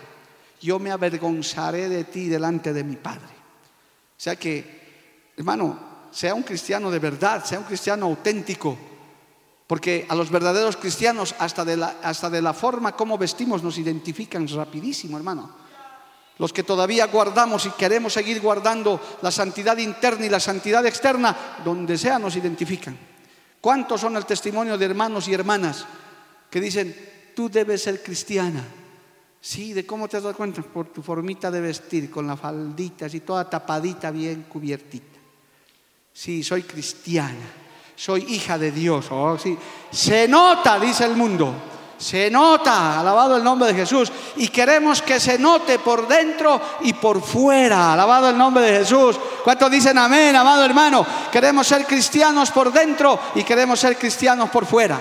yo 0.61 0.79
me 0.79 0.92
avergonzaré 0.92 1.88
de 1.88 2.05
ti 2.05 2.29
delante 2.29 2.72
de 2.72 2.85
mi 2.85 2.94
Padre. 2.94 3.35
O 4.16 4.20
sea 4.22 4.37
que, 4.37 5.33
hermano, 5.37 6.07
sea 6.12 6.37
un 6.37 6.44
cristiano 6.44 6.88
de 6.88 7.00
verdad, 7.00 7.44
sea 7.44 7.59
un 7.59 7.64
cristiano 7.64 8.07
auténtico, 8.07 8.79
porque 9.70 10.04
a 10.09 10.16
los 10.16 10.33
verdaderos 10.33 10.76
cristianos, 10.76 11.33
hasta 11.38 11.64
de 11.64 11.76
la, 11.76 11.98
hasta 12.02 12.28
de 12.28 12.42
la 12.42 12.52
forma 12.52 12.96
como 12.96 13.16
vestimos, 13.16 13.62
nos 13.62 13.78
identifican 13.78 14.48
rapidísimo, 14.48 15.16
hermano. 15.16 15.48
Los 16.38 16.52
que 16.52 16.64
todavía 16.64 17.06
guardamos 17.06 17.66
y 17.66 17.70
queremos 17.70 18.14
seguir 18.14 18.40
guardando 18.40 19.00
la 19.22 19.30
santidad 19.30 19.78
interna 19.78 20.26
y 20.26 20.28
la 20.28 20.40
santidad 20.40 20.85
externa, 20.87 21.61
donde 21.64 21.96
sea 21.96 22.18
nos 22.18 22.35
identifican. 22.35 22.98
¿Cuántos 23.61 24.00
son 24.00 24.16
el 24.16 24.26
testimonio 24.26 24.76
de 24.76 24.87
hermanos 24.87 25.28
y 25.28 25.35
hermanas 25.35 25.87
que 26.50 26.61
dicen, 26.61 27.30
tú 27.37 27.48
debes 27.48 27.85
ser 27.85 28.02
cristiana? 28.02 28.64
Sí, 29.40 29.72
¿de 29.72 29.87
cómo 29.87 30.09
te 30.09 30.16
has 30.16 30.24
dado 30.24 30.35
cuenta? 30.35 30.62
Por 30.62 30.88
tu 30.88 31.00
formita 31.00 31.48
de 31.48 31.61
vestir, 31.61 32.11
con 32.11 32.26
la 32.26 32.37
faldita 32.37 33.06
así 33.06 33.20
toda 33.20 33.48
tapadita, 33.48 34.11
bien 34.11 34.46
cubiertita. 34.48 35.20
Sí, 36.12 36.42
soy 36.42 36.64
cristiana 36.64 37.69
soy 38.00 38.24
hija 38.30 38.56
de 38.56 38.72
Dios. 38.72 39.08
Oh, 39.10 39.36
sí. 39.36 39.58
Se 39.90 40.26
nota, 40.26 40.78
dice 40.78 41.04
el 41.04 41.16
mundo. 41.16 41.52
Se 41.98 42.30
nota, 42.30 42.98
alabado 42.98 43.36
el 43.36 43.44
nombre 43.44 43.68
de 43.68 43.74
Jesús. 43.74 44.10
Y 44.36 44.48
queremos 44.48 45.02
que 45.02 45.20
se 45.20 45.38
note 45.38 45.78
por 45.78 46.08
dentro 46.08 46.58
y 46.80 46.94
por 46.94 47.20
fuera. 47.20 47.92
Alabado 47.92 48.30
el 48.30 48.38
nombre 48.38 48.64
de 48.64 48.78
Jesús. 48.78 49.18
¿Cuántos 49.44 49.70
dicen 49.70 49.98
amén, 49.98 50.34
amado 50.34 50.64
hermano? 50.64 51.04
Queremos 51.30 51.66
ser 51.66 51.84
cristianos 51.84 52.50
por 52.50 52.72
dentro 52.72 53.20
y 53.34 53.44
queremos 53.44 53.78
ser 53.78 53.98
cristianos 53.98 54.48
por 54.48 54.64
fuera. 54.64 54.98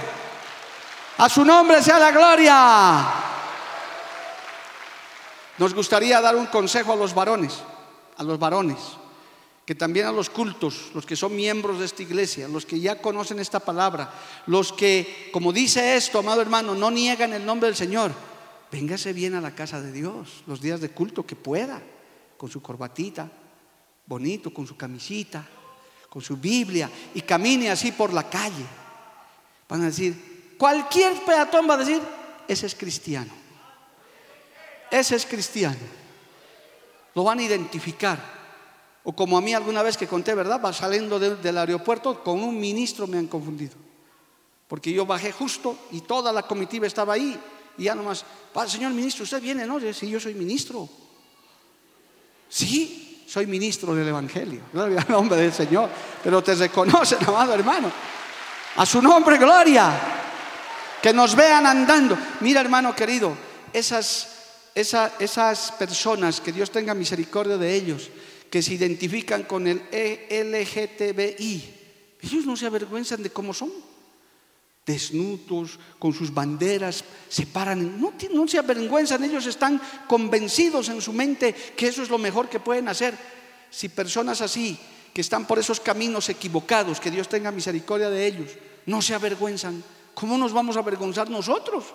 A 1.19 1.29
su 1.29 1.45
nombre 1.45 1.81
sea 1.81 1.99
la 1.99 2.11
gloria. 2.11 3.05
Nos 5.57 5.73
gustaría 5.73 6.19
dar 6.19 6.35
un 6.35 6.47
consejo 6.47 6.91
a 6.91 6.97
los 6.97 7.13
varones, 7.13 7.63
a 8.17 8.23
los 8.23 8.37
varones 8.37 8.98
que 9.69 9.75
también 9.75 10.07
a 10.07 10.11
los 10.11 10.31
cultos, 10.31 10.89
los 10.95 11.05
que 11.05 11.15
son 11.15 11.35
miembros 11.35 11.77
de 11.77 11.85
esta 11.85 12.01
iglesia, 12.01 12.47
los 12.47 12.65
que 12.65 12.79
ya 12.79 12.99
conocen 12.99 13.37
esta 13.37 13.59
palabra, 13.59 14.11
los 14.47 14.73
que, 14.73 15.29
como 15.31 15.53
dice 15.53 15.95
esto, 15.95 16.17
amado 16.17 16.41
hermano, 16.41 16.73
no 16.73 16.89
niegan 16.89 17.33
el 17.33 17.45
nombre 17.45 17.67
del 17.67 17.75
Señor, 17.75 18.11
véngase 18.71 19.13
bien 19.13 19.35
a 19.35 19.41
la 19.41 19.53
casa 19.53 19.79
de 19.79 19.91
Dios, 19.91 20.41
los 20.47 20.59
días 20.59 20.81
de 20.81 20.89
culto 20.89 21.23
que 21.23 21.35
pueda, 21.35 21.79
con 22.35 22.49
su 22.49 22.63
corbatita, 22.63 23.29
bonito, 24.07 24.51
con 24.51 24.65
su 24.65 24.75
camisita, 24.75 25.47
con 26.09 26.23
su 26.23 26.37
Biblia, 26.37 26.89
y 27.13 27.21
camine 27.21 27.69
así 27.69 27.91
por 27.91 28.11
la 28.11 28.27
calle. 28.27 28.65
Van 29.69 29.83
a 29.83 29.85
decir, 29.85 30.55
cualquier 30.57 31.13
peatón 31.23 31.69
va 31.69 31.75
a 31.75 31.77
decir, 31.85 32.01
ese 32.47 32.65
es 32.65 32.73
cristiano. 32.73 33.33
Ese 34.89 35.15
es 35.15 35.27
cristiano. 35.27 35.77
Lo 37.13 37.23
van 37.23 37.37
a 37.37 37.43
identificar. 37.43 38.38
O 39.03 39.15
como 39.15 39.37
a 39.37 39.41
mí 39.41 39.53
alguna 39.53 39.81
vez 39.81 39.95
que 39.95 40.07
conté, 40.07 40.35
¿verdad? 40.35 40.59
Va 40.63 40.73
saliendo 40.73 41.19
del 41.19 41.57
aeropuerto, 41.57 42.23
con 42.23 42.43
un 42.43 42.59
ministro 42.59 43.07
me 43.07 43.17
han 43.17 43.27
confundido. 43.27 43.75
Porque 44.67 44.91
yo 44.91 45.05
bajé 45.05 45.31
justo 45.31 45.75
y 45.91 46.01
toda 46.01 46.31
la 46.31 46.43
comitiva 46.43 46.85
estaba 46.85 47.13
ahí. 47.13 47.39
Y 47.77 47.83
ya 47.83 47.95
nomás, 47.95 48.25
señor 48.67 48.91
ministro, 48.91 49.23
usted 49.23 49.41
viene, 49.41 49.65
¿no? 49.65 49.79
Sí, 49.93 50.09
yo 50.09 50.19
soy 50.19 50.33
ministro. 50.35 50.87
Sí, 52.49 53.23
soy 53.27 53.47
ministro 53.47 53.95
del 53.95 54.07
Evangelio. 54.07 54.61
Gloria 54.73 55.01
al 55.01 55.09
nombre 55.09 55.39
del 55.39 55.53
Señor. 55.53 55.89
Pero 56.23 56.43
te 56.43 56.55
reconocen, 56.55 57.19
amado 57.27 57.53
hermano. 57.53 57.91
A 58.75 58.85
su 58.85 59.01
nombre, 59.01 59.37
gloria. 59.37 59.91
Que 61.01 61.13
nos 61.13 61.35
vean 61.35 61.65
andando. 61.65 62.17
Mira, 62.41 62.59
hermano 62.59 62.93
querido, 62.93 63.33
esas, 63.71 64.27
esas 64.75 65.71
personas, 65.71 66.41
que 66.41 66.51
Dios 66.51 66.69
tenga 66.69 66.93
misericordia 66.93 67.57
de 67.57 67.73
ellos 67.73 68.09
que 68.49 68.61
se 68.61 68.73
identifican 68.73 69.43
con 69.43 69.67
el 69.67 69.81
e 69.91 70.27
LGTBI. 70.43 71.79
Ellos 72.21 72.45
no 72.45 72.57
se 72.57 72.65
avergüenzan 72.65 73.23
de 73.23 73.29
cómo 73.29 73.53
son. 73.53 73.71
Desnudos, 74.85 75.77
con 75.99 76.13
sus 76.13 76.33
banderas, 76.33 77.03
se 77.29 77.45
paran. 77.45 78.01
No, 78.01 78.13
no 78.33 78.47
se 78.47 78.57
avergüenzan, 78.57 79.23
ellos 79.23 79.45
están 79.45 79.79
convencidos 80.07 80.89
en 80.89 80.99
su 80.99 81.13
mente 81.13 81.53
que 81.53 81.87
eso 81.87 82.01
es 82.01 82.09
lo 82.09 82.17
mejor 82.17 82.49
que 82.49 82.59
pueden 82.59 82.87
hacer. 82.87 83.15
Si 83.69 83.87
personas 83.89 84.41
así, 84.41 84.77
que 85.13 85.21
están 85.21 85.45
por 85.45 85.59
esos 85.59 85.79
caminos 85.79 86.27
equivocados, 86.29 86.99
que 86.99 87.11
Dios 87.11 87.29
tenga 87.29 87.51
misericordia 87.51 88.09
de 88.09 88.25
ellos, 88.25 88.49
no 88.87 89.01
se 89.01 89.13
avergüenzan, 89.13 89.83
¿cómo 90.15 90.37
nos 90.39 90.53
vamos 90.53 90.75
a 90.75 90.79
avergonzar 90.79 91.29
nosotros? 91.29 91.85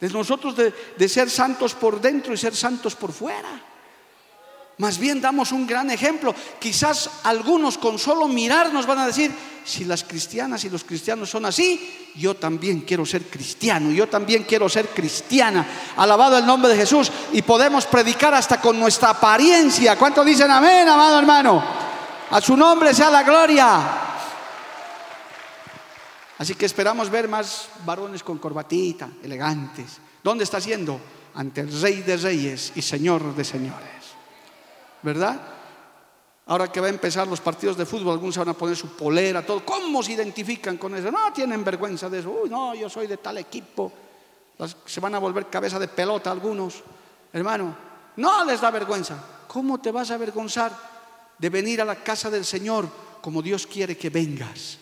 Nosotros 0.00 0.56
de, 0.56 0.74
de 0.96 1.08
ser 1.08 1.30
santos 1.30 1.74
por 1.74 2.00
dentro 2.00 2.34
y 2.34 2.36
ser 2.36 2.54
santos 2.54 2.94
por 2.94 3.12
fuera. 3.12 3.69
Más 4.80 4.96
bien 4.96 5.20
damos 5.20 5.52
un 5.52 5.66
gran 5.66 5.90
ejemplo. 5.90 6.34
Quizás 6.58 7.10
algunos 7.24 7.76
con 7.76 7.98
solo 7.98 8.26
mirar 8.26 8.72
nos 8.72 8.86
van 8.86 9.00
a 9.00 9.06
decir, 9.06 9.30
si 9.62 9.84
las 9.84 10.04
cristianas 10.04 10.64
y 10.64 10.70
los 10.70 10.84
cristianos 10.84 11.28
son 11.28 11.44
así, 11.44 12.10
yo 12.14 12.34
también 12.34 12.80
quiero 12.80 13.04
ser 13.04 13.24
cristiano, 13.24 13.90
yo 13.90 14.08
también 14.08 14.44
quiero 14.44 14.70
ser 14.70 14.88
cristiana. 14.88 15.66
Alabado 15.98 16.38
el 16.38 16.46
nombre 16.46 16.70
de 16.70 16.78
Jesús. 16.78 17.12
Y 17.34 17.42
podemos 17.42 17.84
predicar 17.84 18.32
hasta 18.32 18.58
con 18.58 18.80
nuestra 18.80 19.10
apariencia. 19.10 19.96
¿Cuántos 19.96 20.24
dicen 20.24 20.50
amén, 20.50 20.88
amado 20.88 21.18
hermano? 21.18 21.62
A 22.30 22.40
su 22.40 22.56
nombre 22.56 22.94
sea 22.94 23.10
la 23.10 23.22
gloria. 23.22 23.80
Así 26.38 26.54
que 26.54 26.64
esperamos 26.64 27.10
ver 27.10 27.28
más 27.28 27.68
varones 27.84 28.22
con 28.22 28.38
corbatita, 28.38 29.10
elegantes. 29.22 29.98
¿Dónde 30.24 30.44
está 30.44 30.58
siendo? 30.58 30.98
Ante 31.34 31.60
el 31.60 31.82
Rey 31.82 32.00
de 32.00 32.16
Reyes 32.16 32.72
y 32.76 32.80
Señor 32.80 33.36
de 33.36 33.44
Señores. 33.44 33.99
¿Verdad? 35.02 35.40
Ahora 36.46 36.70
que 36.70 36.80
va 36.80 36.88
a 36.88 36.90
empezar 36.90 37.28
los 37.28 37.40
partidos 37.40 37.76
de 37.76 37.86
fútbol, 37.86 38.14
algunos 38.14 38.34
se 38.34 38.40
van 38.40 38.48
a 38.48 38.54
poner 38.54 38.76
su 38.76 38.88
polera, 38.96 39.46
todo. 39.46 39.64
¿Cómo 39.64 40.02
se 40.02 40.12
identifican 40.12 40.78
con 40.78 40.96
eso? 40.96 41.10
No 41.10 41.32
tienen 41.32 41.62
vergüenza 41.62 42.08
de 42.08 42.18
eso. 42.18 42.30
Uy, 42.42 42.50
no, 42.50 42.74
yo 42.74 42.90
soy 42.90 43.06
de 43.06 43.18
tal 43.18 43.38
equipo. 43.38 43.92
Se 44.84 45.00
van 45.00 45.14
a 45.14 45.18
volver 45.20 45.46
cabeza 45.46 45.78
de 45.78 45.86
pelota 45.86 46.30
algunos. 46.30 46.82
Hermano, 47.32 47.76
no 48.16 48.44
les 48.44 48.60
da 48.60 48.70
vergüenza. 48.72 49.16
¿Cómo 49.46 49.80
te 49.80 49.92
vas 49.92 50.10
a 50.10 50.14
avergonzar 50.14 50.76
de 51.38 51.48
venir 51.50 51.80
a 51.80 51.84
la 51.84 51.96
casa 52.02 52.30
del 52.30 52.44
Señor 52.44 52.88
como 53.20 53.42
Dios 53.42 53.66
quiere 53.66 53.96
que 53.96 54.10
vengas? 54.10 54.78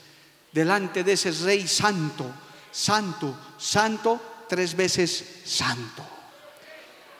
Delante 0.50 1.04
de 1.04 1.12
ese 1.12 1.30
Rey 1.32 1.68
Santo, 1.68 2.24
Santo, 2.72 3.34
Santo, 3.58 4.18
tres 4.48 4.74
veces 4.74 5.42
Santo. 5.44 6.17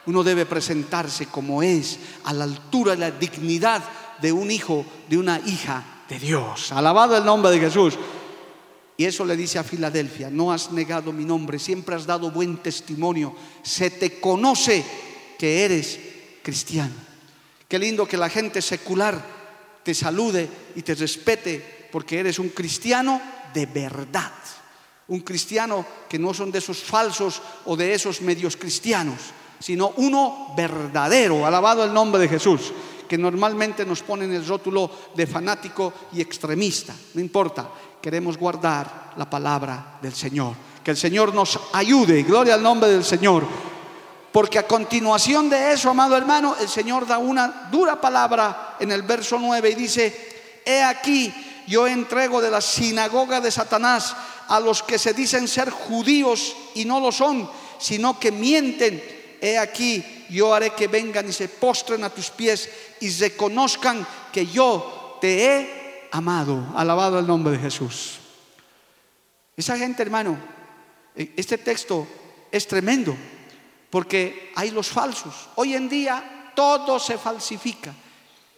Uno 0.07 0.23
debe 0.23 0.47
presentarse 0.47 1.27
como 1.27 1.63
es, 1.63 1.99
a 2.25 2.33
la 2.33 2.45
altura 2.45 2.93
de 2.93 2.99
la 2.99 3.11
dignidad 3.11 3.83
de 4.21 4.33
un 4.33 4.51
hijo, 4.51 4.85
de 5.09 5.19
una 5.19 5.41
hija 5.41 5.85
de 6.09 6.19
Dios. 6.19 6.73
Alabado 6.73 7.17
el 7.17 7.25
nombre 7.25 7.51
de 7.51 7.61
Jesús. 7.61 7.99
Y 8.97 9.05
eso 9.05 9.25
le 9.25 9.37
dice 9.37 9.59
a 9.61 9.65
Filadelfia, 9.65 10.29
no 10.29 10.51
has 10.53 10.73
negado 10.73 11.13
mi 11.13 11.25
nombre, 11.25 11.61
siempre 11.61 11.95
has 11.95 12.05
dado 12.05 12.33
buen 12.33 12.57
testimonio, 12.57 13.33
se 13.63 13.91
te 13.91 14.19
conoce 14.19 14.85
que 15.39 15.65
eres 15.65 16.01
cristiano. 16.43 16.95
Qué 17.69 17.79
lindo 17.79 18.09
que 18.09 18.17
la 18.17 18.29
gente 18.29 18.61
secular 18.61 19.23
te 19.85 19.95
salude 19.95 20.49
y 20.75 20.83
te 20.83 20.97
respete 20.97 21.89
porque 21.93 22.19
eres 22.19 22.39
un 22.39 22.49
cristiano 22.49 23.21
de 23.55 23.67
verdad. 23.67 24.33
Un 25.07 25.21
cristiano 25.21 25.87
que 26.09 26.19
no 26.19 26.35
son 26.35 26.51
de 26.51 26.59
esos 26.59 26.79
falsos 26.79 27.41
o 27.67 27.77
de 27.77 27.95
esos 27.95 28.21
medios 28.21 28.57
cristianos, 28.57 29.19
sino 29.59 29.93
uno 29.97 30.53
verdadero. 30.57 31.47
Alabado 31.47 31.85
el 31.85 31.93
nombre 31.93 32.21
de 32.21 32.29
Jesús 32.29 32.73
que 33.09 33.19
normalmente 33.19 33.87
nos 33.87 34.03
ponen 34.03 34.33
el 34.33 34.47
rótulo 34.47 34.91
de 35.15 35.27
fanático 35.27 35.93
y 36.13 36.21
extremista. 36.21 36.95
No 37.15 37.21
importa, 37.21 37.69
queremos 38.01 38.37
guardar 38.37 39.15
la 39.17 39.29
palabra 39.29 39.99
del 40.01 40.15
Señor. 40.15 40.55
Que 40.85 40.91
el 40.93 40.97
Señor 40.97 41.35
nos 41.35 41.59
ayude, 41.73 42.23
gloria 42.23 42.55
al 42.55 42.63
nombre 42.63 42.91
del 42.91 43.05
Señor. 43.05 43.45
Porque 44.31 44.59
a 44.59 44.67
continuación 44.67 45.49
de 45.49 45.73
eso, 45.73 45.91
amado 45.91 46.17
hermano, 46.17 46.55
el 46.61 46.69
Señor 46.69 47.07
da 47.07 47.19
una 47.19 47.69
dura 47.73 47.99
palabra 48.01 48.77
en 48.79 48.93
el 48.93 49.03
verso 49.03 49.39
9 49.41 49.71
y 49.71 49.75
dice, 49.75 50.61
he 50.65 50.83
aquí, 50.83 51.33
yo 51.67 51.87
entrego 51.87 52.41
de 52.41 52.51
la 52.51 52.61
sinagoga 52.61 53.41
de 53.41 53.51
Satanás 53.51 54.15
a 54.49 54.61
los 54.61 54.83
que 54.83 54.99
se 54.99 55.15
dicen 55.15 55.49
ser 55.49 55.71
judíos 55.71 56.55
y 56.75 56.85
no 56.85 57.01
lo 57.01 57.11
son, 57.11 57.51
sino 57.79 58.21
que 58.21 58.31
mienten. 58.31 59.18
He 59.41 59.59
aquí, 59.59 60.05
yo 60.31 60.55
haré 60.55 60.71
que 60.71 60.89
vengan 60.89 61.29
y 61.29 61.33
se 61.33 61.49
postren 61.49 62.05
a 62.05 62.11
tus 62.11 62.31
pies 62.31 62.69
y 63.01 63.11
reconozcan 63.11 64.07
que 64.33 64.47
yo 64.47 65.19
te 65.21 65.45
he 65.45 66.09
amado. 66.13 66.73
Alabado 66.75 67.19
el 67.19 67.27
nombre 67.27 67.53
de 67.53 67.59
Jesús. 67.59 68.19
Esa 69.57 69.77
gente, 69.77 70.03
hermano, 70.03 70.39
e, 71.15 71.35
este 71.37 71.59
texto 71.59 72.07
es 72.51 72.67
tremendo 72.67 73.17
porque 73.91 74.53
hay 74.55 74.71
los 74.71 74.89
falsos. 74.89 75.49
Hoy 75.57 75.75
en 75.75 75.89
día 75.89 76.53
todo 76.55 76.99
se 76.99 77.19
falsifica. 77.19 77.95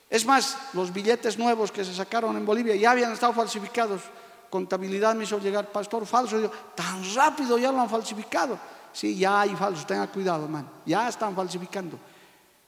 Es 0.08 0.26
más, 0.26 0.56
los 0.72 0.92
billetes 0.92 1.38
nuevos 1.38 1.70
que 1.70 1.84
se 1.84 1.94
sacaron 1.94 2.36
en 2.36 2.44
Bolivia 2.44 2.74
ya 2.74 2.90
habían 2.90 3.12
estado 3.12 3.32
falsificados. 3.32 4.02
Contabilidad 4.50 5.14
me 5.14 5.24
hizo 5.24 5.38
llegar, 5.38 5.70
pastor 5.70 6.04
falso. 6.04 6.50
tan 6.74 7.14
rápido 7.14 7.56
ya 7.56 7.70
lo 7.70 7.80
han 7.80 7.88
falsificado. 7.88 8.58
Sí, 8.92 9.16
ya 9.16 9.42
hay 9.42 9.54
falsos, 9.54 9.86
tenga 9.86 10.06
cuidado, 10.08 10.44
hermano. 10.44 10.68
Ya 10.86 11.08
están 11.08 11.34
falsificando. 11.34 11.98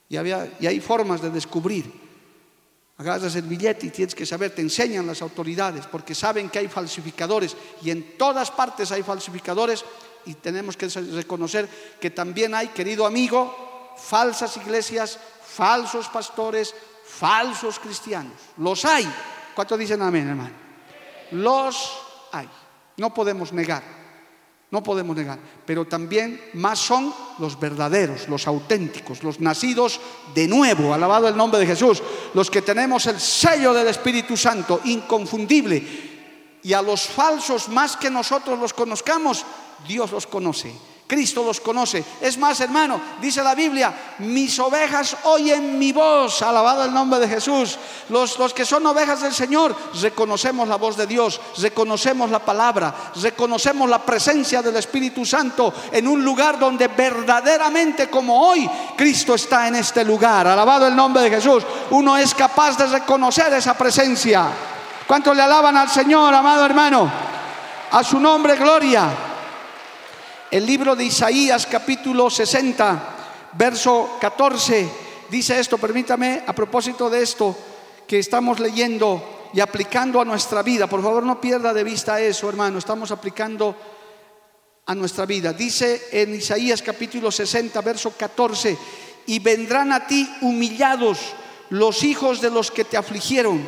Y, 0.09 0.17
había, 0.17 0.51
y 0.59 0.67
hay 0.67 0.79
formas 0.79 1.21
de 1.21 1.29
descubrir. 1.29 2.03
Agarras 2.97 3.35
el 3.35 3.43
billete 3.43 3.87
y 3.87 3.89
tienes 3.89 4.13
que 4.13 4.25
saber, 4.25 4.53
te 4.53 4.61
enseñan 4.61 5.07
las 5.07 5.21
autoridades, 5.21 5.87
porque 5.87 6.13
saben 6.13 6.49
que 6.49 6.59
hay 6.59 6.67
falsificadores 6.67 7.55
y 7.81 7.89
en 7.89 8.17
todas 8.17 8.51
partes 8.51 8.91
hay 8.91 9.01
falsificadores 9.01 9.83
y 10.25 10.35
tenemos 10.35 10.77
que 10.77 10.87
reconocer 10.87 11.67
que 11.99 12.11
también 12.11 12.53
hay, 12.53 12.67
querido 12.67 13.05
amigo, 13.05 13.95
falsas 13.97 14.55
iglesias, 14.57 15.17
falsos 15.43 16.07
pastores, 16.09 16.73
falsos 17.05 17.79
cristianos. 17.79 18.33
Los 18.57 18.85
hay. 18.85 19.11
¿Cuántos 19.55 19.79
dicen 19.79 20.01
amén, 20.01 20.29
hermano? 20.29 20.53
Los 21.31 21.97
hay. 22.31 22.47
No 22.97 23.13
podemos 23.13 23.51
negar. 23.53 24.02
No 24.73 24.81
podemos 24.81 25.15
negar. 25.15 25.37
Pero 25.67 25.85
también 25.85 26.49
más 26.53 26.79
son 26.79 27.13
los 27.37 27.59
verdaderos, 27.59 28.27
los 28.27 28.47
auténticos, 28.47 29.21
los 29.21 29.39
nacidos 29.39 30.01
de 30.33 30.47
nuevo. 30.47 30.95
Alabado 30.95 31.27
el 31.27 31.37
nombre 31.37 31.59
de 31.59 31.67
Jesús. 31.67 32.01
Los 32.33 32.49
que 32.49 32.63
tenemos 32.63 33.05
el 33.05 33.19
sello 33.19 33.71
del 33.71 33.89
Espíritu 33.89 34.35
Santo, 34.35 34.81
inconfundible. 34.85 36.57
Y 36.63 36.73
a 36.73 36.81
los 36.81 37.03
falsos, 37.03 37.69
más 37.69 37.95
que 37.95 38.09
nosotros 38.09 38.57
los 38.57 38.73
conozcamos, 38.73 39.45
Dios 39.87 40.11
los 40.11 40.25
conoce. 40.25 40.73
Cristo 41.13 41.43
los 41.43 41.61
conoce. 41.61 42.03
Es 42.19 42.39
más, 42.39 42.59
hermano, 42.59 42.99
dice 43.21 43.43
la 43.43 43.53
Biblia, 43.53 43.93
mis 44.17 44.57
ovejas 44.57 45.15
oyen 45.25 45.77
mi 45.77 45.91
voz, 45.93 46.41
alabado 46.41 46.85
el 46.85 46.91
nombre 46.91 47.19
de 47.19 47.27
Jesús. 47.27 47.77
Los, 48.09 48.39
los 48.39 48.51
que 48.51 48.65
son 48.65 48.83
ovejas 48.87 49.21
del 49.21 49.31
Señor, 49.31 49.75
reconocemos 50.01 50.67
la 50.67 50.77
voz 50.77 50.97
de 50.97 51.05
Dios, 51.05 51.39
reconocemos 51.59 52.31
la 52.31 52.39
palabra, 52.39 53.11
reconocemos 53.21 53.87
la 53.87 54.03
presencia 54.03 54.63
del 54.63 54.75
Espíritu 54.77 55.23
Santo 55.23 55.71
en 55.91 56.07
un 56.07 56.25
lugar 56.25 56.57
donde 56.57 56.87
verdaderamente 56.87 58.09
como 58.09 58.47
hoy 58.47 58.67
Cristo 58.97 59.35
está 59.35 59.67
en 59.67 59.75
este 59.75 60.03
lugar. 60.03 60.47
Alabado 60.47 60.87
el 60.87 60.95
nombre 60.95 61.21
de 61.21 61.29
Jesús. 61.29 61.63
Uno 61.91 62.17
es 62.17 62.33
capaz 62.33 62.75
de 62.75 62.87
reconocer 62.87 63.53
esa 63.53 63.75
presencia. 63.75 64.47
¿Cuánto 65.05 65.31
le 65.31 65.43
alaban 65.43 65.77
al 65.77 65.89
Señor, 65.91 66.33
amado 66.33 66.65
hermano? 66.65 67.11
A 67.91 68.03
su 68.03 68.19
nombre, 68.19 68.55
gloria. 68.55 69.32
El 70.53 70.67
libro 70.67 70.95
de 70.95 71.05
Isaías 71.05 71.65
capítulo 71.65 72.29
60, 72.29 73.49
verso 73.53 74.17
14, 74.21 74.87
dice 75.27 75.59
esto, 75.59 75.79
permítame 75.79 76.43
a 76.45 76.53
propósito 76.53 77.09
de 77.09 77.23
esto 77.23 77.57
que 78.05 78.19
estamos 78.19 78.59
leyendo 78.59 79.49
y 79.51 79.61
aplicando 79.61 80.21
a 80.21 80.25
nuestra 80.25 80.61
vida. 80.61 80.85
Por 80.85 81.01
favor, 81.01 81.23
no 81.23 81.41
pierda 81.41 81.73
de 81.73 81.83
vista 81.83 82.21
eso, 82.21 82.47
hermano, 82.47 82.77
estamos 82.77 83.09
aplicando 83.09 83.75
a 84.85 84.93
nuestra 84.93 85.25
vida. 85.25 85.53
Dice 85.53 86.09
en 86.11 86.35
Isaías 86.35 86.83
capítulo 86.83 87.31
60, 87.31 87.81
verso 87.81 88.11
14, 88.15 88.77
y 89.25 89.39
vendrán 89.39 89.91
a 89.91 90.05
ti 90.05 90.31
humillados 90.41 91.17
los 91.71 92.03
hijos 92.03 92.41
de 92.41 92.51
los 92.51 92.69
que 92.69 92.85
te 92.85 92.95
afligieron, 92.95 93.59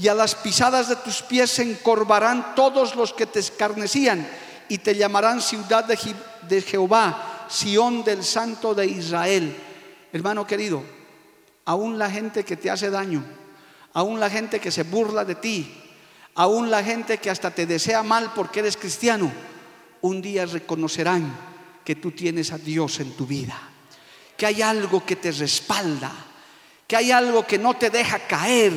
y 0.00 0.08
a 0.08 0.14
las 0.14 0.34
pisadas 0.34 0.88
de 0.88 0.96
tus 0.96 1.22
pies 1.22 1.52
se 1.52 1.62
encorvarán 1.62 2.56
todos 2.56 2.96
los 2.96 3.12
que 3.12 3.26
te 3.26 3.38
escarnecían 3.38 4.26
y 4.68 4.78
te 4.78 4.94
llamarán 4.94 5.40
ciudad 5.40 5.84
de, 5.84 6.62
Jehová, 6.62 7.46
Sión 7.48 8.02
del 8.04 8.24
Santo 8.24 8.74
de 8.74 8.86
Israel. 8.86 9.54
Hermano 10.12 10.46
querido, 10.46 10.82
aún 11.64 11.98
la 11.98 12.10
gente 12.10 12.44
que 12.44 12.56
te 12.56 12.70
hace 12.70 12.90
daño, 12.90 13.24
aún 13.92 14.20
la 14.20 14.30
gente 14.30 14.60
que 14.60 14.70
se 14.70 14.84
burla 14.84 15.24
de 15.24 15.34
ti, 15.34 15.74
aún 16.34 16.70
la 16.70 16.82
gente 16.82 17.18
que 17.18 17.30
hasta 17.30 17.50
te 17.50 17.66
desea 17.66 18.02
mal 18.02 18.32
porque 18.34 18.60
eres 18.60 18.76
cristiano, 18.76 19.30
un 20.00 20.20
día 20.20 20.46
reconocerán 20.46 21.34
que 21.84 21.96
tú 21.96 22.12
tienes 22.12 22.52
a 22.52 22.58
Dios 22.58 23.00
en 23.00 23.12
tu 23.12 23.26
vida, 23.26 23.58
que 24.36 24.46
hay 24.46 24.62
algo 24.62 25.04
que 25.04 25.16
te 25.16 25.32
respalda, 25.32 26.12
que 26.86 26.96
hay 26.96 27.10
algo 27.10 27.46
que 27.46 27.58
no 27.58 27.74
te 27.74 27.90
deja 27.90 28.18
caer. 28.20 28.72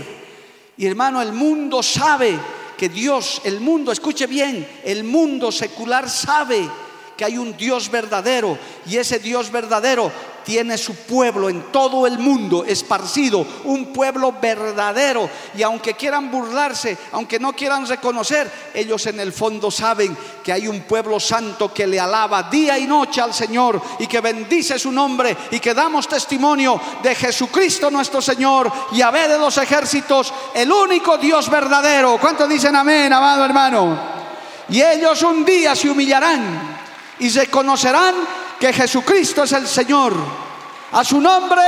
Y 0.78 0.86
hermano, 0.86 1.22
el 1.22 1.34
mundo 1.34 1.82
sabe 1.82 2.38
que 2.78 2.89
Dios, 2.89 3.41
el 3.43 3.59
mundo, 3.59 3.91
escuche 3.91 4.28
bien, 4.28 4.67
el 4.84 5.03
mundo 5.03 5.51
secular 5.51 6.09
sabe 6.09 6.69
que 7.17 7.25
hay 7.25 7.38
un 7.38 7.57
Dios 7.57 7.89
verdadero 7.89 8.57
y 8.86 8.97
ese 8.97 9.19
Dios 9.19 9.51
verdadero 9.51 10.11
tiene 10.48 10.78
su 10.78 10.95
pueblo 10.95 11.50
en 11.50 11.74
todo 11.74 12.08
el 12.08 12.20
mundo 12.20 12.64
esparcido, 12.64 13.45
un 13.66 13.88
pueblo 13.88 14.34
verdadero. 14.41 15.30
Y 15.58 15.62
aunque 15.62 15.95
quieran 15.95 16.32
burlarse, 16.32 16.98
aunque 17.12 17.38
no 17.38 17.52
quieran 17.52 17.86
reconocer, 17.86 18.50
ellos 18.74 19.06
en 19.08 19.20
el 19.20 19.34
fondo 19.34 19.70
saben 19.70 20.16
que 20.41 20.54
hay 20.54 20.70
un 20.70 20.84
pueblo 20.84 21.20
santo 21.20 21.74
que 21.74 21.86
le 21.86 22.00
alaba 22.00 22.43
día 22.43 22.80
y 22.80 22.88
noche 22.88 23.20
al 23.20 23.34
Señor 23.34 23.82
y 24.00 24.08
que 24.08 24.22
bendice 24.22 24.80
su 24.80 24.89
nombre 24.89 25.36
y 25.52 25.60
que 25.60 25.74
damos 25.74 26.08
testimonio 26.08 26.80
de 27.04 27.14
Jesucristo 27.14 27.91
nuestro 27.91 28.22
Señor, 28.22 28.72
y 28.93 29.02
a 29.02 29.12
ver 29.12 29.30
de 29.30 29.38
los 29.38 29.58
ejércitos, 29.58 30.34
el 30.56 30.72
único 30.72 31.18
Dios 31.18 31.50
verdadero. 31.50 32.18
¿Cuántos 32.22 32.48
dicen 32.48 32.74
amén, 32.74 33.12
amado 33.12 33.43
hermano? 33.43 34.00
Y 34.70 34.82
ellos 34.82 35.22
un 35.24 35.43
día 35.43 35.76
se 35.76 35.89
humillarán 35.89 36.78
y 37.20 37.28
reconocerán 37.28 38.47
que 38.60 38.74
Jesucristo 38.74 39.43
es 39.43 39.51
el 39.53 39.68
Señor. 39.68 40.14
A 40.91 41.03
su 41.03 41.20
nombre 41.20 41.62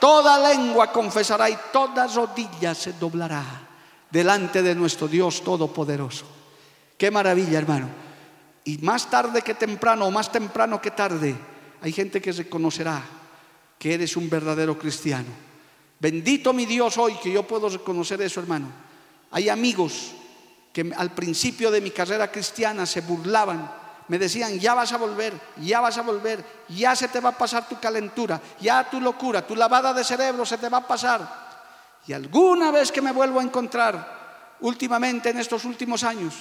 toda 0.00 0.38
lengua 0.50 0.92
confesará 0.92 1.48
y 1.50 1.58
toda 1.72 2.06
rodilla 2.06 2.74
se 2.74 2.92
doblará 2.94 3.44
delante 4.10 4.62
de 4.62 4.74
nuestro 4.74 5.08
Dios 5.08 5.42
Todopoderoso. 5.42 6.26
Qué 6.96 7.10
maravilla, 7.10 7.58
hermano. 7.58 7.88
Y 8.64 8.78
más 8.78 9.08
tarde 9.08 9.42
que 9.42 9.54
temprano, 9.54 10.06
o 10.06 10.10
más 10.10 10.30
temprano 10.30 10.80
que 10.80 10.90
tarde, 10.90 11.34
hay 11.80 11.92
gente 11.92 12.20
que 12.20 12.32
reconocerá 12.32 13.02
que 13.78 13.94
eres 13.94 14.16
un 14.16 14.28
verdadero 14.28 14.78
cristiano. 14.78 15.28
Bendito 16.00 16.52
mi 16.52 16.66
Dios 16.66 16.98
hoy 16.98 17.14
que 17.22 17.32
yo 17.32 17.44
puedo 17.44 17.68
reconocer 17.68 18.20
eso, 18.22 18.40
hermano. 18.40 18.66
Hay 19.30 19.48
amigos 19.48 20.12
que 20.72 20.92
al 20.96 21.12
principio 21.12 21.70
de 21.70 21.80
mi 21.80 21.90
carrera 21.90 22.30
cristiana 22.30 22.86
se 22.86 23.00
burlaban 23.00 23.77
me 24.08 24.18
decían, 24.18 24.58
ya 24.58 24.74
vas 24.74 24.92
a 24.92 24.96
volver, 24.96 25.38
ya 25.58 25.80
vas 25.80 25.98
a 25.98 26.02
volver, 26.02 26.44
ya 26.68 26.96
se 26.96 27.08
te 27.08 27.20
va 27.20 27.30
a 27.30 27.38
pasar 27.38 27.68
tu 27.68 27.78
calentura, 27.78 28.40
ya 28.60 28.88
tu 28.90 29.00
locura, 29.00 29.46
tu 29.46 29.54
lavada 29.54 29.92
de 29.92 30.02
cerebro 30.02 30.44
se 30.46 30.58
te 30.58 30.68
va 30.68 30.78
a 30.78 30.86
pasar. 30.86 31.48
Y 32.06 32.14
alguna 32.14 32.70
vez 32.70 32.90
que 32.90 33.02
me 33.02 33.12
vuelvo 33.12 33.38
a 33.38 33.42
encontrar, 33.42 34.56
últimamente 34.60 35.28
en 35.30 35.38
estos 35.38 35.64
últimos 35.64 36.04
años, 36.04 36.34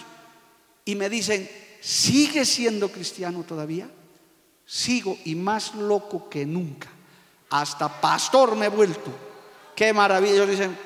y 0.86 0.95
me 0.95 1.09
dicen, 1.09 1.49
¿sigue 1.82 2.45
siendo 2.45 2.89
cristiano 2.89 3.43
todavía? 3.43 3.89
Sigo 4.65 5.18
y 5.26 5.36
más 5.36 5.76
loco 5.76 6.30
que 6.30 6.45
nunca. 6.45 6.88
Hasta 7.49 7.89
pastor 8.01 8.55
me 8.55 8.68
he 8.68 8.70
vuelto. 8.70 9.11
Qué 9.76 9.93
maravilla. 9.93 10.45
Dicen, 10.45 10.78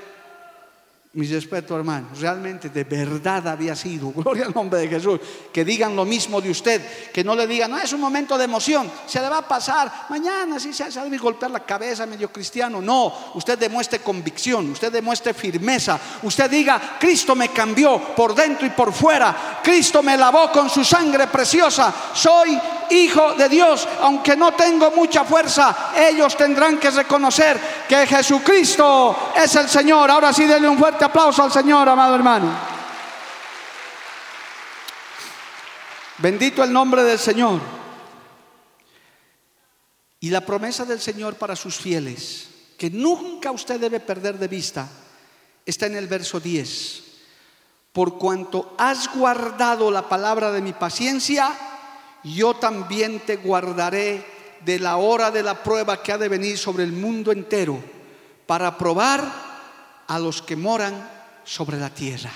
mis 1.14 1.30
respetos, 1.30 1.78
hermanos, 1.78 2.22
realmente 2.22 2.70
de 2.70 2.86
verdad 2.86 3.46
había 3.50 3.76
sido, 3.76 4.12
gloria 4.16 4.46
al 4.46 4.54
nombre 4.54 4.80
de 4.80 4.88
Jesús, 4.88 5.20
que 5.52 5.66
digan 5.66 5.94
lo 5.94 6.06
mismo 6.06 6.40
de 6.40 6.50
usted, 6.50 6.82
que 7.12 7.22
no 7.22 7.36
le 7.36 7.46
digan, 7.48 7.70
no, 7.70 7.80
es 7.80 7.92
un 7.92 8.00
momento 8.00 8.38
de 8.38 8.46
emoción, 8.46 8.90
se 9.08 9.20
le 9.20 9.28
va 9.28 9.40
a 9.40 9.48
pasar, 9.48 10.06
mañana 10.10 10.58
sí 10.58 10.72
se 10.72 10.86
va 10.90 11.02
a 11.04 11.18
golpear 11.18 11.52
la 11.52 11.66
cabeza 11.66 12.06
medio 12.06 12.32
cristiano, 12.32 12.82
no, 12.82 13.14
usted 13.34 13.60
demuestre 13.60 14.00
convicción, 14.00 14.72
usted 14.72 14.90
demuestre 14.90 15.34
firmeza, 15.34 16.00
usted 16.24 16.50
diga, 16.50 16.98
Cristo 16.98 17.36
me 17.36 17.50
cambió 17.50 18.16
por 18.16 18.34
dentro 18.34 18.66
y 18.66 18.70
por 18.70 18.94
fuera, 18.94 19.60
Cristo 19.62 20.02
me 20.02 20.16
lavó 20.16 20.50
con 20.50 20.70
su 20.70 20.86
sangre 20.86 21.28
preciosa, 21.28 21.94
soy 22.14 22.58
hijo 22.92 23.34
de 23.34 23.50
Dios, 23.50 23.88
aunque 24.02 24.36
no 24.36 24.54
tengo 24.54 24.92
mucha 24.92 25.24
fuerza, 25.24 25.92
ellos 25.96 26.36
tendrán 26.36 26.78
que 26.78 26.92
reconocer 26.92 27.60
que 27.88 28.06
Jesucristo 28.06 29.32
es 29.36 29.56
el 29.56 29.70
Señor. 29.70 30.12
Ahora 30.12 30.34
sí, 30.34 30.46
denle 30.46 30.68
un 30.70 30.78
fuerte 30.78 31.06
aplauso 31.06 31.44
al 31.44 31.52
Señor, 31.52 31.88
amado 31.88 32.16
hermano. 32.16 32.52
Bendito 36.18 36.64
el 36.64 36.72
nombre 36.72 37.04
del 37.04 37.18
Señor. 37.18 37.60
Y 40.20 40.30
la 40.30 40.42
promesa 40.42 40.86
del 40.86 41.02
Señor 41.02 41.36
para 41.36 41.56
sus 41.56 41.78
fieles, 41.78 42.48
que 42.78 42.92
nunca 42.92 43.52
usted 43.52 43.80
debe 43.80 44.00
perder 44.00 44.38
de 44.38 44.48
vista, 44.48 44.88
está 45.66 45.88
en 45.88 45.96
el 45.96 46.08
verso 46.08 46.40
10. 46.40 47.04
Por 47.92 48.20
cuanto 48.20 48.76
has 48.78 49.12
guardado 49.14 49.90
la 49.90 50.08
palabra 50.08 50.52
de 50.52 50.62
mi 50.62 50.74
paciencia, 50.74 51.71
yo 52.24 52.54
también 52.56 53.20
te 53.22 53.38
guardaré 53.38 54.26
de 54.64 54.80
la 54.80 54.98
hora 54.98 55.32
de 55.32 55.44
la 55.44 55.64
prueba 55.64 56.02
que 56.02 56.12
ha 56.12 56.18
de 56.18 56.30
venir 56.30 56.58
sobre 56.58 56.84
el 56.84 56.92
mundo 56.92 57.32
entero 57.32 57.82
para 58.46 58.78
probar 58.78 59.24
a 60.08 60.20
los 60.20 60.42
que 60.42 60.56
moran 60.56 61.10
sobre 61.44 61.78
la 61.78 61.90
tierra. 61.90 62.32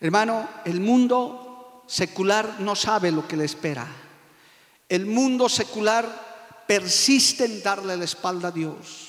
Hermano, 0.00 0.48
el 0.64 0.80
mundo 0.80 1.84
secular 1.86 2.56
no 2.60 2.76
sabe 2.76 3.10
lo 3.10 3.26
que 3.26 3.36
le 3.36 3.44
espera. 3.44 3.86
El 4.88 5.06
mundo 5.06 5.48
secular 5.48 6.64
persiste 6.66 7.44
en 7.44 7.62
darle 7.62 7.96
la 7.96 8.04
espalda 8.04 8.48
a 8.48 8.52
Dios. 8.52 9.08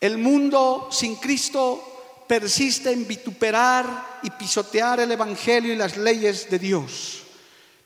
El 0.00 0.18
mundo 0.18 0.88
sin 0.92 1.16
Cristo 1.16 2.24
persiste 2.28 2.92
en 2.92 3.06
vituperar 3.08 4.20
y 4.22 4.30
pisotear 4.30 5.00
el 5.00 5.10
Evangelio 5.10 5.72
y 5.72 5.76
las 5.76 5.96
leyes 5.96 6.50
de 6.50 6.58
Dios. 6.58 7.24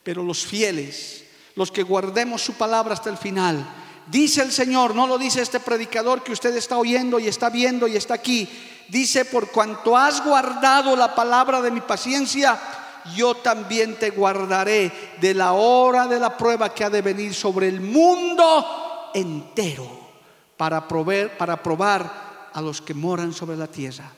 Pero 0.03 0.23
los 0.23 0.45
fieles, 0.45 1.25
los 1.55 1.71
que 1.71 1.83
guardemos 1.83 2.43
su 2.43 2.55
palabra 2.55 2.95
hasta 2.95 3.11
el 3.11 3.17
final, 3.17 3.65
dice 4.07 4.43
el 4.43 4.53
Señor, 4.53 4.95
no 4.95 5.07
lo 5.07 5.19
dice 5.19 5.43
este 5.43 5.61
predicador 5.61 6.23
que 6.23 6.33
usted 6.33 6.57
está 6.57 6.79
oyendo 6.79 7.19
y 7.19 7.29
está 7.29 7.51
viendo 7.51 7.87
y 7.87 7.97
está 7.97 8.15
aquí, 8.15 8.49
dice, 8.89 9.25
por 9.25 9.51
cuanto 9.51 9.97
has 9.97 10.25
guardado 10.25 10.97
la 10.97 11.15
palabra 11.15 11.61
de 11.61 11.71
mi 11.71 11.81
paciencia, 11.81 12.59
yo 13.17 13.35
también 13.37 13.99
te 13.99 14.11
guardaré 14.11 14.93
de 15.21 15.35
la 15.35 15.53
hora 15.53 16.07
de 16.07 16.21
la 16.21 16.37
prueba 16.37 16.73
que 16.73 16.85
ha 16.85 16.91
de 16.91 17.03
venir 17.03 17.35
sobre 17.35 17.69
el 17.69 17.81
mundo 17.81 19.11
entero 19.15 19.89
para, 20.57 20.87
para 20.87 21.63
probar 21.63 22.51
a 22.53 22.61
los 22.61 22.81
que 22.81 22.95
moran 22.95 23.33
sobre 23.33 23.57
la 23.57 23.67
tierra. 23.67 24.11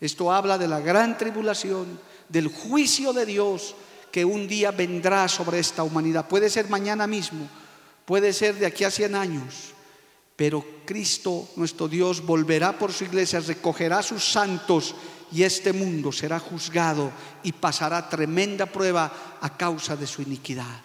Esto 0.00 0.32
habla 0.32 0.58
de 0.58 0.68
la 0.68 0.80
gran 0.80 1.18
tribulación, 1.18 2.00
del 2.28 2.48
juicio 2.48 3.12
de 3.12 3.26
Dios 3.26 3.74
que 4.10 4.24
un 4.24 4.48
día 4.48 4.70
vendrá 4.70 5.28
sobre 5.28 5.58
esta 5.58 5.82
humanidad. 5.82 6.28
Puede 6.28 6.50
ser 6.50 6.68
mañana 6.68 7.06
mismo, 7.06 7.48
puede 8.04 8.32
ser 8.32 8.56
de 8.56 8.66
aquí 8.66 8.84
a 8.84 8.90
100 8.90 9.14
años, 9.14 9.54
pero 10.36 10.64
Cristo, 10.84 11.48
nuestro 11.56 11.88
Dios, 11.88 12.24
volverá 12.24 12.78
por 12.78 12.92
su 12.92 13.04
iglesia, 13.04 13.40
recogerá 13.40 13.98
a 13.98 14.02
sus 14.02 14.24
santos 14.24 14.94
y 15.32 15.42
este 15.42 15.72
mundo 15.72 16.12
será 16.12 16.38
juzgado 16.38 17.10
y 17.42 17.52
pasará 17.52 18.08
tremenda 18.08 18.66
prueba 18.66 19.38
a 19.40 19.56
causa 19.56 19.96
de 19.96 20.06
su 20.06 20.22
iniquidad. 20.22 20.80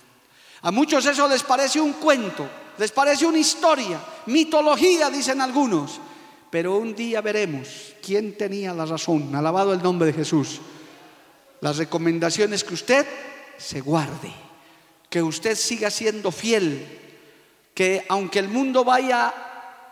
A 0.61 0.71
muchos 0.71 1.05
eso 1.05 1.27
les 1.27 1.43
parece 1.43 1.79
un 1.79 1.93
cuento, 1.93 2.49
les 2.77 2.91
parece 2.91 3.25
una 3.25 3.37
historia, 3.37 3.99
mitología, 4.27 5.09
dicen 5.09 5.41
algunos, 5.41 5.99
pero 6.49 6.77
un 6.77 6.95
día 6.95 7.21
veremos 7.21 7.95
quién 8.01 8.37
tenía 8.37 8.73
la 8.73 8.85
razón. 8.85 9.35
Alabado 9.35 9.73
el 9.73 9.81
nombre 9.81 10.07
de 10.07 10.13
Jesús. 10.13 10.61
Las 11.63 11.77
recomendaciones 11.77 12.61
que 12.61 12.73
usted 12.73 13.07
se 13.57 13.79
guarde, 13.79 14.33
que 15.09 15.23
usted 15.23 15.55
siga 15.55 15.89
siendo 15.89 16.29
fiel, 16.29 16.99
que 17.73 18.05
aunque 18.09 18.39
el 18.39 18.49
mundo 18.49 18.83
vaya 18.83 19.33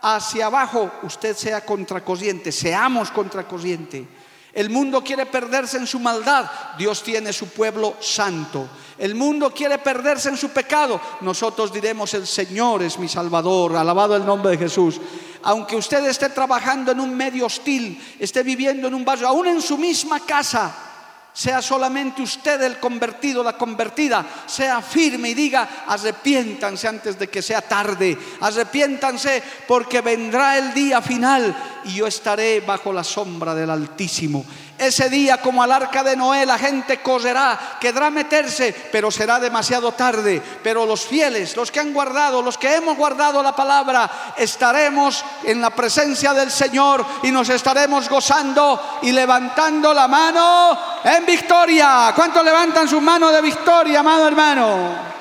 hacia 0.02 0.46
abajo, 0.46 0.92
usted 1.02 1.34
sea 1.34 1.64
contracorriente, 1.64 2.52
seamos 2.52 3.10
contracorriente. 3.10 4.06
El 4.52 4.68
mundo 4.68 5.02
quiere 5.02 5.24
perderse 5.24 5.78
en 5.78 5.86
su 5.86 5.98
maldad, 5.98 6.44
Dios 6.76 7.02
tiene 7.02 7.32
su 7.32 7.48
pueblo 7.48 7.96
santo. 8.00 8.68
El 8.98 9.14
mundo 9.14 9.50
quiere 9.54 9.78
perderse 9.78 10.28
en 10.28 10.36
su 10.36 10.50
pecado, 10.50 11.00
nosotros 11.22 11.72
diremos 11.72 12.12
el 12.12 12.26
Señor 12.26 12.82
es 12.82 12.98
mi 12.98 13.08
Salvador, 13.08 13.76
alabado 13.76 14.14
el 14.14 14.26
nombre 14.26 14.50
de 14.50 14.58
Jesús. 14.58 15.00
Aunque 15.44 15.76
usted 15.76 16.04
esté 16.04 16.28
trabajando 16.28 16.92
en 16.92 17.00
un 17.00 17.16
medio 17.16 17.46
hostil, 17.46 17.98
esté 18.18 18.42
viviendo 18.42 18.88
en 18.88 18.94
un 18.94 19.06
barrio, 19.06 19.26
aún 19.26 19.46
en 19.46 19.62
su 19.62 19.78
misma 19.78 20.20
casa, 20.20 20.90
sea 21.32 21.62
solamente 21.62 22.20
usted 22.20 22.60
el 22.62 22.78
convertido, 22.78 23.42
la 23.42 23.56
convertida, 23.56 24.24
sea 24.46 24.82
firme 24.82 25.30
y 25.30 25.34
diga, 25.34 25.84
arrepiéntanse 25.86 26.88
antes 26.88 27.18
de 27.18 27.28
que 27.28 27.40
sea 27.40 27.62
tarde, 27.62 28.18
arrepiéntanse 28.40 29.42
porque 29.66 30.02
vendrá 30.02 30.58
el 30.58 30.74
día 30.74 31.00
final 31.00 31.54
y 31.84 31.94
yo 31.94 32.06
estaré 32.06 32.60
bajo 32.60 32.92
la 32.92 33.04
sombra 33.04 33.54
del 33.54 33.70
Altísimo. 33.70 34.44
Ese 34.82 35.08
día, 35.08 35.40
como 35.40 35.62
al 35.62 35.70
arca 35.70 36.02
de 36.02 36.16
Noé, 36.16 36.44
la 36.44 36.58
gente 36.58 37.00
correrá, 37.00 37.76
quedará 37.80 38.10
meterse, 38.10 38.74
pero 38.90 39.12
será 39.12 39.38
demasiado 39.38 39.92
tarde. 39.92 40.42
Pero 40.60 40.84
los 40.84 41.06
fieles, 41.06 41.56
los 41.56 41.70
que 41.70 41.78
han 41.78 41.92
guardado, 41.92 42.42
los 42.42 42.58
que 42.58 42.74
hemos 42.74 42.96
guardado 42.96 43.44
la 43.44 43.54
palabra, 43.54 44.34
estaremos 44.36 45.24
en 45.44 45.60
la 45.60 45.70
presencia 45.70 46.34
del 46.34 46.50
Señor 46.50 47.06
y 47.22 47.30
nos 47.30 47.48
estaremos 47.48 48.08
gozando 48.08 48.98
y 49.02 49.12
levantando 49.12 49.94
la 49.94 50.08
mano 50.08 50.76
en 51.04 51.26
victoria. 51.26 52.12
¿Cuántos 52.16 52.44
levantan 52.44 52.88
su 52.88 53.00
mano 53.00 53.30
de 53.30 53.40
victoria, 53.40 54.00
amado 54.00 54.26
hermano? 54.26 55.12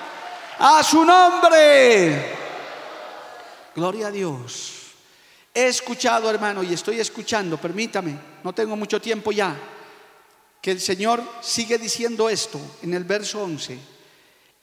A 0.58 0.82
su 0.82 1.06
nombre. 1.06 2.36
Gloria 3.76 4.08
a 4.08 4.12
Dios. 4.12 4.71
He 5.54 5.68
escuchado, 5.68 6.30
hermano, 6.30 6.64
y 6.64 6.74
estoy 6.74 7.00
escuchando, 7.00 7.58
permítame, 7.58 8.18
no 8.44 8.54
tengo 8.54 8.78
mucho 8.78 9.02
tiempo 9.02 9.34
ya, 9.34 9.56
que 10.62 10.72
el 10.72 10.80
Señor 10.80 11.22
sigue 11.42 11.78
diciendo 11.78 12.30
esto 12.30 12.60
en 12.82 12.94
el 12.94 13.04
verso 13.04 13.44
11. 13.44 13.78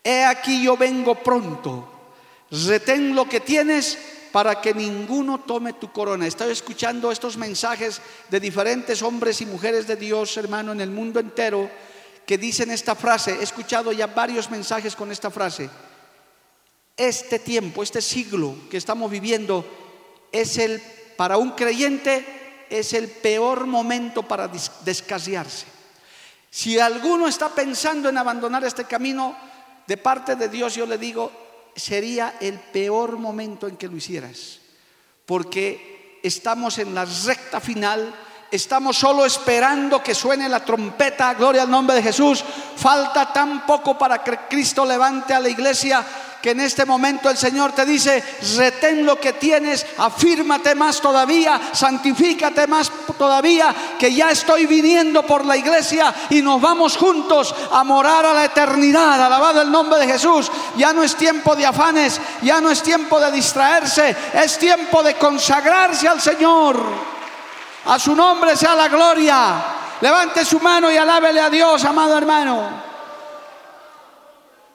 he 0.02 0.24
aquí 0.24 0.62
yo 0.62 0.76
vengo 0.78 1.16
pronto, 1.16 2.14
retén 2.50 3.14
lo 3.14 3.28
que 3.28 3.40
tienes 3.40 3.98
para 4.32 4.60
que 4.60 4.72
ninguno 4.72 5.40
tome 5.40 5.74
tu 5.74 5.92
corona. 5.92 6.26
Estoy 6.26 6.52
escuchando 6.52 7.10
estos 7.10 7.36
mensajes 7.36 8.00
de 8.30 8.40
diferentes 8.40 9.02
hombres 9.02 9.40
y 9.40 9.46
mujeres 9.46 9.86
de 9.86 9.96
Dios, 9.96 10.36
hermano, 10.36 10.72
en 10.72 10.80
el 10.80 10.90
mundo 10.90 11.20
entero, 11.20 11.70
que 12.26 12.38
dicen 12.38 12.70
esta 12.70 12.94
frase. 12.94 13.36
He 13.40 13.42
escuchado 13.42 13.92
ya 13.92 14.06
varios 14.06 14.50
mensajes 14.50 14.94
con 14.94 15.10
esta 15.10 15.30
frase. 15.30 15.68
Este 16.96 17.38
tiempo, 17.38 17.82
este 17.82 18.02
siglo 18.02 18.54
que 18.70 18.76
estamos 18.76 19.10
viviendo, 19.10 19.64
es 20.32 20.58
el, 20.58 20.80
para 21.16 21.36
un 21.36 21.52
creyente, 21.52 22.66
es 22.70 22.92
el 22.92 23.08
peor 23.08 23.66
momento 23.66 24.22
para 24.22 24.48
descasiarse. 24.48 25.66
Si 26.50 26.78
alguno 26.78 27.28
está 27.28 27.48
pensando 27.50 28.08
en 28.08 28.18
abandonar 28.18 28.64
este 28.64 28.84
camino, 28.84 29.36
de 29.86 29.96
parte 29.96 30.36
de 30.36 30.48
Dios 30.48 30.74
yo 30.74 30.86
le 30.86 30.98
digo, 30.98 31.30
sería 31.74 32.34
el 32.40 32.58
peor 32.58 33.18
momento 33.18 33.66
en 33.66 33.76
que 33.76 33.88
lo 33.88 33.96
hicieras, 33.96 34.58
porque 35.24 36.20
estamos 36.22 36.78
en 36.78 36.94
la 36.94 37.04
recta 37.04 37.60
final, 37.60 38.14
estamos 38.50 38.96
solo 38.96 39.24
esperando 39.24 40.02
que 40.02 40.14
suene 40.14 40.48
la 40.48 40.64
trompeta, 40.64 41.34
gloria 41.34 41.62
al 41.62 41.70
nombre 41.70 41.96
de 41.96 42.02
Jesús, 42.02 42.42
falta 42.76 43.32
tan 43.32 43.66
poco 43.66 43.96
para 43.98 44.22
que 44.22 44.38
Cristo 44.48 44.84
levante 44.84 45.34
a 45.34 45.40
la 45.40 45.48
iglesia 45.48 46.04
que 46.40 46.50
en 46.50 46.60
este 46.60 46.84
momento 46.84 47.28
el 47.28 47.36
Señor 47.36 47.72
te 47.72 47.84
dice, 47.84 48.22
retén 48.56 49.04
lo 49.04 49.18
que 49.18 49.32
tienes, 49.32 49.84
afírmate 49.98 50.74
más 50.76 51.00
todavía, 51.00 51.60
santifícate 51.72 52.66
más 52.68 52.92
todavía, 53.18 53.74
que 53.98 54.14
ya 54.14 54.30
estoy 54.30 54.66
viniendo 54.66 55.24
por 55.24 55.44
la 55.44 55.56
iglesia 55.56 56.14
y 56.30 56.40
nos 56.40 56.60
vamos 56.60 56.96
juntos 56.96 57.52
a 57.72 57.82
morar 57.82 58.24
a 58.24 58.32
la 58.32 58.44
eternidad. 58.44 59.20
Alabado 59.20 59.62
el 59.62 59.70
nombre 59.70 59.98
de 59.98 60.06
Jesús. 60.06 60.50
Ya 60.76 60.92
no 60.92 61.02
es 61.02 61.16
tiempo 61.16 61.56
de 61.56 61.66
afanes, 61.66 62.20
ya 62.42 62.60
no 62.60 62.70
es 62.70 62.82
tiempo 62.82 63.18
de 63.18 63.32
distraerse, 63.32 64.16
es 64.32 64.58
tiempo 64.58 65.02
de 65.02 65.14
consagrarse 65.14 66.06
al 66.06 66.20
Señor. 66.20 66.80
A 67.86 67.98
su 67.98 68.14
nombre 68.14 68.56
sea 68.56 68.76
la 68.76 68.88
gloria. 68.88 69.54
Levante 70.00 70.44
su 70.44 70.60
mano 70.60 70.92
y 70.92 70.96
alábele 70.96 71.40
a 71.40 71.50
Dios, 71.50 71.84
amado 71.84 72.16
hermano 72.16 72.87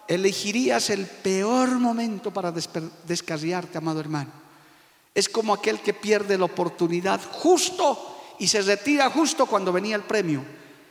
elegirías 0.07 0.89
el 0.89 1.05
peor 1.05 1.79
momento 1.79 2.31
para 2.31 2.51
descarriarte, 2.51 3.77
amado 3.77 3.99
hermano. 3.99 4.31
Es 5.15 5.29
como 5.29 5.53
aquel 5.53 5.79
que 5.79 5.93
pierde 5.93 6.37
la 6.37 6.45
oportunidad 6.45 7.21
justo 7.31 8.35
y 8.39 8.47
se 8.47 8.61
retira 8.61 9.09
justo 9.09 9.45
cuando 9.45 9.71
venía 9.71 9.95
el 9.95 10.03
premio 10.03 10.43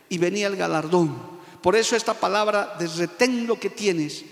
y 0.08 0.18
venía 0.18 0.46
el 0.46 0.56
galardón. 0.56 1.32
Por 1.60 1.76
eso 1.76 1.96
esta 1.96 2.14
palabra 2.14 2.76
de 2.78 2.86
retén 2.86 3.46
lo 3.46 3.58
que 3.58 3.70
tienes, 3.70 4.24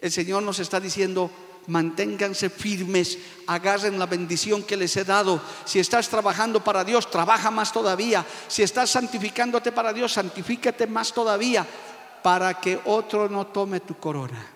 el 0.00 0.10
Señor 0.10 0.42
nos 0.42 0.58
está 0.58 0.80
diciendo, 0.80 1.30
manténganse 1.68 2.50
firmes, 2.50 3.18
agarren 3.46 3.98
la 3.98 4.06
bendición 4.06 4.62
que 4.62 4.76
les 4.76 4.96
he 4.96 5.04
dado. 5.04 5.40
Si 5.64 5.78
estás 5.78 6.08
trabajando 6.08 6.62
para 6.62 6.84
Dios, 6.84 7.10
trabaja 7.10 7.50
más 7.50 7.72
todavía. 7.72 8.24
Si 8.48 8.62
estás 8.62 8.90
santificándote 8.90 9.70
para 9.70 9.92
Dios, 9.92 10.12
santifícate 10.12 10.86
más 10.86 11.12
todavía 11.12 11.66
para 12.22 12.54
que 12.54 12.80
otro 12.84 13.28
no 13.28 13.48
tome 13.48 13.80
tu 13.80 13.98
corona. 13.98 14.46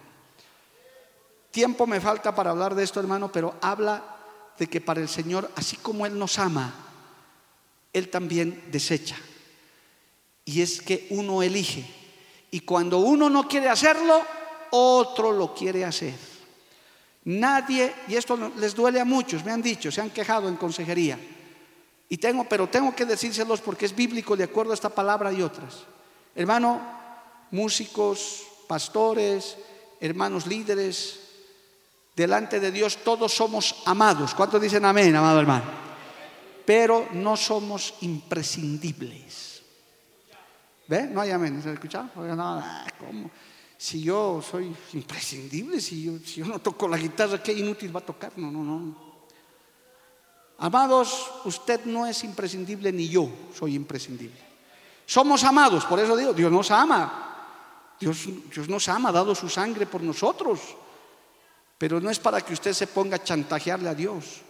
Tiempo 1.50 1.86
me 1.86 2.00
falta 2.00 2.34
para 2.34 2.50
hablar 2.50 2.74
de 2.74 2.84
esto, 2.84 3.00
hermano, 3.00 3.30
pero 3.32 3.54
habla 3.60 4.16
de 4.58 4.66
que 4.68 4.80
para 4.80 5.00
el 5.00 5.08
Señor, 5.08 5.50
así 5.56 5.76
como 5.76 6.06
Él 6.06 6.18
nos 6.18 6.38
ama, 6.38 6.72
Él 7.92 8.08
también 8.10 8.64
desecha. 8.70 9.16
Y 10.44 10.62
es 10.62 10.80
que 10.80 11.06
uno 11.10 11.42
elige. 11.42 11.84
Y 12.50 12.60
cuando 12.60 12.98
uno 12.98 13.28
no 13.28 13.48
quiere 13.48 13.68
hacerlo, 13.68 14.22
otro 14.70 15.32
lo 15.32 15.54
quiere 15.54 15.84
hacer. 15.84 16.14
Nadie, 17.24 17.92
y 18.06 18.14
esto 18.14 18.52
les 18.56 18.74
duele 18.74 19.00
a 19.00 19.04
muchos, 19.04 19.44
me 19.44 19.50
han 19.50 19.60
dicho, 19.60 19.90
se 19.90 20.00
han 20.00 20.10
quejado 20.10 20.48
en 20.48 20.56
consejería. 20.56 21.18
Y 22.08 22.18
tengo, 22.18 22.44
pero 22.44 22.68
tengo 22.68 22.94
que 22.94 23.04
decírselos 23.04 23.60
porque 23.60 23.86
es 23.86 23.96
bíblico 23.96 24.36
de 24.36 24.44
acuerdo 24.44 24.70
a 24.70 24.74
esta 24.74 24.90
palabra 24.90 25.32
y 25.32 25.42
otras. 25.42 25.84
Hermano, 26.36 26.80
músicos, 27.50 28.42
pastores, 28.66 29.56
hermanos 30.00 30.46
líderes, 30.46 31.20
delante 32.14 32.60
de 32.60 32.70
Dios 32.70 32.98
todos 33.04 33.32
somos 33.32 33.82
amados. 33.84 34.34
¿Cuántos 34.34 34.60
dicen 34.60 34.84
amén, 34.84 35.14
amado 35.14 35.40
hermano? 35.40 35.64
Pero 36.64 37.08
no 37.12 37.36
somos 37.36 37.94
imprescindibles. 38.00 39.62
¿Ve? 40.88 41.02
No 41.06 41.20
hay 41.20 41.30
amén. 41.30 41.62
¿Se 41.62 41.68
ha 41.68 41.72
escuchado? 41.72 42.10
¿Cómo? 42.14 43.30
Si 43.78 44.02
yo 44.02 44.42
soy 44.42 44.74
imprescindible, 44.94 45.80
si 45.80 46.04
yo, 46.04 46.18
si 46.24 46.40
yo 46.40 46.46
no 46.46 46.58
toco 46.60 46.88
la 46.88 46.96
guitarra, 46.96 47.42
¿qué 47.42 47.52
inútil 47.52 47.94
va 47.94 48.00
a 48.00 48.06
tocar? 48.06 48.32
No, 48.36 48.50
no, 48.50 48.64
no. 48.64 49.06
Amados, 50.58 51.30
usted 51.44 51.84
no 51.84 52.06
es 52.06 52.24
imprescindible 52.24 52.90
ni 52.90 53.08
yo 53.08 53.28
soy 53.54 53.74
imprescindible. 53.74 54.40
Somos 55.04 55.44
amados, 55.44 55.84
por 55.84 56.00
eso 56.00 56.16
digo, 56.16 56.32
Dios 56.32 56.50
nos 56.50 56.70
ama. 56.70 57.25
Dios, 58.00 58.26
nos 58.68 58.88
ama, 58.88 59.08
ha 59.08 59.12
dado 59.12 59.34
su 59.34 59.48
sangre 59.48 59.86
por 59.86 60.02
nosotros. 60.02 60.60
Pero 61.78 62.00
no 62.00 62.10
es 62.10 62.18
para 62.18 62.40
que 62.40 62.52
usted 62.52 62.72
se 62.72 62.86
ponga 62.86 63.16
a 63.16 63.22
chantajearle 63.22 63.88
a 63.88 63.94
Dios. 63.94 64.42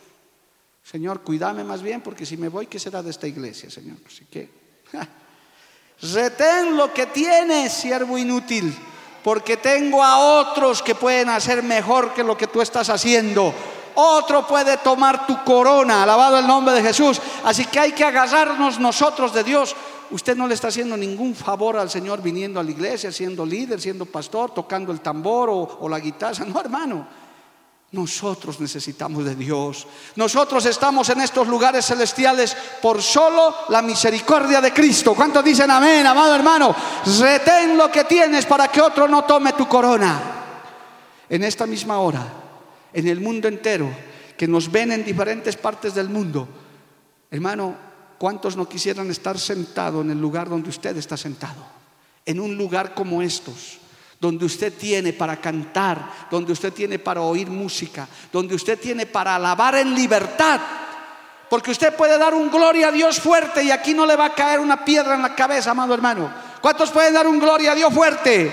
Señor, 0.82 1.22
cuídame 1.22 1.64
más 1.64 1.82
bien, 1.82 2.00
porque 2.00 2.24
si 2.24 2.36
me 2.36 2.48
voy, 2.48 2.66
¿qué 2.66 2.78
será 2.78 3.02
de 3.02 3.10
esta 3.10 3.26
iglesia, 3.26 3.68
Señor? 3.70 3.96
Así 4.06 4.24
que, 4.26 4.48
retén 6.00 6.76
lo 6.76 6.92
que 6.92 7.06
tienes, 7.06 7.72
siervo 7.72 8.16
inútil, 8.16 8.72
porque 9.24 9.56
tengo 9.56 10.02
a 10.04 10.18
otros 10.18 10.82
que 10.82 10.94
pueden 10.94 11.28
hacer 11.30 11.62
mejor 11.64 12.14
que 12.14 12.22
lo 12.22 12.36
que 12.36 12.46
tú 12.46 12.62
estás 12.62 12.88
haciendo. 12.88 13.52
Otro 13.96 14.46
puede 14.46 14.76
tomar 14.76 15.26
tu 15.26 15.42
corona, 15.42 16.02
alabado 16.02 16.38
el 16.38 16.46
nombre 16.46 16.74
de 16.74 16.82
Jesús. 16.82 17.20
Así 17.42 17.64
que 17.64 17.80
hay 17.80 17.92
que 17.92 18.04
agarrarnos 18.04 18.78
nosotros 18.78 19.32
de 19.32 19.42
Dios 19.42 19.74
usted 20.10 20.36
no 20.36 20.46
le 20.46 20.54
está 20.54 20.68
haciendo 20.68 20.96
ningún 20.96 21.34
favor 21.34 21.76
al 21.76 21.90
Señor 21.90 22.22
viniendo 22.22 22.60
a 22.60 22.62
la 22.64 22.70
iglesia, 22.70 23.12
siendo 23.12 23.44
líder, 23.44 23.80
siendo 23.80 24.06
pastor, 24.06 24.52
tocando 24.52 24.92
el 24.92 25.00
tambor 25.00 25.48
o, 25.50 25.88
la 25.88 25.98
guitarra. 25.98 26.44
No, 26.44 26.60
hermano. 26.60 27.06
Nosotros 27.92 28.60
necesitamos 28.60 29.24
de 29.24 29.36
Dios. 29.36 29.86
Nosotros 30.16 30.66
estamos 30.66 31.08
en 31.08 31.20
estos 31.20 31.46
lugares 31.46 31.86
celestiales 31.86 32.56
por 32.82 33.00
solo 33.00 33.54
la 33.68 33.80
misericordia 33.80 34.60
de 34.60 34.72
Cristo. 34.72 35.14
¿Cuántos 35.14 35.44
dicen 35.44 35.70
amén, 35.70 36.04
amado 36.04 36.34
hermano? 36.34 36.74
Retén 37.20 37.76
lo 37.76 37.90
que 37.90 38.04
tienes 38.04 38.44
para 38.44 38.68
que 38.68 38.82
otro 38.82 39.06
no 39.06 39.24
tome 39.24 39.52
tu 39.52 39.68
corona. 39.68 40.20
En 41.28 41.44
esta 41.44 41.64
misma 41.64 42.00
hora, 42.00 42.26
en 42.92 43.06
el 43.06 43.20
mundo 43.20 43.46
entero, 43.46 43.88
que 44.36 44.48
nos 44.48 44.70
ven 44.70 44.92
en 44.92 45.04
diferentes 45.04 45.56
partes 45.56 45.94
del 45.94 46.08
mundo, 46.08 46.48
hermano, 47.30 47.85
¿Cuántos 48.18 48.56
no 48.56 48.68
quisieran 48.68 49.10
estar 49.10 49.38
sentado 49.38 50.00
en 50.00 50.10
el 50.10 50.20
lugar 50.20 50.48
donde 50.48 50.70
usted 50.70 50.96
está 50.96 51.16
sentado? 51.16 51.66
En 52.24 52.40
un 52.40 52.56
lugar 52.56 52.94
como 52.94 53.20
estos, 53.20 53.78
donde 54.18 54.46
usted 54.46 54.72
tiene 54.72 55.12
para 55.12 55.38
cantar, 55.38 56.10
donde 56.30 56.52
usted 56.52 56.72
tiene 56.72 56.98
para 56.98 57.20
oír 57.20 57.48
música, 57.48 58.08
donde 58.32 58.54
usted 58.54 58.78
tiene 58.80 59.04
para 59.04 59.36
alabar 59.36 59.74
en 59.76 59.94
libertad. 59.94 60.60
Porque 61.50 61.70
usted 61.70 61.94
puede 61.94 62.18
dar 62.18 62.34
un 62.34 62.50
gloria 62.50 62.88
a 62.88 62.92
Dios 62.92 63.20
fuerte 63.20 63.62
y 63.62 63.70
aquí 63.70 63.92
no 63.92 64.06
le 64.06 64.16
va 64.16 64.26
a 64.26 64.34
caer 64.34 64.60
una 64.60 64.84
piedra 64.84 65.14
en 65.14 65.22
la 65.22 65.34
cabeza, 65.34 65.72
amado 65.72 65.92
hermano. 65.92 66.32
¿Cuántos 66.62 66.90
pueden 66.90 67.12
dar 67.12 67.26
un 67.26 67.38
gloria 67.38 67.72
a 67.72 67.74
Dios 67.74 67.92
fuerte? 67.92 68.50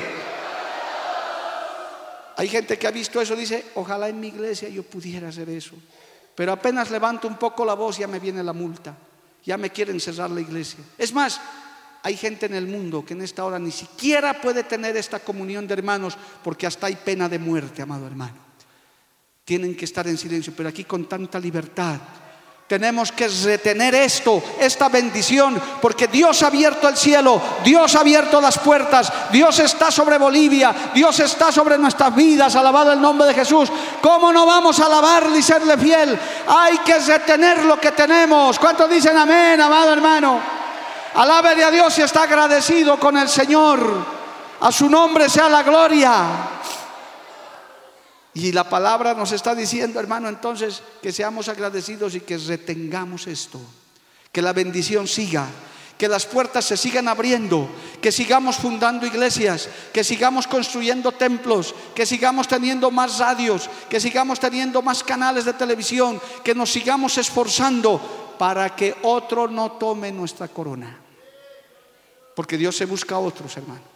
Hay 2.36 2.50
gente 2.50 2.78
que 2.78 2.86
ha 2.86 2.92
visto 2.92 3.22
eso, 3.22 3.36
dice, 3.36 3.68
ojalá 3.76 4.10
en 4.10 4.20
mi 4.20 4.28
iglesia 4.28 4.68
yo 4.68 4.84
pudiera 4.84 5.30
hacer 5.30 5.50
eso. 5.50 5.76
Pero 6.36 6.52
apenas 6.52 6.92
levanto 6.92 7.28
un 7.28 7.38
poco 7.38 7.64
la 7.64 7.76
voz, 7.76 7.98
ya 7.98 8.08
me 8.08 8.20
viene 8.20 8.44
la 8.44 8.54
multa 8.54 8.94
ya 9.44 9.58
me 9.58 9.70
quieren 9.70 10.00
cerrar 10.00 10.32
la 10.32 10.42
iglesia. 10.42 10.80
Es 10.98 11.14
más, 11.14 11.40
hay 12.02 12.18
gente 12.18 12.46
en 12.46 12.54
el 12.54 12.68
mundo 12.68 13.06
que 13.06 13.14
en 13.14 13.22
esta 13.22 13.46
hora 13.46 13.60
ni 13.60 13.72
siquiera 13.72 14.42
puede 14.42 14.64
tener 14.64 14.98
esta 14.98 15.20
comunión 15.20 15.68
de 15.68 15.74
hermanos 15.74 16.18
porque 16.44 16.68
hasta 16.68 16.88
hay 16.88 16.96
pena 16.96 17.30
de 17.30 17.40
muerte, 17.40 17.82
amado 17.82 18.08
hermano. 18.08 18.38
Tienen 19.46 19.76
que 19.76 19.86
estar 19.86 20.08
en 20.08 20.18
silencio, 20.18 20.54
pero 20.56 20.70
aquí 20.70 20.86
con 20.86 21.08
tanta 21.08 21.40
libertad. 21.40 22.00
Tenemos 22.68 23.12
que 23.12 23.28
retener 23.28 23.94
esto, 23.94 24.42
esta 24.58 24.88
bendición, 24.88 25.62
porque 25.82 26.08
Dios 26.08 26.42
ha 26.44 26.48
abierto 26.48 26.88
el 26.88 26.96
cielo, 26.96 27.42
Dios 27.64 27.94
ha 27.96 28.00
abierto 28.00 28.40
las 28.40 28.58
puertas, 28.58 29.12
Dios 29.32 29.60
está 29.60 29.92
sobre 29.92 30.18
Bolivia, 30.18 30.74
Dios 30.94 31.20
está 31.20 31.52
sobre 31.52 31.78
nuestras 31.78 32.16
vidas, 32.16 32.56
alabado 32.56 32.94
el 32.94 33.02
nombre 33.02 33.28
de 33.28 33.34
Jesús. 33.34 33.70
¿Cómo 34.02 34.32
no 34.32 34.46
vamos 34.46 34.80
a 34.80 34.86
alabarle 34.86 35.40
y 35.40 35.44
serle 35.44 35.78
fiel? 35.78 36.18
Hay 36.48 36.78
que 36.80 36.98
retener 37.00 37.66
lo 37.66 37.80
que 37.80 37.92
tenemos. 37.92 38.58
¿Cuántos 38.58 38.90
dicen 38.90 39.18
amén, 39.18 39.60
amado 39.60 39.92
hermano? 39.92 40.40
Alábele 41.16 41.66
a 41.66 41.72
Dios 41.72 42.00
y 42.00 42.02
está 42.02 42.24
agradecido 42.24 42.98
con 42.98 43.18
el 43.18 43.28
Señor. 43.28 44.24
A 44.62 44.72
su 44.72 44.90
nombre 44.90 45.30
sea 45.30 45.50
la 45.50 45.64
gloria. 45.64 46.53
Y 48.34 48.52
la 48.52 48.68
palabra 48.68 49.14
nos 49.14 49.32
está 49.32 49.54
diciendo, 49.54 50.00
hermano, 50.00 50.28
entonces 50.28 50.82
que 51.02 51.12
seamos 51.12 51.50
agradecidos 51.50 52.16
y 52.16 52.22
que 52.22 52.38
retengamos 52.38 53.28
esto, 53.28 53.60
que 54.32 54.42
la 54.42 54.54
bendición 54.54 55.08
siga, 55.08 55.48
que 55.98 56.08
las 56.08 56.26
puertas 56.26 56.66
se 56.66 56.76
sigan 56.76 57.08
abriendo, 57.08 57.70
que 58.02 58.12
sigamos 58.12 58.56
fundando 58.56 59.06
iglesias, 59.06 59.70
que 59.94 60.04
sigamos 60.04 60.48
construyendo 60.48 61.12
templos, 61.12 61.76
que 61.94 62.08
sigamos 62.08 62.48
teniendo 62.48 62.90
más 62.90 63.20
radios, 63.20 63.70
que 63.88 64.00
sigamos 64.00 64.40
teniendo 64.40 64.82
más 64.82 65.04
canales 65.04 65.46
de 65.46 65.54
televisión, 65.54 66.20
que 66.44 66.56
nos 66.56 66.72
sigamos 66.72 67.18
esforzando 67.20 68.36
para 68.40 68.76
que 68.76 68.96
otro 69.04 69.48
no 69.48 69.74
tome 69.74 70.12
nuestra 70.12 70.48
corona. 70.48 71.00
Porque 72.36 72.58
Dios 72.58 72.76
se 72.76 72.86
busca 72.86 73.16
a 73.16 73.20
otros, 73.20 73.56
hermano. 73.56 73.94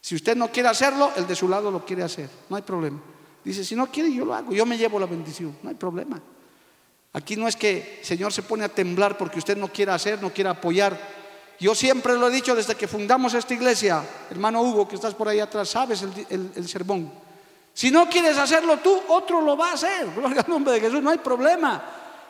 Si 0.00 0.14
usted 0.14 0.34
no 0.34 0.50
quiere 0.50 0.70
hacerlo, 0.70 1.12
el 1.16 1.26
de 1.26 1.36
su 1.36 1.46
lado 1.48 1.70
lo 1.70 1.84
quiere 1.84 2.02
hacer, 2.02 2.30
no 2.48 2.56
hay 2.56 2.62
problema. 2.62 2.98
Dice, 3.48 3.64
si 3.64 3.74
no 3.74 3.86
quiere, 3.86 4.12
yo 4.12 4.26
lo 4.26 4.34
hago, 4.34 4.52
yo 4.52 4.66
me 4.66 4.76
llevo 4.76 5.00
la 5.00 5.06
bendición, 5.06 5.56
no 5.62 5.70
hay 5.70 5.74
problema. 5.74 6.20
Aquí 7.14 7.34
no 7.34 7.48
es 7.48 7.56
que 7.56 8.00
el 8.00 8.04
Señor 8.04 8.30
se 8.30 8.42
pone 8.42 8.62
a 8.62 8.68
temblar 8.68 9.16
porque 9.16 9.38
usted 9.38 9.56
no 9.56 9.68
quiera 9.68 9.94
hacer, 9.94 10.20
no 10.20 10.30
quiera 10.30 10.50
apoyar. 10.50 10.94
Yo 11.58 11.74
siempre 11.74 12.12
lo 12.18 12.28
he 12.28 12.30
dicho 12.30 12.54
desde 12.54 12.74
que 12.74 12.86
fundamos 12.86 13.32
esta 13.32 13.54
iglesia, 13.54 14.04
hermano 14.30 14.60
Hugo, 14.60 14.86
que 14.86 14.96
estás 14.96 15.14
por 15.14 15.28
ahí 15.28 15.40
atrás, 15.40 15.70
sabes 15.70 16.04
el, 16.28 16.68
sermón. 16.68 17.10
Si 17.72 17.90
no 17.90 18.06
quieres 18.10 18.36
hacerlo 18.36 18.80
tú, 18.80 19.00
otro 19.08 19.40
lo 19.40 19.56
va 19.56 19.70
a 19.70 19.72
hacer. 19.72 20.10
Gloria 20.14 20.42
al 20.42 20.50
nombre 20.50 20.74
de 20.74 20.80
Jesús, 20.80 21.02
no 21.02 21.08
hay 21.08 21.18
problema. 21.18 21.82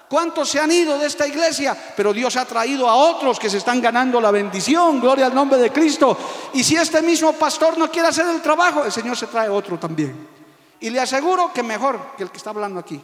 ¿Cuántos 0.08 0.48
se 0.48 0.60
han 0.60 0.70
ido 0.70 0.96
de 0.98 1.06
esta 1.06 1.26
iglesia? 1.26 1.76
Pero 1.96 2.12
Dios 2.12 2.36
ha 2.36 2.44
traído 2.44 2.88
a 2.88 2.94
otros 2.94 3.40
que 3.40 3.50
se 3.50 3.56
están 3.56 3.80
ganando 3.80 4.20
la 4.20 4.30
bendición. 4.30 5.00
Gloria 5.00 5.26
al 5.26 5.34
nombre 5.34 5.58
de 5.58 5.72
Cristo. 5.72 6.16
Y 6.54 6.62
si 6.62 6.76
este 6.76 7.02
mismo 7.02 7.32
pastor 7.32 7.76
no 7.76 7.90
quiere 7.90 8.06
hacer 8.06 8.28
el 8.28 8.40
trabajo, 8.40 8.84
el 8.84 8.92
Señor 8.92 9.16
se 9.16 9.26
trae 9.26 9.48
otro 9.48 9.80
también. 9.80 10.37
Y 10.80 10.90
le 10.90 11.00
aseguro 11.00 11.52
que 11.52 11.62
mejor 11.62 12.14
que 12.16 12.22
el 12.22 12.30
que 12.30 12.36
está 12.36 12.50
hablando 12.50 12.80
aquí. 12.80 13.00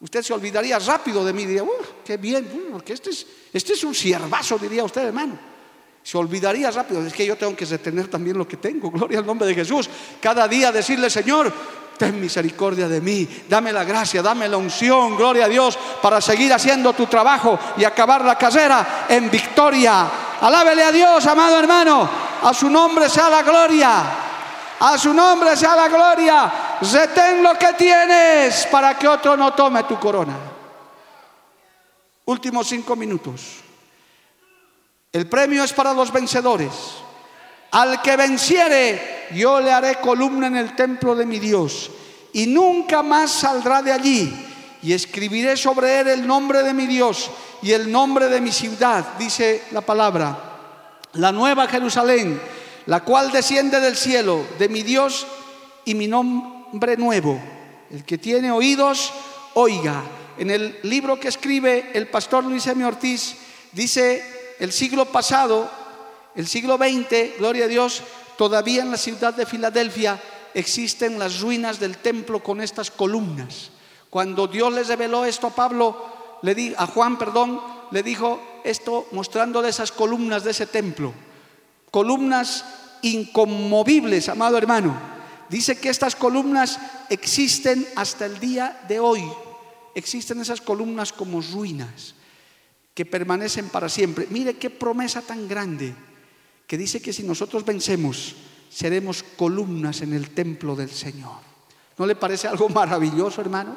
Usted 0.00 0.22
se 0.22 0.34
olvidaría 0.34 0.78
rápido 0.78 1.24
de 1.24 1.32
mí, 1.32 1.46
diría, 1.46 1.64
qué 2.04 2.18
bien, 2.18 2.68
porque 2.72 2.92
este 2.92 3.10
es, 3.10 3.26
este 3.52 3.72
es 3.72 3.84
un 3.84 3.94
siervazo, 3.94 4.58
diría 4.58 4.84
usted, 4.84 5.02
hermano. 5.02 5.38
Se 6.02 6.18
olvidaría 6.18 6.70
rápido, 6.70 7.06
es 7.06 7.14
que 7.14 7.24
yo 7.24 7.36
tengo 7.36 7.56
que 7.56 7.64
retener 7.64 8.08
también 8.08 8.36
lo 8.36 8.46
que 8.46 8.58
tengo, 8.58 8.90
gloria 8.92 9.20
al 9.20 9.26
nombre 9.26 9.46
de 9.46 9.54
Jesús. 9.54 9.88
Cada 10.20 10.46
día 10.46 10.70
decirle, 10.70 11.08
Señor, 11.08 11.50
ten 11.96 12.20
misericordia 12.20 12.86
de 12.86 13.00
mí, 13.00 13.26
dame 13.48 13.72
la 13.72 13.84
gracia, 13.84 14.20
dame 14.20 14.46
la 14.46 14.58
unción, 14.58 15.16
gloria 15.16 15.46
a 15.46 15.48
Dios, 15.48 15.78
para 16.02 16.20
seguir 16.20 16.52
haciendo 16.52 16.92
tu 16.92 17.06
trabajo 17.06 17.58
y 17.78 17.84
acabar 17.84 18.22
la 18.24 18.36
carrera 18.36 19.06
en 19.08 19.30
victoria. 19.30 20.10
Alábele 20.40 20.82
a 20.82 20.92
Dios, 20.92 21.26
amado 21.26 21.58
hermano, 21.58 22.10
a 22.42 22.52
su 22.52 22.68
nombre 22.68 23.08
sea 23.08 23.30
la 23.30 23.42
gloria. 23.42 24.23
A 24.86 24.98
su 24.98 25.14
nombre 25.14 25.56
sea 25.56 25.74
la 25.74 25.88
gloria. 25.88 26.52
Retén 26.82 27.42
lo 27.42 27.54
que 27.54 27.72
tienes 27.72 28.66
para 28.66 28.98
que 28.98 29.08
otro 29.08 29.34
no 29.34 29.54
tome 29.54 29.82
tu 29.84 29.98
corona. 29.98 30.36
Últimos 32.26 32.68
cinco 32.68 32.94
minutos. 32.94 33.40
El 35.10 35.26
premio 35.26 35.64
es 35.64 35.72
para 35.72 35.94
los 35.94 36.12
vencedores. 36.12 36.70
Al 37.70 38.02
que 38.02 38.14
venciere, 38.14 39.28
yo 39.32 39.58
le 39.58 39.72
haré 39.72 39.94
columna 40.02 40.48
en 40.48 40.56
el 40.56 40.76
templo 40.76 41.14
de 41.14 41.24
mi 41.24 41.38
Dios 41.38 41.90
y 42.34 42.46
nunca 42.46 43.02
más 43.02 43.30
saldrá 43.30 43.80
de 43.80 43.90
allí. 43.90 44.46
Y 44.82 44.92
escribiré 44.92 45.56
sobre 45.56 46.00
él 46.00 46.08
el 46.08 46.26
nombre 46.26 46.62
de 46.62 46.74
mi 46.74 46.86
Dios 46.86 47.30
y 47.62 47.72
el 47.72 47.90
nombre 47.90 48.28
de 48.28 48.42
mi 48.42 48.52
ciudad, 48.52 49.14
dice 49.18 49.64
la 49.70 49.80
palabra, 49.80 50.36
la 51.14 51.32
nueva 51.32 51.66
Jerusalén 51.68 52.38
la 52.86 53.00
cual 53.00 53.32
desciende 53.32 53.80
del 53.80 53.96
cielo, 53.96 54.44
de 54.58 54.68
mi 54.68 54.82
Dios 54.82 55.26
y 55.84 55.94
mi 55.94 56.06
nombre 56.06 56.96
nuevo. 56.96 57.40
El 57.90 58.04
que 58.04 58.18
tiene 58.18 58.50
oídos, 58.50 59.12
oiga. 59.54 60.02
En 60.36 60.50
el 60.50 60.78
libro 60.82 61.18
que 61.18 61.28
escribe 61.28 61.92
el 61.94 62.08
pastor 62.08 62.44
Luis 62.44 62.66
M. 62.66 62.84
Ortiz, 62.84 63.36
dice 63.72 64.54
el 64.58 64.72
siglo 64.72 65.06
pasado, 65.06 65.70
el 66.34 66.46
siglo 66.46 66.76
XX, 66.76 67.38
gloria 67.38 67.64
a 67.64 67.68
Dios, 67.68 68.02
todavía 68.36 68.82
en 68.82 68.90
la 68.90 68.96
ciudad 68.96 69.32
de 69.34 69.46
Filadelfia 69.46 70.20
existen 70.54 71.18
las 71.18 71.40
ruinas 71.40 71.80
del 71.80 71.98
templo 71.98 72.42
con 72.42 72.60
estas 72.60 72.90
columnas. 72.90 73.70
Cuando 74.10 74.46
Dios 74.46 74.72
les 74.72 74.88
reveló 74.88 75.24
esto 75.24 75.48
a 75.48 75.54
Pablo, 75.54 76.12
le 76.42 76.54
di, 76.54 76.74
a 76.76 76.86
Juan, 76.86 77.16
perdón, 77.18 77.60
le 77.90 78.02
dijo 78.02 78.40
esto 78.64 79.06
mostrándole 79.12 79.68
esas 79.68 79.92
columnas 79.92 80.44
de 80.44 80.50
ese 80.50 80.66
templo 80.66 81.14
columnas 81.94 82.64
inconmovibles, 83.02 84.28
amado 84.28 84.58
hermano. 84.58 84.98
Dice 85.48 85.78
que 85.78 85.90
estas 85.90 86.16
columnas 86.16 86.80
existen 87.08 87.86
hasta 87.94 88.26
el 88.26 88.40
día 88.40 88.82
de 88.88 88.98
hoy. 88.98 89.22
Existen 89.94 90.40
esas 90.40 90.60
columnas 90.60 91.12
como 91.12 91.40
ruinas 91.40 92.16
que 92.94 93.06
permanecen 93.06 93.68
para 93.68 93.88
siempre. 93.88 94.26
Mire 94.28 94.54
qué 94.54 94.70
promesa 94.70 95.22
tan 95.22 95.46
grande 95.46 95.94
que 96.66 96.76
dice 96.76 97.00
que 97.00 97.12
si 97.12 97.22
nosotros 97.22 97.64
vencemos, 97.64 98.34
seremos 98.68 99.22
columnas 99.22 100.00
en 100.00 100.14
el 100.14 100.30
templo 100.30 100.74
del 100.74 100.90
Señor. 100.90 101.38
¿No 101.96 102.06
le 102.06 102.16
parece 102.16 102.48
algo 102.48 102.68
maravilloso, 102.70 103.40
hermano? 103.40 103.76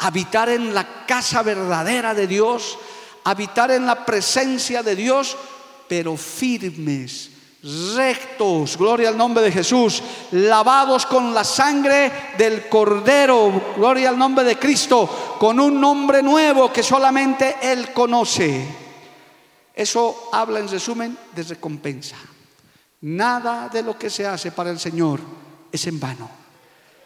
Habitar 0.00 0.50
en 0.50 0.74
la 0.74 1.06
casa 1.06 1.42
verdadera 1.42 2.12
de 2.12 2.26
Dios, 2.26 2.78
habitar 3.24 3.70
en 3.70 3.86
la 3.86 4.04
presencia 4.04 4.82
de 4.82 4.94
Dios, 4.94 5.34
pero 5.88 6.14
firmes, 6.14 7.37
rectos, 7.62 8.76
gloria 8.76 9.08
al 9.08 9.16
nombre 9.16 9.42
de 9.42 9.52
Jesús, 9.52 10.02
lavados 10.32 11.06
con 11.06 11.34
la 11.34 11.44
sangre 11.44 12.32
del 12.38 12.68
Cordero, 12.68 13.74
gloria 13.76 14.10
al 14.10 14.18
nombre 14.18 14.44
de 14.44 14.58
Cristo, 14.58 15.36
con 15.38 15.58
un 15.58 15.80
nombre 15.80 16.22
nuevo 16.22 16.72
que 16.72 16.82
solamente 16.82 17.56
Él 17.60 17.92
conoce. 17.92 18.66
Eso 19.74 20.30
habla 20.32 20.60
en 20.60 20.68
resumen 20.68 21.18
de 21.34 21.42
recompensa. 21.42 22.16
Nada 23.00 23.68
de 23.68 23.82
lo 23.82 23.98
que 23.98 24.10
se 24.10 24.26
hace 24.26 24.52
para 24.52 24.70
el 24.70 24.78
Señor 24.78 25.20
es 25.70 25.86
en 25.86 26.00
vano. 26.00 26.28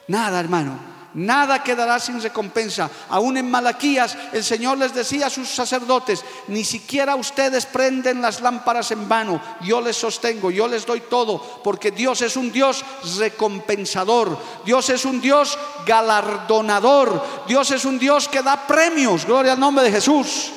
Nada, 0.08 0.40
hermano 0.40 0.91
nada 1.14 1.62
quedará 1.62 1.98
sin 1.98 2.20
recompensa. 2.20 2.90
Aún 3.08 3.36
en 3.36 3.50
Malaquías 3.50 4.16
el 4.32 4.44
Señor 4.44 4.78
les 4.78 4.94
decía 4.94 5.26
a 5.26 5.30
sus 5.30 5.48
sacerdotes, 5.48 6.24
ni 6.48 6.64
siquiera 6.64 7.16
ustedes 7.16 7.66
prenden 7.66 8.22
las 8.22 8.40
lámparas 8.40 8.90
en 8.90 9.08
vano, 9.08 9.40
yo 9.62 9.80
les 9.80 9.96
sostengo, 9.96 10.50
yo 10.50 10.68
les 10.68 10.86
doy 10.86 11.02
todo, 11.02 11.60
porque 11.62 11.90
Dios 11.90 12.22
es 12.22 12.36
un 12.36 12.52
Dios 12.52 12.84
recompensador, 13.18 14.38
Dios 14.64 14.88
es 14.90 15.04
un 15.04 15.20
Dios 15.20 15.58
galardonador, 15.86 17.22
Dios 17.46 17.70
es 17.70 17.84
un 17.84 17.98
Dios 17.98 18.28
que 18.28 18.42
da 18.42 18.66
premios, 18.66 19.26
gloria 19.26 19.52
al 19.52 19.60
nombre 19.60 19.84
de 19.84 19.92
Jesús. 19.92 20.52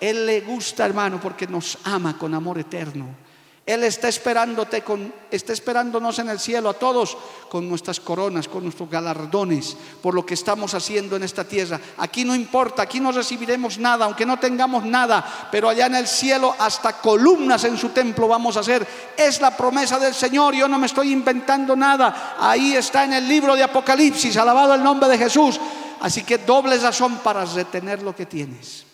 Él 0.00 0.26
le 0.26 0.40
gusta, 0.40 0.84
hermano, 0.84 1.20
porque 1.20 1.46
nos 1.46 1.78
ama 1.84 2.18
con 2.18 2.34
amor 2.34 2.58
eterno. 2.58 3.31
Él 3.64 3.84
está 3.84 4.08
esperándote 4.08 4.82
con, 4.82 5.14
está 5.30 5.52
esperándonos 5.52 6.18
en 6.18 6.28
el 6.28 6.40
cielo 6.40 6.68
a 6.68 6.74
todos 6.74 7.16
con 7.48 7.68
nuestras 7.68 8.00
coronas, 8.00 8.48
con 8.48 8.64
nuestros 8.64 8.90
galardones 8.90 9.76
por 10.02 10.14
lo 10.14 10.26
que 10.26 10.34
estamos 10.34 10.74
haciendo 10.74 11.14
en 11.14 11.22
esta 11.22 11.44
tierra. 11.44 11.80
Aquí 11.98 12.24
no 12.24 12.34
importa, 12.34 12.82
aquí 12.82 12.98
no 12.98 13.12
recibiremos 13.12 13.78
nada, 13.78 14.04
aunque 14.04 14.26
no 14.26 14.40
tengamos 14.40 14.84
nada, 14.84 15.48
pero 15.52 15.68
allá 15.68 15.86
en 15.86 15.94
el 15.94 16.08
cielo 16.08 16.56
hasta 16.58 16.98
columnas 16.98 17.62
en 17.62 17.78
su 17.78 17.90
templo 17.90 18.26
vamos 18.26 18.56
a 18.56 18.60
hacer. 18.60 18.84
Es 19.16 19.40
la 19.40 19.56
promesa 19.56 19.96
del 20.00 20.14
Señor, 20.14 20.54
yo 20.54 20.66
no 20.66 20.80
me 20.80 20.86
estoy 20.86 21.12
inventando 21.12 21.76
nada. 21.76 22.36
Ahí 22.40 22.74
está 22.74 23.04
en 23.04 23.12
el 23.12 23.28
libro 23.28 23.54
de 23.54 23.62
Apocalipsis, 23.62 24.36
alabado 24.36 24.74
el 24.74 24.82
nombre 24.82 25.08
de 25.08 25.18
Jesús. 25.18 25.60
Así 26.00 26.24
que 26.24 26.38
doble 26.38 26.78
razón 26.78 27.18
para 27.18 27.44
retener 27.44 28.02
lo 28.02 28.12
que 28.12 28.26
tienes, 28.26 28.84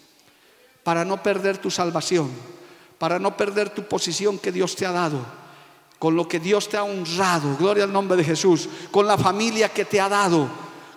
para 0.83 1.07
no 1.07 1.23
perder 1.23 1.57
tu 1.57 1.71
salvación 1.71 2.58
para 2.99 3.19
no 3.19 3.37
perder 3.37 3.71
tu 3.71 3.85
posición 3.85 4.39
que 4.39 4.53
Dios 4.53 4.77
te 4.77 4.85
ha 4.85 4.93
dado, 4.93 5.25
con 5.99 6.17
lo 6.17 6.29
que 6.29 6.41
Dios 6.41 6.69
te 6.69 6.77
ha 6.77 6.85
honrado, 6.85 7.57
gloria 7.57 7.85
al 7.85 7.93
nombre 7.93 8.17
de 8.17 8.25
Jesús, 8.25 8.69
con 8.91 9.07
la 9.07 9.17
familia 9.17 9.69
que 9.69 9.85
te 9.85 10.01
ha 10.01 10.09
dado, 10.09 10.49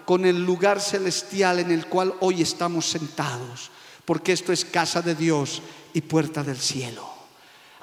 con 0.05 0.25
el 0.25 0.43
lugar 0.43 0.81
celestial 0.81 1.59
en 1.59 1.71
el 1.71 1.85
cual 1.87 2.13
hoy 2.19 2.41
estamos 2.41 2.89
sentados, 2.89 3.71
porque 4.05 4.33
esto 4.33 4.51
es 4.51 4.65
casa 4.65 5.01
de 5.01 5.15
Dios 5.15 5.61
y 5.93 6.01
puerta 6.01 6.43
del 6.43 6.57
cielo. 6.57 7.07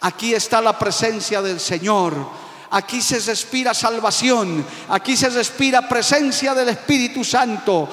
Aquí 0.00 0.34
está 0.34 0.60
la 0.60 0.78
presencia 0.78 1.42
del 1.42 1.58
Señor. 1.58 2.14
Aquí 2.70 3.00
se 3.00 3.18
respira 3.18 3.72
salvación, 3.72 4.62
aquí 4.90 5.16
se 5.16 5.30
respira 5.30 5.88
presencia 5.88 6.54
del 6.54 6.68
Espíritu 6.68 7.24
Santo, 7.24 7.88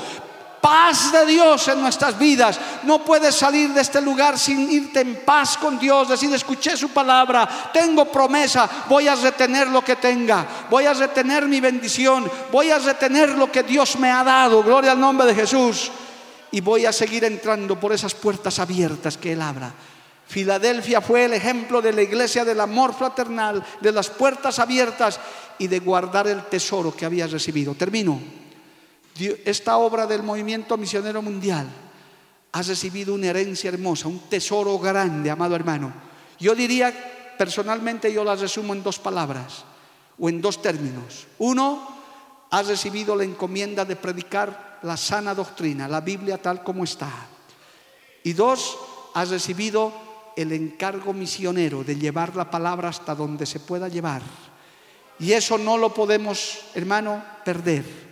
paz 0.65 1.11
de 1.11 1.27
Dios 1.27 1.67
en 1.67 1.79
nuestras 1.79 2.17
vidas. 2.17 2.59
No 2.81 3.05
puedes 3.05 3.35
salir 3.35 3.69
de 3.69 3.81
este 3.81 4.01
lugar 4.01 4.39
sin 4.39 4.71
irte 4.71 5.01
en 5.01 5.23
paz 5.23 5.57
con 5.57 5.77
Dios, 5.77 6.09
decir, 6.09 6.33
escuché 6.33 6.75
su 6.75 6.89
palabra, 6.89 7.69
tengo 7.71 8.05
promesa, 8.05 8.67
voy 8.89 9.07
a 9.07 9.13
retener 9.13 9.67
lo 9.67 9.83
que 9.83 9.97
tenga, 9.97 10.65
voy 10.67 10.85
a 10.85 10.93
retener 10.95 11.45
mi 11.45 11.59
bendición, 11.59 12.27
voy 12.51 12.71
a 12.71 12.79
retener 12.79 13.29
lo 13.29 13.51
que 13.51 13.61
Dios 13.61 13.99
me 13.99 14.09
ha 14.09 14.23
dado, 14.23 14.63
gloria 14.63 14.93
al 14.93 14.99
nombre 14.99 15.27
de 15.27 15.35
Jesús, 15.35 15.91
y 16.49 16.61
voy 16.61 16.87
a 16.87 16.91
seguir 16.91 17.25
entrando 17.25 17.79
por 17.79 17.93
esas 17.93 18.15
puertas 18.15 18.57
abiertas 18.57 19.17
que 19.17 19.33
Él 19.33 19.43
abra. 19.43 19.71
Filadelfia 20.25 20.99
fue 20.99 21.25
el 21.25 21.33
ejemplo 21.33 21.79
de 21.79 21.93
la 21.93 22.01
iglesia 22.01 22.43
del 22.43 22.59
amor 22.59 22.95
fraternal, 22.95 23.63
de 23.81 23.91
las 23.91 24.09
puertas 24.09 24.57
abiertas 24.57 25.19
y 25.59 25.67
de 25.67 25.77
guardar 25.77 26.27
el 26.27 26.43
tesoro 26.45 26.95
que 26.95 27.05
había 27.05 27.27
recibido. 27.27 27.75
Termino 27.75 28.44
esta 29.45 29.77
obra 29.77 30.05
del 30.05 30.23
movimiento 30.23 30.77
misionero 30.77 31.21
mundial 31.21 31.67
ha 32.51 32.61
recibido 32.61 33.13
una 33.13 33.27
herencia 33.27 33.69
hermosa, 33.69 34.07
un 34.07 34.19
tesoro 34.29 34.77
grande, 34.79 35.29
amado 35.29 35.55
hermano. 35.55 35.93
Yo 36.39 36.55
diría 36.55 37.35
personalmente 37.37 38.11
yo 38.13 38.23
las 38.23 38.39
resumo 38.39 38.73
en 38.73 38.83
dos 38.83 38.99
palabras 38.99 39.65
o 40.17 40.29
en 40.29 40.41
dos 40.41 40.61
términos. 40.61 41.27
Uno, 41.39 41.95
has 42.51 42.67
recibido 42.67 43.15
la 43.15 43.25
encomienda 43.25 43.83
de 43.83 43.97
predicar 43.97 44.79
la 44.83 44.95
sana 44.95 45.33
doctrina, 45.35 45.87
la 45.87 45.99
Biblia 45.99 46.41
tal 46.41 46.63
como 46.63 46.83
está. 46.83 47.09
Y 48.23 48.33
dos, 48.33 48.77
has 49.13 49.29
recibido 49.29 49.91
el 50.35 50.51
encargo 50.51 51.13
misionero 51.13 51.83
de 51.83 51.97
llevar 51.97 52.35
la 52.35 52.49
palabra 52.49 52.89
hasta 52.89 53.15
donde 53.15 53.45
se 53.45 53.59
pueda 53.59 53.89
llevar. 53.89 54.21
Y 55.19 55.31
eso 55.33 55.57
no 55.57 55.77
lo 55.77 55.93
podemos, 55.93 56.59
hermano, 56.73 57.23
perder. 57.43 58.04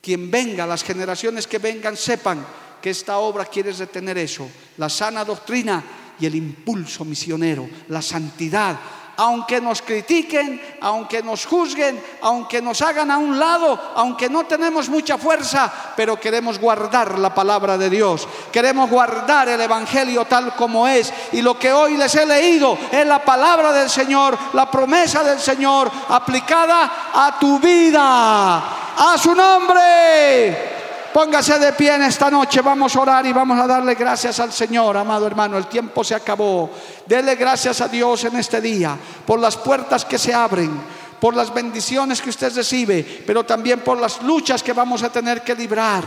Quien 0.00 0.30
venga, 0.30 0.66
las 0.66 0.82
generaciones 0.82 1.46
que 1.46 1.58
vengan, 1.58 1.96
sepan 1.96 2.44
que 2.80 2.90
esta 2.90 3.18
obra 3.18 3.44
quiere 3.44 3.72
retener 3.72 4.16
eso, 4.18 4.48
la 4.78 4.88
sana 4.88 5.24
doctrina 5.24 5.84
y 6.18 6.26
el 6.26 6.34
impulso 6.34 7.04
misionero, 7.04 7.68
la 7.88 8.00
santidad, 8.00 8.78
aunque 9.20 9.60
nos 9.60 9.82
critiquen, 9.82 10.58
aunque 10.80 11.22
nos 11.22 11.44
juzguen, 11.44 12.02
aunque 12.22 12.62
nos 12.62 12.80
hagan 12.80 13.10
a 13.10 13.18
un 13.18 13.38
lado, 13.38 13.78
aunque 13.94 14.30
no 14.30 14.44
tenemos 14.44 14.88
mucha 14.88 15.18
fuerza, 15.18 15.70
pero 15.94 16.18
queremos 16.18 16.58
guardar 16.58 17.18
la 17.18 17.34
palabra 17.34 17.76
de 17.76 17.90
Dios, 17.90 18.26
queremos 18.50 18.88
guardar 18.88 19.50
el 19.50 19.60
Evangelio 19.60 20.24
tal 20.24 20.56
como 20.56 20.88
es. 20.88 21.12
Y 21.32 21.42
lo 21.42 21.58
que 21.58 21.70
hoy 21.70 21.98
les 21.98 22.14
he 22.14 22.24
leído 22.24 22.78
es 22.90 23.06
la 23.06 23.22
palabra 23.22 23.72
del 23.72 23.90
Señor, 23.90 24.38
la 24.54 24.70
promesa 24.70 25.22
del 25.22 25.38
Señor 25.38 25.90
aplicada 26.08 27.10
a 27.12 27.38
tu 27.38 27.58
vida, 27.58 28.79
a 29.00 29.16
su 29.16 29.34
nombre. 29.34 30.78
Póngase 31.12 31.58
de 31.58 31.72
pie 31.72 31.94
en 31.94 32.02
esta 32.02 32.30
noche, 32.30 32.60
vamos 32.60 32.94
a 32.94 33.00
orar 33.00 33.26
y 33.26 33.32
vamos 33.32 33.58
a 33.58 33.66
darle 33.66 33.94
gracias 33.94 34.38
al 34.38 34.52
Señor, 34.52 34.96
amado 34.96 35.26
hermano. 35.26 35.56
El 35.56 35.66
tiempo 35.66 36.04
se 36.04 36.14
acabó. 36.14 36.70
Dele 37.06 37.34
gracias 37.34 37.80
a 37.80 37.88
Dios 37.88 38.24
en 38.24 38.36
este 38.36 38.60
día 38.60 38.96
por 39.26 39.40
las 39.40 39.56
puertas 39.56 40.04
que 40.04 40.18
se 40.18 40.32
abren, 40.32 40.70
por 41.18 41.34
las 41.34 41.52
bendiciones 41.52 42.20
que 42.20 42.30
usted 42.30 42.54
recibe, 42.54 43.24
pero 43.26 43.42
también 43.44 43.80
por 43.80 43.98
las 43.98 44.22
luchas 44.22 44.62
que 44.62 44.72
vamos 44.72 45.02
a 45.02 45.10
tener 45.10 45.42
que 45.42 45.54
librar. 45.54 46.04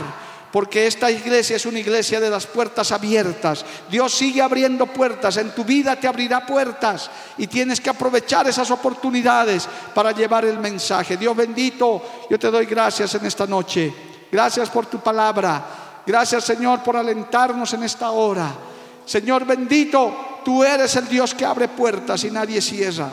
Porque 0.54 0.86
esta 0.86 1.10
iglesia 1.10 1.56
es 1.56 1.66
una 1.66 1.80
iglesia 1.80 2.20
de 2.20 2.30
las 2.30 2.46
puertas 2.46 2.92
abiertas. 2.92 3.64
Dios 3.90 4.14
sigue 4.14 4.40
abriendo 4.40 4.86
puertas. 4.86 5.36
En 5.36 5.52
tu 5.52 5.64
vida 5.64 5.96
te 5.96 6.06
abrirá 6.06 6.46
puertas. 6.46 7.10
Y 7.38 7.48
tienes 7.48 7.80
que 7.80 7.90
aprovechar 7.90 8.46
esas 8.46 8.70
oportunidades 8.70 9.68
para 9.92 10.12
llevar 10.12 10.44
el 10.44 10.60
mensaje. 10.60 11.16
Dios 11.16 11.36
bendito, 11.36 12.00
yo 12.30 12.38
te 12.38 12.52
doy 12.52 12.66
gracias 12.66 13.16
en 13.16 13.26
esta 13.26 13.48
noche. 13.48 13.92
Gracias 14.30 14.70
por 14.70 14.86
tu 14.86 15.00
palabra. 15.00 16.02
Gracias 16.06 16.44
Señor 16.44 16.84
por 16.84 16.96
alentarnos 16.96 17.72
en 17.72 17.82
esta 17.82 18.12
hora. 18.12 18.54
Señor 19.04 19.44
bendito, 19.44 20.38
tú 20.44 20.62
eres 20.62 20.94
el 20.94 21.08
Dios 21.08 21.34
que 21.34 21.44
abre 21.44 21.66
puertas 21.66 22.22
y 22.22 22.30
nadie 22.30 22.60
cierra. 22.60 23.08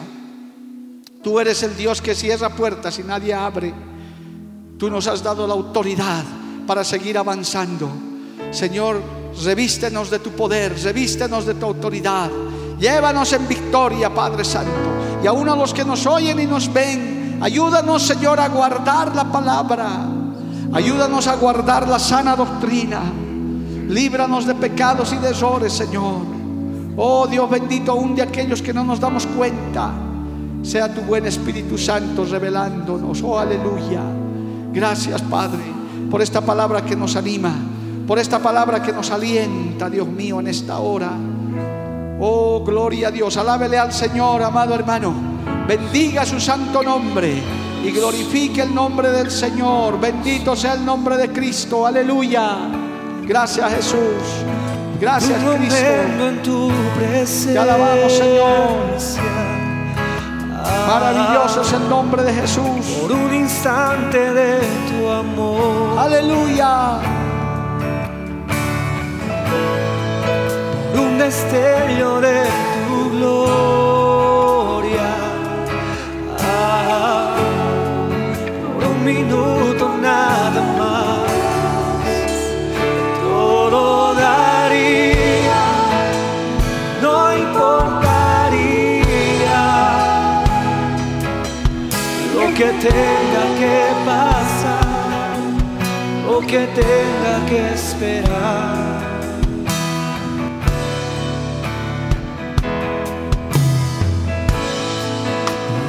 Tú 1.23 1.39
eres 1.39 1.63
el 1.63 1.75
Dios 1.75 2.03
que 2.03 2.13
cierra 2.13 2.49
puertas 2.49 2.99
y 2.99 3.03
nadie 3.03 3.33
abre. 3.33 3.73
Tú 4.77 4.91
nos 4.91 5.07
has 5.07 5.23
dado 5.23 5.47
la 5.47 5.55
autoridad 5.55 6.23
para 6.65 6.83
seguir 6.83 7.17
avanzando. 7.17 7.89
Señor, 8.51 9.01
revístenos 9.43 10.09
de 10.09 10.19
tu 10.19 10.31
poder, 10.31 10.77
revístenos 10.81 11.45
de 11.45 11.53
tu 11.55 11.65
autoridad. 11.65 12.29
Llévanos 12.79 13.31
en 13.33 13.47
victoria, 13.47 14.13
Padre 14.13 14.43
Santo. 14.43 14.71
Y 15.23 15.27
aún 15.27 15.47
a 15.49 15.55
los 15.55 15.73
que 15.73 15.85
nos 15.85 16.05
oyen 16.05 16.39
y 16.39 16.45
nos 16.45 16.71
ven, 16.71 17.39
ayúdanos, 17.41 18.01
Señor, 18.01 18.39
a 18.39 18.49
guardar 18.49 19.15
la 19.15 19.31
palabra 19.31 20.21
Ayúdanos 20.73 21.27
a 21.27 21.35
guardar 21.35 21.87
la 21.87 21.99
sana 21.99 22.35
doctrina. 22.35 23.01
Líbranos 23.89 24.45
de 24.45 24.55
pecados 24.55 25.11
y 25.11 25.17
de 25.17 25.29
errores, 25.29 25.73
Señor. 25.73 26.21
Oh 26.95 27.27
Dios 27.27 27.49
bendito, 27.49 27.91
aún 27.91 28.15
de 28.15 28.21
aquellos 28.21 28.61
que 28.61 28.73
no 28.73 28.85
nos 28.85 28.99
damos 28.99 29.27
cuenta. 29.27 29.91
Sea 30.63 30.93
tu 30.93 31.01
buen 31.01 31.25
Espíritu 31.25 31.77
Santo 31.77 32.23
revelándonos. 32.23 33.21
Oh 33.21 33.37
aleluya. 33.37 34.01
Gracias, 34.71 35.21
Padre, 35.23 35.63
por 36.11 36.21
esta 36.21 36.41
palabra 36.41 36.81
que 36.81 36.95
nos 36.95 37.15
anima, 37.15 37.55
por 38.05 38.19
esta 38.19 38.39
palabra 38.39 38.83
que 38.83 38.91
nos 38.91 39.09
alienta, 39.11 39.89
Dios 39.89 40.07
mío, 40.07 40.41
en 40.41 40.47
esta 40.47 40.79
hora. 40.79 41.11
Oh, 42.19 42.61
gloria 42.65 43.07
a 43.07 43.11
Dios. 43.11 43.37
Alábele 43.37 43.79
al 43.79 43.93
Señor, 43.93 44.43
amado 44.43 44.75
hermano. 44.75 45.13
Bendiga 45.65 46.25
su 46.25 46.39
santo 46.39 46.83
nombre 46.83 47.41
y 47.83 47.91
glorifique 47.91 48.61
el 48.61 48.75
nombre 48.75 49.09
del 49.09 49.31
Señor. 49.31 49.99
Bendito 49.99 50.53
sea 50.53 50.73
el 50.73 50.85
nombre 50.85 51.15
de 51.15 51.29
Cristo. 51.31 51.87
Aleluya. 51.87 52.57
Gracias 53.23 53.73
Jesús. 53.73 54.45
Gracias 54.99 55.41
Cristo. 55.41 56.69
Te 57.53 57.57
alabamos 57.57 58.11
Señor. 58.11 59.31
Maravilloso 60.87 61.30
el 61.69 61.87
nombre 61.89 62.23
de 62.23 62.33
Jesús. 62.33 62.85
Por 62.99 63.11
un 63.11 63.33
instante 63.33 64.33
de 64.33 64.59
tu 64.89 65.07
amor. 65.07 65.99
Aleluya. 65.99 66.99
Por 70.91 71.01
un 71.01 71.17
destello 71.19 72.19
de 72.19 72.43
tu 72.87 73.17
gloria. 73.17 73.61
minuto 79.03 79.70
tenga 92.81 93.43
que 93.59 93.77
pasar, 94.05 95.37
lo 96.25 96.39
que 96.41 96.67
tenga 96.67 97.45
que 97.47 97.73
esperar. 97.73 99.01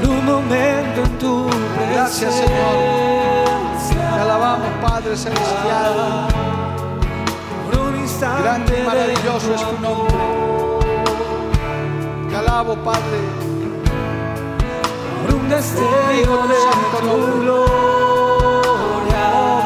un 0.04 0.24
momento 0.26 1.02
en 1.04 1.18
tu 1.18 1.46
Gracias, 1.92 2.34
Señor. 2.34 2.92
Te 3.88 4.20
alabamos, 4.20 4.68
Padre 4.82 5.16
Celestial. 5.16 6.28
Grande 8.20 8.78
y 8.78 8.86
maravilloso 8.86 9.54
es 9.54 9.60
tu 9.62 9.78
nombre. 9.80 10.14
Te 12.28 12.36
alabo, 12.36 12.76
Padre. 12.76 13.41
Destello 15.52 16.46
de 16.48 16.54
santo 16.54 16.98
nombre. 17.04 17.50
Oh, 17.50 19.02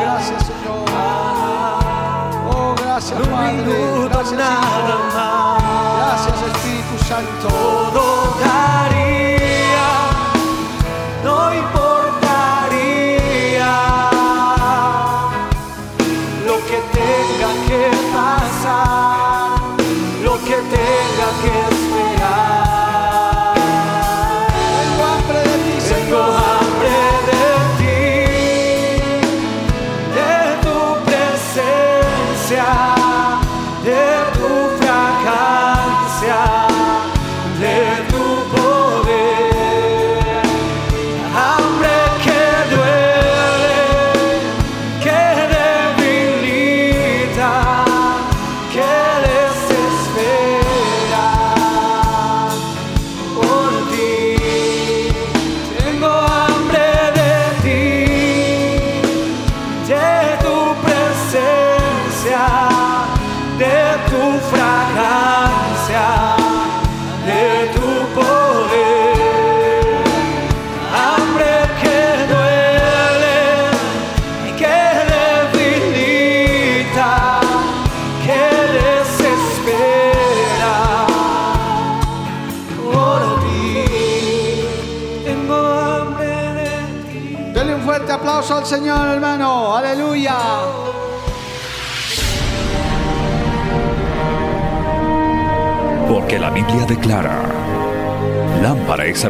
gracias, 0.03 0.41
Señor. 0.47 0.85
Oh, 2.51 2.75
gracias, 2.77 3.21
Padre. 3.21 3.77
Gracias, 4.11 4.31
Señor. 4.31 5.01
Gracias, 5.99 6.39
Espíritu 6.43 6.97
Santo. 7.07 7.47
Todo 7.47 8.05
daría, 8.41 9.89
no 11.23 11.39
importaría 11.55 12.11
lo 16.49 16.57
que 16.67 16.79
tenga 16.99 17.51
que 17.69 17.83
pasar, 18.13 19.49
lo 20.25 20.35
que 20.45 20.57
tenga 20.57 21.29
que 21.43 21.51
esperar. 21.51 21.76